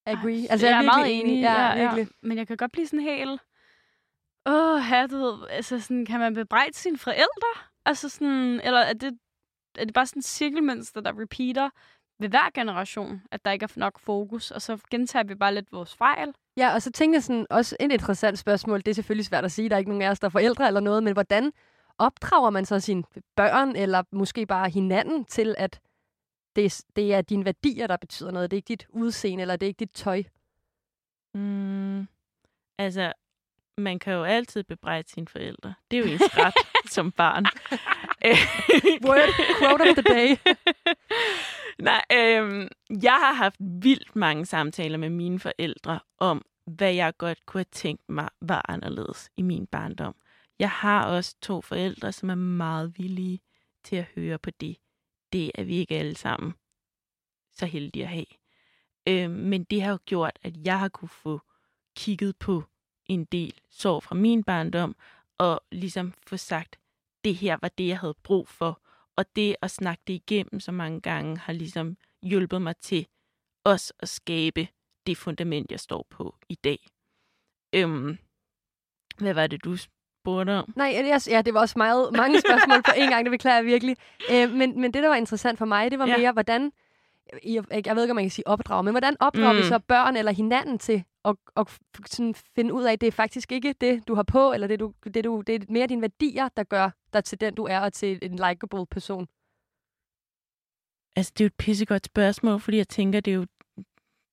Agree. 0.08 0.46
Altså, 0.50 0.66
jeg 0.66 0.72
er, 0.72 0.76
jeg 0.76 0.82
er 0.82 0.92
meget 0.92 1.06
virkelig 1.06 1.32
enig, 1.32 1.42
Ja, 1.42 1.76
ja, 1.76 1.94
ja. 1.96 2.06
Men 2.22 2.38
jeg 2.38 2.46
kan 2.46 2.56
godt 2.56 2.72
blive 2.72 2.86
sådan 2.86 3.00
helt... 3.00 3.40
Åh, 4.46 4.78
her, 4.78 5.06
du 5.06 5.16
ved, 5.16 5.48
altså 5.50 5.80
sådan, 5.80 6.06
kan 6.06 6.20
man 6.20 6.34
bebrejde 6.34 6.74
sine 6.74 6.98
forældre? 6.98 7.62
Altså 7.86 8.08
sådan, 8.08 8.60
eller 8.64 8.80
er 8.80 8.92
det, 8.92 9.18
er 9.78 9.84
det 9.84 9.94
bare 9.94 10.06
sådan 10.06 10.20
et 10.20 10.24
cirkelmønster, 10.24 11.00
der 11.00 11.20
repeater 11.20 11.70
ved 12.20 12.28
hver 12.28 12.50
generation, 12.54 13.22
at 13.32 13.44
der 13.44 13.50
ikke 13.50 13.64
er 13.64 13.68
nok 13.76 13.98
fokus, 13.98 14.50
og 14.50 14.62
så 14.62 14.78
gentager 14.90 15.24
vi 15.24 15.34
bare 15.34 15.54
lidt 15.54 15.72
vores 15.72 15.94
fejl? 15.94 16.34
Ja, 16.56 16.74
og 16.74 16.82
så 16.82 16.92
tænker 16.92 17.16
jeg 17.16 17.22
sådan, 17.22 17.46
også 17.50 17.76
et 17.80 17.92
interessant 17.92 18.38
spørgsmål, 18.38 18.78
det 18.78 18.88
er 18.88 18.94
selvfølgelig 18.94 19.26
svært 19.26 19.44
at 19.44 19.52
sige, 19.52 19.68
der 19.68 19.74
er 19.74 19.78
ikke 19.78 19.90
nogen 19.90 20.02
af 20.02 20.10
os, 20.10 20.20
der 20.20 20.26
er 20.26 20.30
forældre 20.30 20.66
eller 20.66 20.80
noget, 20.80 21.02
men 21.02 21.12
hvordan 21.12 21.52
opdrager 21.98 22.50
man 22.50 22.64
så 22.64 22.80
sine 22.80 23.02
børn, 23.36 23.76
eller 23.76 24.02
måske 24.12 24.46
bare 24.46 24.70
hinanden, 24.70 25.24
til 25.24 25.54
at 25.58 25.80
det, 26.58 26.64
er- 26.66 26.84
det 26.96 27.14
er 27.14 27.20
dine 27.22 27.44
værdier, 27.44 27.86
der 27.86 27.96
betyder 27.96 28.30
noget, 28.30 28.50
det 28.50 28.56
er 28.56 28.58
ikke 28.58 28.68
dit 28.68 28.86
udseende, 28.90 29.42
eller 29.42 29.56
det 29.56 29.66
er 29.66 29.68
ikke 29.68 29.78
dit 29.80 29.90
tøj? 29.92 30.22
Mm, 31.34 32.08
altså, 32.78 33.12
man 33.78 33.98
kan 33.98 34.12
jo 34.12 34.24
altid 34.24 34.64
bebrejde 34.64 35.08
sine 35.08 35.28
forældre. 35.28 35.74
Det 35.90 35.96
er 35.98 36.00
jo 36.00 36.12
ens 36.12 36.22
ret 36.38 36.54
som 36.94 37.12
barn. 37.12 37.44
Word 39.06 39.28
quote 39.58 39.82
of 39.90 39.96
the 39.96 40.14
day. 40.14 40.36
Nej, 41.88 42.02
øhm, 42.12 42.68
jeg 43.02 43.12
har 43.12 43.32
haft 43.32 43.56
vildt 43.60 44.16
mange 44.16 44.46
samtaler 44.46 44.98
med 44.98 45.10
mine 45.10 45.38
forældre 45.40 46.00
om, 46.18 46.44
hvad 46.66 46.92
jeg 46.94 47.16
godt 47.18 47.46
kunne 47.46 47.58
have 47.58 47.66
tænkt 47.72 48.08
mig 48.08 48.28
var 48.40 48.64
anderledes 48.68 49.30
i 49.36 49.42
min 49.42 49.66
barndom. 49.66 50.14
Jeg 50.58 50.70
har 50.70 51.04
også 51.06 51.36
to 51.42 51.60
forældre, 51.60 52.12
som 52.12 52.30
er 52.30 52.34
meget 52.34 52.98
villige 52.98 53.40
til 53.84 53.96
at 53.96 54.04
høre 54.14 54.38
på 54.38 54.50
det. 54.50 54.76
Det 55.32 55.52
er 55.54 55.64
vi 55.64 55.76
ikke 55.76 55.96
alle 55.96 56.16
sammen 56.16 56.54
så 57.52 57.66
heldige 57.66 58.04
at 58.04 58.10
have. 58.10 58.26
Øh, 59.08 59.30
men 59.30 59.64
det 59.64 59.82
har 59.82 59.90
jo 59.90 59.98
gjort, 60.06 60.38
at 60.42 60.56
jeg 60.64 60.78
har 60.78 60.88
kunne 60.88 61.08
få 61.08 61.40
kigget 61.96 62.36
på 62.36 62.62
en 63.06 63.24
del 63.24 63.60
sår 63.70 64.00
fra 64.00 64.14
min 64.14 64.44
barndom, 64.44 64.96
og 65.38 65.64
ligesom 65.72 66.14
få 66.26 66.36
sagt, 66.36 66.78
det 67.24 67.34
her 67.36 67.58
var 67.62 67.68
det, 67.68 67.88
jeg 67.88 67.98
havde 67.98 68.16
brug 68.22 68.48
for. 68.48 68.82
Og 69.16 69.36
det 69.36 69.56
at 69.62 69.70
snakke 69.70 70.02
det 70.06 70.12
igennem 70.12 70.60
så 70.60 70.72
mange 70.72 71.00
gange, 71.00 71.38
har 71.38 71.52
ligesom 71.52 71.96
hjulpet 72.22 72.62
mig 72.62 72.76
til 72.76 73.06
også 73.64 73.92
at 73.98 74.08
skabe 74.08 74.68
det 75.06 75.16
fundament, 75.16 75.70
jeg 75.70 75.80
står 75.80 76.06
på 76.10 76.36
i 76.48 76.54
dag. 76.54 76.86
Øhm, 77.74 78.18
hvad 79.18 79.34
var 79.34 79.46
det, 79.46 79.64
du 79.64 79.76
spurgte 80.28 80.50
om? 80.58 80.72
Nej, 80.76 80.92
jeg, 80.94 81.20
ja, 81.28 81.42
det 81.42 81.54
var 81.54 81.60
også 81.60 81.74
meget, 81.76 82.12
mange 82.12 82.40
spørgsmål 82.40 82.82
på 82.82 82.92
en 82.96 83.08
gang, 83.10 83.24
det 83.24 83.30
beklager 83.30 83.56
jeg 83.56 83.64
virkelig. 83.64 83.96
Øh, 84.32 84.52
men, 84.52 84.80
men 84.80 84.92
det, 84.94 85.02
der 85.02 85.08
var 85.08 85.16
interessant 85.16 85.58
for 85.58 85.64
mig, 85.64 85.90
det 85.90 85.98
var 85.98 86.06
Ja. 86.06 86.16
mere, 86.18 86.32
hvordan, 86.32 86.72
jeg, 87.44 87.64
jeg 87.86 87.96
ved 87.96 88.02
ikke, 88.02 88.12
om 88.12 88.14
man 88.16 88.24
kan 88.24 88.30
sige 88.30 88.46
opdrage, 88.46 88.82
men 88.82 88.92
hvordan 88.92 89.16
opdrager 89.20 89.52
mm. 89.52 89.58
vi 89.58 89.62
så 89.62 89.78
børn 89.78 90.16
eller 90.16 90.32
hinanden 90.32 90.78
til 90.78 91.04
at, 91.24 91.36
at 91.56 91.78
sådan 92.06 92.34
finde 92.34 92.74
ud 92.74 92.84
af, 92.84 92.92
at 92.92 93.00
det 93.00 93.06
er 93.06 93.12
faktisk 93.12 93.52
ikke 93.52 93.74
det, 93.80 94.08
du 94.08 94.14
har 94.14 94.22
på, 94.22 94.52
eller 94.52 94.66
det, 94.66 94.80
du, 94.80 94.92
det, 95.14 95.24
du, 95.24 95.42
det 95.46 95.54
er 95.54 95.66
mere 95.68 95.86
dine 95.86 96.02
værdier, 96.02 96.48
der 96.56 96.62
gør 96.64 96.90
dig 97.12 97.24
til 97.24 97.40
den, 97.40 97.54
du 97.54 97.64
er, 97.64 97.80
og 97.80 97.92
til 97.92 98.18
en 98.22 98.36
likable 98.36 98.86
person. 98.86 99.26
Altså, 101.16 101.32
det 101.38 101.40
er 101.40 101.44
jo 101.44 101.46
et 101.46 101.54
pissegodt 101.58 102.06
spørgsmål, 102.06 102.60
fordi 102.60 102.76
jeg 102.76 102.88
tænker, 102.88 103.20
det 103.20 103.30
er 103.30 103.34
jo 103.34 103.46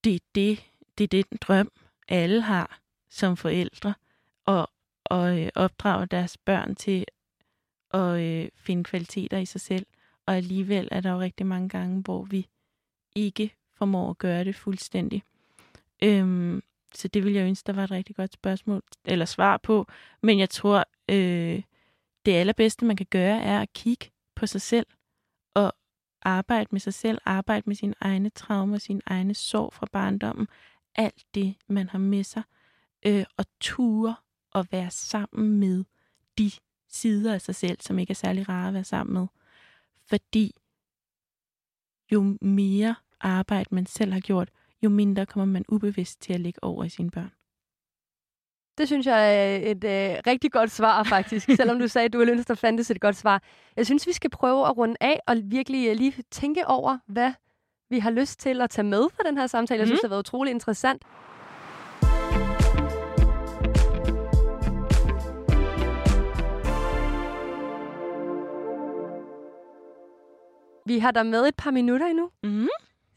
det, 0.04 0.22
det, 0.36 0.64
det, 0.98 1.04
er 1.04 1.08
det 1.08 1.30
den 1.30 1.38
drøm, 1.42 1.72
alle 2.08 2.42
har 2.42 2.80
som 3.10 3.38
forældre, 3.38 3.94
og, 4.46 4.70
og 5.06 5.40
øh, 5.42 5.50
opdrage 5.56 6.06
deres 6.06 6.38
børn 6.38 6.76
til 6.76 7.06
at 7.94 8.20
øh, 8.22 8.50
finde 8.56 8.84
kvaliteter 8.84 9.38
i 9.38 9.46
sig 9.46 9.62
selv. 9.62 9.86
Og 10.26 10.36
alligevel 10.36 10.88
er 10.92 11.02
der 11.02 11.12
jo 11.12 11.20
rigtig 11.20 11.46
mange 11.46 11.70
gange, 11.70 12.02
hvor 12.02 12.24
vi 12.24 12.48
ikke 13.16 13.56
formår 13.78 14.10
at 14.10 14.18
gøre 14.18 14.44
det 14.44 14.56
fuldstændig. 14.56 15.24
Øhm, 16.04 16.64
så 16.94 17.08
det 17.08 17.24
vil 17.24 17.34
jeg 17.34 17.48
ønske, 17.48 17.68
der 17.68 17.74
var 17.74 17.84
et 17.84 17.92
rigtig 17.92 18.16
godt 18.16 18.34
spørgsmål, 18.34 18.82
eller 19.06 19.26
svar 19.26 19.58
på. 19.58 19.88
Men 20.24 20.40
jeg 20.40 20.50
tror, 20.50 20.86
øh, 21.10 21.62
det 22.26 22.32
allerbedste, 22.32 22.86
man 22.86 22.96
kan 22.96 23.08
gøre, 23.10 23.42
er 23.42 23.62
at 23.62 23.74
kigge 23.74 24.12
på 24.36 24.48
sig 24.48 24.62
selv, 24.62 24.88
og 25.54 25.74
arbejde 26.22 26.70
med 26.72 26.80
sig 26.80 26.94
selv, 26.94 27.18
arbejde 27.26 27.64
med 27.66 27.76
sine 27.76 27.94
egne 28.02 28.30
traumer, 28.30 28.78
sine 28.78 29.02
egne 29.06 29.34
sår 29.34 29.70
fra 29.70 29.88
barndommen, 29.92 30.48
alt 30.96 31.24
det, 31.36 31.56
man 31.68 31.90
har 31.90 32.00
med 32.00 32.24
sig, 32.24 32.44
øh, 33.06 33.26
og 33.38 33.46
ture 33.60 34.16
og 34.56 34.66
være 34.72 34.92
sammen 34.92 35.60
med 35.60 35.84
de 36.38 36.52
sider 36.90 37.34
af 37.34 37.42
sig 37.42 37.56
selv, 37.56 37.78
som 37.82 38.00
ikke 38.00 38.12
er 38.12 38.16
særlig 38.16 38.50
rare 38.50 38.68
at 38.68 38.74
være 38.74 38.84
sammen 38.84 39.14
med. 39.14 39.28
Fordi 40.10 40.52
jo 42.12 42.38
mere 42.42 42.96
arbejde 43.22 43.76
man 43.76 43.86
selv 43.86 44.14
har 44.14 44.20
gjort, 44.20 44.50
jo 44.84 44.90
mindre 44.90 45.26
kommer 45.26 45.54
man 45.54 45.66
ubevidst 45.70 46.22
til 46.22 46.34
at 46.34 46.40
lægge 46.40 46.64
over 46.64 46.84
i 46.84 46.90
sine 46.90 47.12
børn. 47.12 47.32
Det 48.78 48.88
synes 48.88 49.06
jeg 49.06 49.36
er 49.36 49.56
et 49.72 49.84
øh, 49.84 50.22
rigtig 50.28 50.52
godt 50.52 50.72
svar, 50.72 51.04
faktisk. 51.04 51.50
Selvom 51.58 51.80
du 51.80 51.88
sagde, 51.88 52.06
at 52.06 52.14
du 52.14 52.18
ville 52.18 52.34
ønske, 52.34 52.48
der 52.48 52.56
fandtes 52.56 52.92
et 52.92 53.02
godt 53.02 53.16
svar. 53.16 53.44
Jeg 53.76 53.86
synes, 53.86 54.08
vi 54.08 54.14
skal 54.14 54.30
prøve 54.30 54.68
at 54.68 54.78
runde 54.78 54.96
af 55.02 55.20
og 55.28 55.36
virkelig 55.44 55.88
øh, 55.90 55.96
lige 55.96 56.24
tænke 56.32 56.68
over, 56.68 56.98
hvad 57.08 57.34
vi 57.90 58.00
har 58.00 58.12
lyst 58.12 58.40
til 58.40 58.62
at 58.62 58.70
tage 58.70 58.86
med 58.86 59.08
fra 59.10 59.24
den 59.24 59.38
her 59.38 59.48
samtale. 59.48 59.80
Jeg 59.80 59.88
synes, 59.88 59.98
Mhm. 59.98 60.02
det 60.02 60.10
har 60.10 60.16
været 60.16 60.28
utrolig 60.28 60.52
interessant. 60.52 61.04
Vi 70.86 71.00
har 71.00 71.12
dig 71.12 71.26
med 71.26 71.48
et 71.48 71.56
par 71.56 71.72
minutter 71.72 72.06
endnu, 72.08 72.30
Mm. 72.44 72.68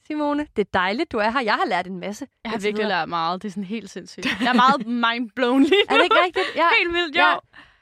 Simone. 0.07 0.47
Det 0.57 0.63
er 0.63 0.71
dejligt, 0.75 1.13
du 1.13 1.19
er 1.19 1.31
her. 1.31 1.41
Jeg 1.41 1.55
har 1.55 1.67
lært 1.67 1.87
en 1.87 2.01
masse. 2.01 2.27
Jeg 2.45 2.51
har 2.51 2.57
indtil 2.57 2.69
virkelig 2.69 2.89
lært 2.89 3.09
meget. 3.09 3.43
Det 3.43 3.49
er 3.49 3.53
sådan 3.53 3.65
helt 3.65 3.91
sindssygt. 3.91 4.27
Jeg 4.41 4.49
er 4.49 4.53
meget 4.53 4.87
mindblown 4.87 5.63
lige 5.63 5.83
nu. 5.91 5.95
Er 5.95 5.97
det 5.97 6.05
ikke 6.05 6.17
rigtigt? 6.25 6.47
Ja. 6.57 6.67
Helt 6.79 6.95
vildt, 6.95 7.17
jo. 7.17 7.21
Ja. 7.21 7.35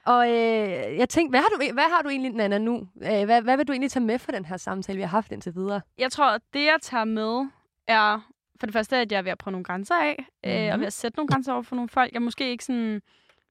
Og 0.07 0.29
øh, 0.29 0.99
jeg 0.99 1.09
tænkte, 1.09 1.31
hvad 1.31 1.41
har, 1.41 1.49
du, 1.49 1.73
hvad 1.73 1.91
har 1.91 2.03
du 2.03 2.09
egentlig, 2.09 2.33
Nana, 2.33 2.59
nu? 2.59 2.89
Øh, 3.03 3.25
hvad, 3.25 3.43
hvad 3.43 3.57
vil 3.57 3.67
du 3.69 3.73
egentlig 3.73 3.91
tage 3.91 4.05
med 4.05 4.19
fra 4.19 4.33
den 4.33 4.45
her 4.45 4.57
samtale, 4.57 4.97
vi 4.97 5.03
har 5.03 5.09
haft 5.09 5.33
indtil 5.33 5.55
videre? 5.55 5.81
Jeg 5.99 6.13
tror, 6.13 6.25
at 6.31 6.41
det, 6.55 6.65
jeg 6.65 6.77
tager 6.83 7.05
med, 7.05 7.47
er 7.89 8.31
for 8.61 8.67
det 8.67 8.73
første, 8.73 8.97
at 8.97 9.13
jeg 9.13 9.19
er 9.19 9.23
ved 9.23 9.33
at 9.33 9.39
prøve 9.39 9.53
nogle 9.53 9.65
grænser 9.65 9.95
af, 9.95 10.17
mm-hmm. 10.19 10.59
øh, 10.59 10.73
og 10.73 10.79
ved 10.81 10.87
at 10.87 10.93
sætte 10.93 11.19
nogle 11.19 11.29
grænser 11.29 11.53
over 11.53 11.63
for 11.63 11.77
nogle 11.77 11.89
folk. 11.89 12.13
Jeg 12.13 12.23
måske 12.23 12.51
ikke 12.51 12.65
sådan, 12.65 13.03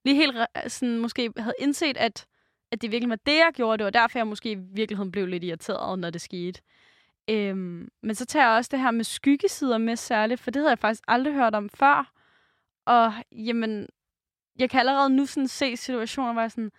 lige 0.06 0.16
helt 0.16 0.38
sådan, 0.68 0.98
måske 1.00 1.32
havde 1.38 1.56
indset, 1.60 1.98
at, 1.98 2.26
at 2.76 2.82
det 2.82 2.91
virkelig 2.91 3.09
var 3.09 3.15
det, 3.26 3.36
jeg 3.36 3.51
gjorde. 3.53 3.78
Det 3.78 3.84
var 3.86 3.89
derfor, 4.01 4.19
jeg 4.19 4.28
måske 4.28 4.51
i 4.51 4.55
virkeligheden 4.55 5.11
blev 5.11 5.28
lidt 5.28 5.43
irriteret, 5.43 5.99
når 5.99 6.09
det 6.09 6.21
skete. 6.21 6.61
Øhm, 7.30 7.89
men 8.03 8.15
så 8.15 8.26
tager 8.26 8.45
jeg 8.47 8.57
også 8.57 8.69
det 8.71 8.80
her 8.80 8.91
med 8.91 9.03
skyggesider 9.03 9.78
med 9.78 9.95
særligt, 9.95 10.41
for 10.41 10.51
det 10.51 10.59
havde 10.59 10.69
jeg 10.69 10.80
faktisk 10.80 11.03
aldrig 11.07 11.34
hørt 11.34 11.55
om 11.55 11.69
før. 11.69 12.11
Og 12.86 13.13
jamen, 13.32 13.88
jeg 14.59 14.69
kan 14.69 14.80
allerede 14.80 15.09
nu 15.09 15.26
sådan 15.26 15.47
se 15.47 15.78
situationer, 15.78 16.34
hvor 16.34 16.41
jeg 16.41 16.51
sådan, 16.51 16.71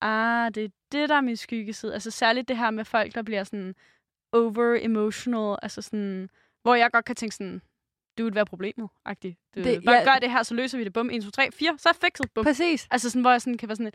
ah, 0.00 0.54
det 0.54 0.64
er 0.64 0.68
det, 0.92 1.08
der 1.08 1.14
er 1.14 1.20
min 1.20 1.36
skyggeside. 1.36 1.94
Altså 1.94 2.10
særligt 2.10 2.48
det 2.48 2.56
her 2.58 2.70
med 2.70 2.84
folk, 2.84 3.14
der 3.14 3.22
bliver 3.22 3.44
sådan 3.44 3.74
over-emotional, 4.32 5.56
altså 5.62 5.82
sådan, 5.82 6.30
hvor 6.62 6.74
jeg 6.74 6.90
godt 6.92 7.04
kan 7.04 7.16
tænke 7.16 7.34
sådan, 7.34 7.62
dude, 8.18 8.30
hvad 8.30 8.42
er 8.42 8.44
problemet? 8.46 8.88
Agtigt. 9.04 9.36
Du, 9.54 9.62
Det- 9.62 9.84
bare 9.84 9.94
ja. 9.96 10.04
gør 10.04 10.18
det 10.18 10.30
her, 10.30 10.42
så 10.42 10.54
løser 10.54 10.78
vi 10.78 10.84
det. 10.84 10.92
Bum, 10.92 11.10
1, 11.10 11.22
2, 11.24 11.30
3, 11.30 11.48
4, 11.52 11.78
så 11.78 11.88
er 11.88 11.92
fikset. 11.92 12.30
Bum. 12.34 12.44
Præcis. 12.44 12.88
Altså 12.90 13.10
sådan, 13.10 13.20
hvor 13.22 13.30
jeg 13.30 13.42
sådan 13.42 13.58
kan 13.58 13.68
være 13.68 13.76
sådan 13.76 13.92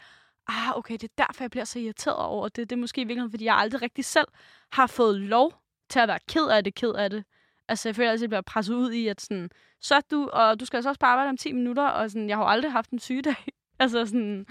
ah, 0.48 0.78
okay, 0.78 0.94
det 0.94 1.04
er 1.04 1.24
derfor, 1.28 1.44
jeg 1.44 1.52
bliver 1.52 1.64
så 1.66 1.80
irriteret 1.80 2.18
over 2.18 2.48
det. 2.50 2.70
Det 2.70 2.76
er 2.76 2.80
måske 2.80 3.02
i 3.02 3.04
virkeligheden, 3.04 3.32
fordi 3.32 3.46
jeg 3.46 3.56
aldrig 3.56 3.82
rigtig 3.82 4.06
selv 4.06 4.28
har 4.72 4.88
fået 4.88 5.20
lov 5.20 5.54
til 5.90 6.00
at 6.00 6.08
være 6.08 6.20
ked 6.30 6.48
af 6.48 6.64
det, 6.64 6.76
ked 6.76 6.92
af 6.94 7.10
det. 7.10 7.24
Altså, 7.68 7.90
jeg 7.90 7.96
føler 7.96 8.12
altid, 8.12 8.22
at 8.24 8.26
jeg 8.26 8.30
bliver 8.30 8.42
presset 8.42 8.74
ud 8.76 8.92
i, 8.92 9.08
at 9.08 9.22
sådan, 9.22 9.50
så 9.80 10.02
du, 10.12 10.30
og 10.34 10.60
du 10.60 10.66
skal 10.66 10.78
altså 10.78 10.90
også 10.90 11.00
bare 11.00 11.12
arbejde 11.12 11.30
om 11.30 11.38
10 11.38 11.52
minutter, 11.52 11.84
og 11.88 12.12
sådan, 12.12 12.30
jeg 12.30 12.38
har 12.38 12.44
jo 12.44 12.50
aldrig 12.50 12.72
haft 12.72 12.90
en 12.92 13.00
sygedag. 13.00 13.36
altså 13.80 14.06
sådan, 14.06 14.46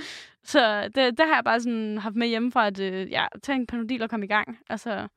så 0.45 0.83
det, 0.95 1.19
det 1.19 1.27
har 1.27 1.35
jeg 1.35 1.45
bare 1.45 1.61
sådan 1.61 1.99
haft 1.99 2.17
med 2.17 2.27
hjemmefra, 2.29 2.67
at 2.67 2.81
øh, 2.81 3.11
ja, 3.11 3.27
tage 3.43 3.57
en 3.57 3.67
panodil 3.67 4.03
og 4.03 4.11
komme 4.11 4.25
i 4.27 4.29
gang. 4.29 4.59
Altså, 4.71 5.09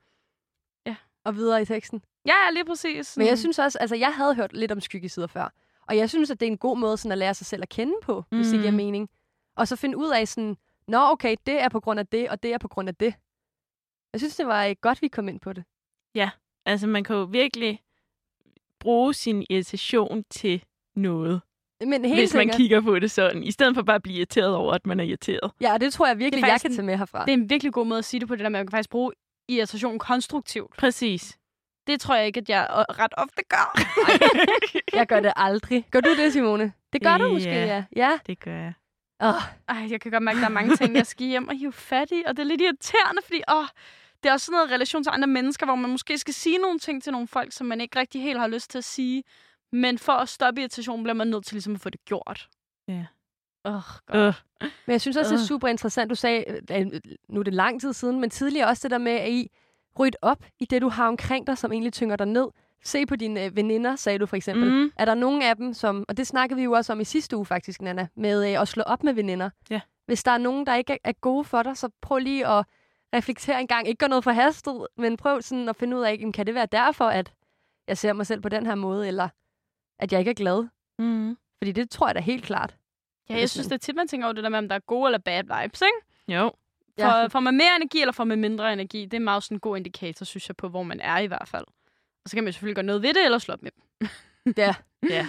Og 1.24 1.36
videre 1.36 1.62
i 1.62 1.64
teksten. 1.64 2.02
ja, 2.26 2.32
ja, 2.46 2.50
lige 2.52 2.64
præcis. 2.64 3.16
Men 3.16 3.26
jeg 3.26 3.30
Sådan- 3.30 3.36
synes 3.38 3.58
også, 3.58 3.78
altså 3.78 3.96
jeg 3.96 4.14
havde 4.14 4.34
hørt 4.34 4.52
lidt 4.52 4.72
om 4.72 4.80
skyggesider 4.80 5.26
før. 5.26 5.52
Og 5.88 5.96
jeg 5.96 6.10
synes, 6.10 6.30
at 6.30 6.40
det 6.40 6.46
er 6.46 6.50
en 6.50 6.58
god 6.58 6.78
måde 6.78 6.96
sådan 6.96 7.12
at 7.12 7.18
lære 7.18 7.34
sig 7.34 7.46
selv 7.46 7.62
at 7.62 7.68
kende 7.68 7.92
på, 8.02 8.24
mm. 8.32 8.36
hvis 8.38 8.48
det 8.48 8.58
giver 8.58 8.70
Mhm. 8.70 8.76
mening. 8.76 9.10
Og 9.56 9.68
så 9.68 9.76
finde 9.76 9.96
ud 9.96 10.10
af 10.10 10.28
sådan, 10.28 10.56
nå 10.88 10.98
okay, 11.10 11.36
det 11.46 11.62
er 11.62 11.68
på 11.68 11.80
grund 11.80 12.00
af 12.00 12.06
det, 12.06 12.28
og 12.28 12.42
det 12.42 12.52
er 12.54 12.58
på 12.58 12.68
grund 12.68 12.88
af 12.88 12.94
det. 12.94 13.14
Jeg 14.12 14.20
synes, 14.20 14.36
det 14.36 14.46
var 14.46 14.64
øh, 14.66 14.76
godt, 14.80 15.02
vi 15.02 15.08
kom 15.08 15.28
ind 15.28 15.40
på 15.40 15.52
det. 15.52 15.64
Altså, 16.66 16.86
man 16.86 17.04
kan 17.04 17.16
jo 17.16 17.22
virkelig 17.22 17.80
bruge 18.80 19.14
sin 19.14 19.46
irritation 19.50 20.24
til 20.30 20.64
noget, 20.96 21.40
Men 21.80 22.04
helt 22.04 22.20
hvis 22.20 22.34
man 22.34 22.40
sikkert. 22.40 22.56
kigger 22.56 22.80
på 22.80 22.98
det 22.98 23.10
sådan, 23.10 23.42
i 23.42 23.50
stedet 23.50 23.74
for 23.74 23.82
bare 23.82 23.96
at 23.96 24.02
blive 24.02 24.16
irriteret 24.16 24.54
over, 24.54 24.72
at 24.72 24.86
man 24.86 25.00
er 25.00 25.04
irriteret. 25.04 25.50
Ja, 25.60 25.72
og 25.72 25.80
det 25.80 25.92
tror 25.92 26.06
jeg 26.06 26.18
virkelig, 26.18 26.42
jeg 26.42 26.48
faktisk 26.50 26.62
kan 26.62 26.70
en- 26.70 26.76
tage 26.76 26.86
med 26.86 26.96
herfra. 26.98 27.24
Det 27.24 27.30
er 27.30 27.36
en 27.36 27.50
virkelig 27.50 27.72
god 27.72 27.86
måde 27.86 27.98
at 27.98 28.04
sige 28.04 28.20
det 28.20 28.28
på, 28.28 28.34
det 28.36 28.42
der 28.44 28.48
med, 28.48 28.58
at 28.60 28.64
man 28.64 28.66
kan 28.66 28.76
faktisk 28.76 28.90
bruge 28.90 29.12
irritation 29.48 29.98
konstruktivt. 29.98 30.76
Præcis. 30.78 31.38
Det 31.86 32.00
tror 32.00 32.14
jeg 32.14 32.26
ikke, 32.26 32.40
at 32.40 32.48
jeg 32.48 32.66
øh, 32.70 32.76
ret 32.98 33.14
ofte 33.16 33.42
gør. 33.48 33.76
Jeg 34.98 35.06
gør 35.06 35.20
det 35.20 35.32
aldrig. 35.36 35.86
Gør 35.90 36.00
du 36.00 36.16
det, 36.16 36.32
Simone? 36.32 36.72
Det 36.92 37.02
gør 37.02 37.18
du 37.18 37.32
måske, 37.32 37.50
Ja. 37.50 37.66
ja. 37.66 37.84
Ja. 37.96 38.18
Det 38.26 38.40
gør 38.40 38.56
jeg. 38.56 38.72
Oh, 39.20 39.42
Ej, 39.68 39.86
jeg 39.90 40.00
kan 40.00 40.10
godt 40.10 40.22
mærke, 40.22 40.36
at 40.36 40.40
der 40.40 40.48
er 40.48 40.52
mange 40.52 40.76
ting, 40.76 40.96
jeg 40.96 41.06
skal 41.06 41.26
hjem 41.26 41.48
og 41.48 41.56
hive 41.56 41.72
fat 41.72 42.10
i, 42.10 42.22
og 42.26 42.36
det 42.36 42.42
er 42.42 42.46
lidt 42.46 42.60
irriterende, 42.60 43.22
fordi 43.24 43.42
åh, 43.52 43.64
det 44.22 44.28
er 44.28 44.32
også 44.32 44.46
sådan 44.46 44.56
noget 44.56 44.70
relation 44.70 45.02
til 45.04 45.10
andre 45.10 45.28
mennesker, 45.28 45.66
hvor 45.66 45.74
man 45.74 45.90
måske 45.90 46.18
skal 46.18 46.34
sige 46.34 46.58
nogle 46.58 46.78
ting 46.78 47.02
til 47.02 47.12
nogle 47.12 47.28
folk, 47.28 47.52
som 47.52 47.66
man 47.66 47.80
ikke 47.80 47.98
rigtig 47.98 48.22
helt 48.22 48.38
har 48.38 48.46
lyst 48.46 48.70
til 48.70 48.78
at 48.78 48.84
sige. 48.84 49.24
Men 49.72 49.98
for 49.98 50.12
at 50.12 50.28
stoppe 50.28 50.60
irritationen, 50.60 51.02
bliver 51.04 51.14
man 51.14 51.28
nødt 51.28 51.46
til 51.46 51.54
ligesom 51.54 51.74
at 51.74 51.80
få 51.80 51.90
det 51.90 52.04
gjort. 52.04 52.48
Ja. 52.88 53.06
Åh, 53.64 53.74
oh, 53.74 54.16
Øh, 54.26 54.34
Men 54.60 54.92
jeg 54.92 55.00
synes 55.00 55.16
også, 55.16 55.30
det 55.30 55.36
er 55.38 55.42
Øh. 55.42 55.48
super 55.48 55.68
interessant, 55.68 56.10
du 56.10 56.14
sagde, 56.14 56.44
øh, 56.70 56.86
nu 57.28 57.40
er 57.40 57.44
det 57.44 57.54
lang 57.54 57.80
tid 57.80 57.92
siden, 57.92 58.20
men 58.20 58.30
tidligere 58.30 58.68
også 58.68 58.82
det 58.82 58.90
der 58.90 58.98
med, 58.98 59.12
at 59.12 59.30
I 59.30 59.50
rydde 59.98 60.16
op 60.22 60.44
i 60.60 60.64
det, 60.64 60.82
du 60.82 60.88
har 60.88 61.08
omkring 61.08 61.46
dig, 61.46 61.58
som 61.58 61.72
egentlig 61.72 61.92
tynger 61.92 62.16
dig 62.16 62.26
ned. 62.26 62.46
Se 62.84 63.06
på 63.06 63.16
dine 63.16 63.44
øh, 63.44 63.56
veninder, 63.56 63.96
sagde 63.96 64.18
du 64.18 64.26
for 64.26 64.36
eksempel. 64.36 64.70
Mm. 64.72 64.92
Er 64.98 65.04
der 65.04 65.14
nogen 65.14 65.42
af 65.42 65.56
dem, 65.56 65.74
som, 65.74 66.04
og 66.08 66.16
det 66.16 66.26
snakkede 66.26 66.58
vi 66.58 66.64
jo 66.64 66.72
også 66.72 66.92
om 66.92 67.00
i 67.00 67.04
sidste 67.04 67.36
uge 67.36 67.46
faktisk, 67.46 67.82
Nana, 67.82 68.08
med 68.16 68.50
øh, 68.52 68.60
at 68.60 68.68
slå 68.68 68.82
op 68.82 69.02
med 69.02 69.12
veninder. 69.12 69.50
Ja. 69.70 69.80
Hvis 70.06 70.22
der 70.22 70.30
er 70.30 70.38
nogen, 70.38 70.66
der 70.66 70.74
ikke 70.74 70.92
er, 70.92 70.96
er 71.04 71.12
gode 71.12 71.44
for 71.44 71.62
dig, 71.62 71.76
så 71.76 71.88
prøv 72.02 72.18
lige 72.18 72.46
at 72.46 72.64
reflektere 73.14 73.60
en 73.60 73.66
gang. 73.66 73.88
Ikke 73.88 73.98
gøre 73.98 74.08
noget 74.08 74.24
for 74.24 74.30
hastet, 74.30 74.86
men 74.96 75.16
prøv 75.16 75.42
sådan 75.42 75.68
at 75.68 75.76
finde 75.76 75.96
ud 75.96 76.02
af, 76.02 76.16
jamen, 76.20 76.32
kan 76.32 76.46
det 76.46 76.54
være 76.54 76.66
derfor, 76.66 77.04
at 77.04 77.32
jeg 77.88 77.98
ser 77.98 78.12
mig 78.12 78.26
selv 78.26 78.40
på 78.40 78.48
den 78.48 78.66
her 78.66 78.74
måde, 78.74 79.08
eller 79.08 79.28
at 79.98 80.12
jeg 80.12 80.18
ikke 80.18 80.30
er 80.30 80.34
glad? 80.34 80.68
mm. 80.98 81.36
Fordi 81.58 81.72
det 81.72 81.90
tror 81.90 82.08
jeg 82.08 82.14
da 82.14 82.20
helt 82.20 82.44
klart. 82.44 82.76
ja, 83.30 83.38
jeg 83.38 83.50
synes, 83.50 83.66
det 83.66 83.74
er 83.74 83.78
tit, 83.78 83.96
man 83.96 84.08
tænker 84.08 84.26
over 84.26 84.32
det 84.32 84.44
der 84.44 84.50
med, 84.50 84.58
om 84.58 84.68
der 84.68 84.76
er 84.76 84.80
gode 84.80 85.08
eller 85.08 85.18
bad 85.18 85.42
vibes, 85.42 85.82
ikke? 85.82 86.38
Jo. 86.38 86.52
For, 87.00 87.06
ja. 87.06 87.26
får 87.26 87.40
man 87.40 87.54
mere 87.56 87.76
energi, 87.76 88.00
eller 88.00 88.12
får 88.12 88.24
man 88.24 88.40
mindre 88.40 88.72
energi? 88.72 89.04
Det 89.04 89.14
er 89.14 89.20
meget 89.20 89.42
sådan 89.42 89.56
en 89.56 89.60
god 89.60 89.76
indikator, 89.76 90.24
synes 90.24 90.48
jeg, 90.48 90.56
på, 90.56 90.68
hvor 90.68 90.82
man 90.82 91.00
er 91.00 91.18
i 91.18 91.26
hvert 91.26 91.48
fald. 91.48 91.64
Og 92.24 92.30
så 92.30 92.36
kan 92.36 92.44
man 92.44 92.52
selvfølgelig 92.52 92.74
gøre 92.76 92.84
noget 92.86 93.02
ved 93.02 93.14
det, 93.14 93.24
eller 93.24 93.38
slå 93.38 93.54
op 93.54 93.62
med 93.62 93.70
dem. 93.70 94.08
Ja. 94.56 94.74
Ja. 95.10 95.26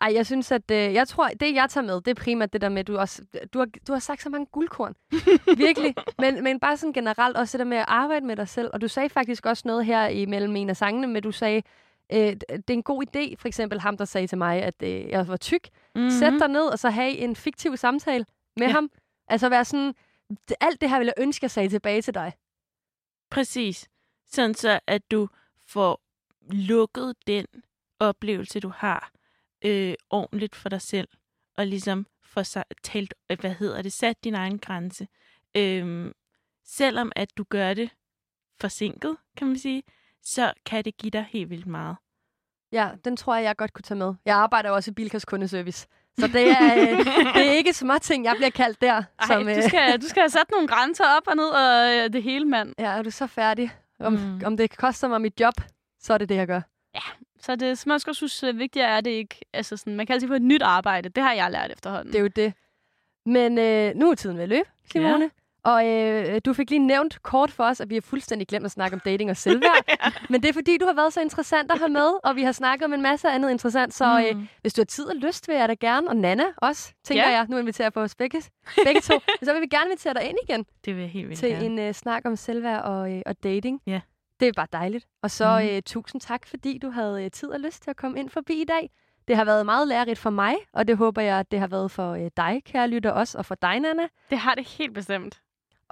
Ej, 0.00 0.12
jeg 0.14 0.26
synes, 0.26 0.52
at 0.52 0.70
øh, 0.70 0.76
jeg 0.94 1.08
tror, 1.08 1.28
det 1.28 1.54
jeg 1.54 1.70
tager 1.70 1.84
med, 1.86 2.00
det 2.00 2.08
er 2.18 2.22
primært 2.22 2.52
det 2.52 2.60
der 2.60 2.68
med, 2.68 2.84
du 2.84 2.96
også, 2.98 3.22
du 3.54 3.58
har, 3.58 3.68
du 3.88 3.92
har 3.92 3.98
sagt 4.00 4.22
så 4.22 4.28
mange 4.30 4.46
guldkorn. 4.46 4.94
Virkelig. 5.66 5.94
Men, 6.18 6.44
men 6.44 6.60
bare 6.60 6.76
sådan 6.76 6.92
generelt 6.92 7.36
også 7.36 7.58
det 7.58 7.64
der 7.64 7.70
med 7.70 7.76
at 7.76 7.84
arbejde 7.88 8.26
med 8.26 8.36
dig 8.36 8.48
selv. 8.48 8.70
Og 8.72 8.80
du 8.80 8.88
sagde 8.88 9.08
faktisk 9.08 9.46
også 9.46 9.62
noget 9.66 9.86
her 9.86 10.08
imellem 10.08 10.56
en 10.56 10.70
af 10.70 10.76
sangene, 10.76 11.06
men 11.06 11.22
du 11.22 11.32
sagde, 11.32 11.62
øh, 12.12 12.18
det 12.18 12.70
er 12.70 12.72
en 12.72 12.82
god 12.82 13.02
idé, 13.06 13.34
for 13.38 13.48
eksempel 13.48 13.80
ham, 13.80 13.96
der 13.96 14.04
sagde 14.04 14.26
til 14.26 14.38
mig, 14.38 14.62
at 14.62 14.82
øh, 14.82 15.08
jeg 15.08 15.28
var 15.28 15.36
tyk. 15.36 15.68
Mm-hmm. 15.94 16.10
Sæt 16.10 16.32
dig 16.32 16.48
ned, 16.48 16.64
og 16.66 16.78
så 16.78 16.90
have 16.90 17.10
en 17.16 17.36
fiktiv 17.36 17.76
samtale 17.76 18.24
med 18.56 18.66
Ja. 18.66 18.72
ham. 18.72 18.90
Altså 19.28 19.48
være 19.48 19.64
sådan, 19.64 19.94
alt 20.60 20.80
det 20.80 20.90
her 20.90 20.98
ville 20.98 21.12
jeg 21.16 21.22
ønske, 21.22 21.44
jeg 21.44 21.50
sagde 21.50 21.68
tilbage 21.68 22.02
til 22.02 22.14
dig. 22.14 22.32
Præcis. 23.30 23.88
Sådan 24.30 24.54
så, 24.54 24.80
at 24.86 25.10
du 25.10 25.28
får 25.72 26.00
lukket 26.50 27.14
den 27.26 27.46
oplevelse, 28.00 28.60
du 28.60 28.72
har, 28.76 29.10
øh, 29.64 29.94
ordentligt 30.10 30.56
for 30.56 30.68
dig 30.68 30.80
selv. 30.80 31.08
Og 31.56 31.66
ligesom 31.66 32.06
får 32.24 32.64
talt, 32.82 33.14
øh, 33.30 33.40
hvad 33.40 33.54
hedder 33.54 33.82
det, 33.82 33.92
sat 33.92 34.24
din 34.24 34.34
egen 34.34 34.58
grænse. 34.58 35.08
Øhm, 35.56 36.12
selvom 36.64 37.12
at 37.16 37.36
du 37.36 37.44
gør 37.48 37.74
det 37.74 37.90
forsinket, 38.60 39.16
kan 39.36 39.46
man 39.46 39.58
sige, 39.58 39.82
så 40.22 40.52
kan 40.66 40.84
det 40.84 40.96
give 40.96 41.10
dig 41.10 41.26
helt 41.30 41.50
vildt 41.50 41.66
meget. 41.66 41.96
Ja, 42.72 42.90
den 43.04 43.16
tror 43.16 43.34
jeg, 43.34 43.44
jeg 43.44 43.56
godt 43.56 43.72
kunne 43.72 43.82
tage 43.82 43.98
med. 43.98 44.14
Jeg 44.24 44.36
arbejder 44.36 44.68
jo 44.68 44.74
også 44.74 44.90
i 44.90 44.94
Bilkas 44.94 45.24
kundeservice. 45.24 45.88
Så 46.18 46.26
det 46.26 46.50
er, 46.50 46.74
øh, 46.74 46.98
det 47.34 47.48
er 47.48 47.52
ikke 47.52 47.72
små 47.72 47.98
ting, 47.98 48.24
jeg 48.24 48.34
bliver 48.36 48.50
kaldt 48.50 48.80
der. 48.80 48.92
Ej, 48.94 49.26
som, 49.26 49.44
du, 49.44 49.68
skal, 49.68 50.00
du 50.00 50.06
skal 50.06 50.20
have 50.20 50.30
sat 50.30 50.50
nogle 50.50 50.68
grænser 50.68 51.04
op 51.16 51.22
og 51.26 51.36
ned, 51.36 51.48
og 51.48 51.96
øh, 51.96 52.12
det 52.12 52.22
hele, 52.22 52.44
mand. 52.44 52.74
Ja, 52.78 52.90
er 52.90 53.02
du 53.02 53.10
så 53.10 53.26
færdig? 53.26 53.70
Om, 54.02 54.12
Mm. 54.12 54.40
om 54.46 54.56
det 54.56 54.76
koster 54.76 55.08
mig 55.08 55.20
mit 55.20 55.40
job, 55.40 55.54
så 56.00 56.14
er 56.14 56.18
det 56.18 56.28
det, 56.28 56.34
jeg 56.34 56.46
gør. 56.46 56.60
Så 57.40 57.56
det, 57.56 57.78
som 57.78 57.90
jeg 57.90 57.94
også 57.94 58.14
synes, 58.14 58.42
øh, 58.42 58.58
vigtigere 58.58 58.88
er 58.88 59.00
det 59.00 59.10
ikke. 59.10 59.36
Altså 59.52 59.76
sådan, 59.76 59.96
man 59.96 60.06
kan 60.06 60.14
altid 60.14 60.28
få 60.28 60.34
et 60.34 60.42
nyt 60.42 60.62
arbejde. 60.62 61.08
Det 61.08 61.22
har 61.22 61.32
jeg 61.32 61.50
lært 61.50 61.70
efterhånden. 61.70 62.12
Det 62.12 62.18
er 62.18 62.22
jo 62.22 62.28
det. 62.28 62.52
Men 63.26 63.58
øh, 63.58 63.94
nu 63.94 64.10
er 64.10 64.14
tiden 64.14 64.36
ved 64.36 64.42
at 64.42 64.48
løbe, 64.48 64.68
Simone. 64.92 65.24
Ja. 65.24 65.28
Og 65.64 65.86
øh, 65.88 66.40
du 66.44 66.52
fik 66.52 66.70
lige 66.70 66.78
nævnt 66.86 67.22
kort 67.22 67.50
for 67.50 67.64
os, 67.64 67.80
at 67.80 67.90
vi 67.90 67.94
har 67.94 68.00
fuldstændig 68.00 68.48
glemt 68.48 68.64
at 68.64 68.70
snakke 68.70 68.94
om 68.94 69.00
dating 69.00 69.30
og 69.30 69.36
selvværd. 69.36 69.84
Men 70.30 70.42
det 70.42 70.48
er 70.48 70.52
fordi, 70.52 70.78
du 70.78 70.86
har 70.86 70.92
været 70.92 71.12
så 71.12 71.20
interessant 71.20 71.72
at 71.72 71.78
have 71.78 71.88
med, 71.88 72.10
og 72.24 72.36
vi 72.36 72.42
har 72.42 72.52
snakket 72.52 72.84
om 72.84 72.92
en 72.92 73.02
masse 73.02 73.28
andet 73.28 73.50
interessant. 73.50 73.94
Så 73.94 74.04
øh, 74.30 74.36
Mm. 74.36 74.48
hvis 74.60 74.74
du 74.74 74.80
har 74.80 74.84
tid 74.86 75.04
og 75.04 75.16
lyst, 75.16 75.48
vil 75.48 75.56
jeg 75.56 75.68
da 75.68 75.74
gerne, 75.74 76.08
og 76.08 76.16
Nana 76.16 76.44
også, 76.56 76.92
tænker 77.04 77.22
Ja. 77.24 77.30
jeg, 77.30 77.46
nu 77.48 77.56
inviterer 77.58 77.84
jeg 77.86 77.92
på 77.92 78.00
os 78.00 78.14
begge, 78.14 78.42
begge 78.84 79.00
to, 79.00 79.14
så 79.44 79.52
vil 79.52 79.62
vi 79.62 79.66
gerne 79.66 79.86
invitere 79.86 80.14
dig 80.14 80.22
ind 80.24 80.38
igen 80.48 80.66
Det 80.84 80.94
vil 80.94 81.00
jeg 81.00 81.10
helt 81.10 81.28
vildt 81.28 81.40
til 81.40 81.48
gerne. 81.50 81.64
en 81.64 81.78
øh, 81.78 81.94
snak 81.94 82.22
om 82.26 82.36
selvværd 82.36 82.82
og, 82.82 83.12
øh, 83.12 83.22
og 83.26 83.42
dating. 83.42 83.80
Ja. 83.86 84.00
Det 84.40 84.48
er 84.48 84.52
bare 84.56 84.66
dejligt. 84.72 85.06
Og 85.22 85.30
så 85.30 85.58
Mhm. 85.60 85.68
øh, 85.76 85.82
tusind 85.82 86.20
tak, 86.20 86.46
fordi 86.46 86.78
du 86.78 86.90
havde 86.90 87.24
øh, 87.24 87.30
tid 87.30 87.48
og 87.48 87.60
lyst 87.60 87.82
til 87.82 87.90
at 87.90 87.96
komme 87.96 88.18
ind 88.20 88.30
forbi 88.30 88.60
i 88.60 88.64
dag. 88.64 88.90
Det 89.28 89.36
har 89.36 89.44
været 89.44 89.66
meget 89.66 89.88
lærerigt 89.88 90.18
for 90.18 90.30
mig, 90.30 90.54
og 90.72 90.88
det 90.88 90.96
håber 90.96 91.22
jeg, 91.22 91.38
at 91.38 91.50
det 91.50 91.60
har 91.60 91.66
været 91.66 91.90
for 91.90 92.12
øh, 92.12 92.30
dig, 92.36 92.62
kære 92.66 92.88
lytter, 92.88 93.10
også, 93.10 93.38
og 93.38 93.46
for 93.46 93.54
dig, 93.54 93.80
Nana. 93.80 94.02
det 94.30 94.38
har 94.38 94.54
det 94.54 94.68
helt 94.68 94.94
bestemt. 94.94 95.41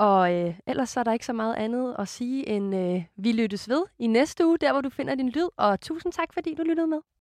Og 0.01 0.34
øh, 0.34 0.55
ellers 0.66 0.90
så 0.90 1.01
er 1.01 1.05
der 1.05 1.12
ikke 1.12 1.26
så 1.26 1.32
meget 1.32 1.55
andet 1.55 1.96
at 1.98 2.09
sige, 2.09 2.48
end 2.48 2.74
øh, 2.74 3.05
vi 3.16 3.32
lyttes 3.32 3.68
ved 3.68 3.82
i 3.98 4.07
næste 4.07 4.46
uge, 4.46 4.59
der 4.59 4.72
hvor 4.72 4.80
du 4.80 4.90
finder 4.90 5.14
din 5.14 5.28
lyd. 5.28 5.48
Og 5.57 5.80
tusind 5.80 6.12
tak, 6.12 6.32
fordi 6.32 6.55
du 6.55 6.62
lyttede 6.62 6.86
med. 6.86 6.98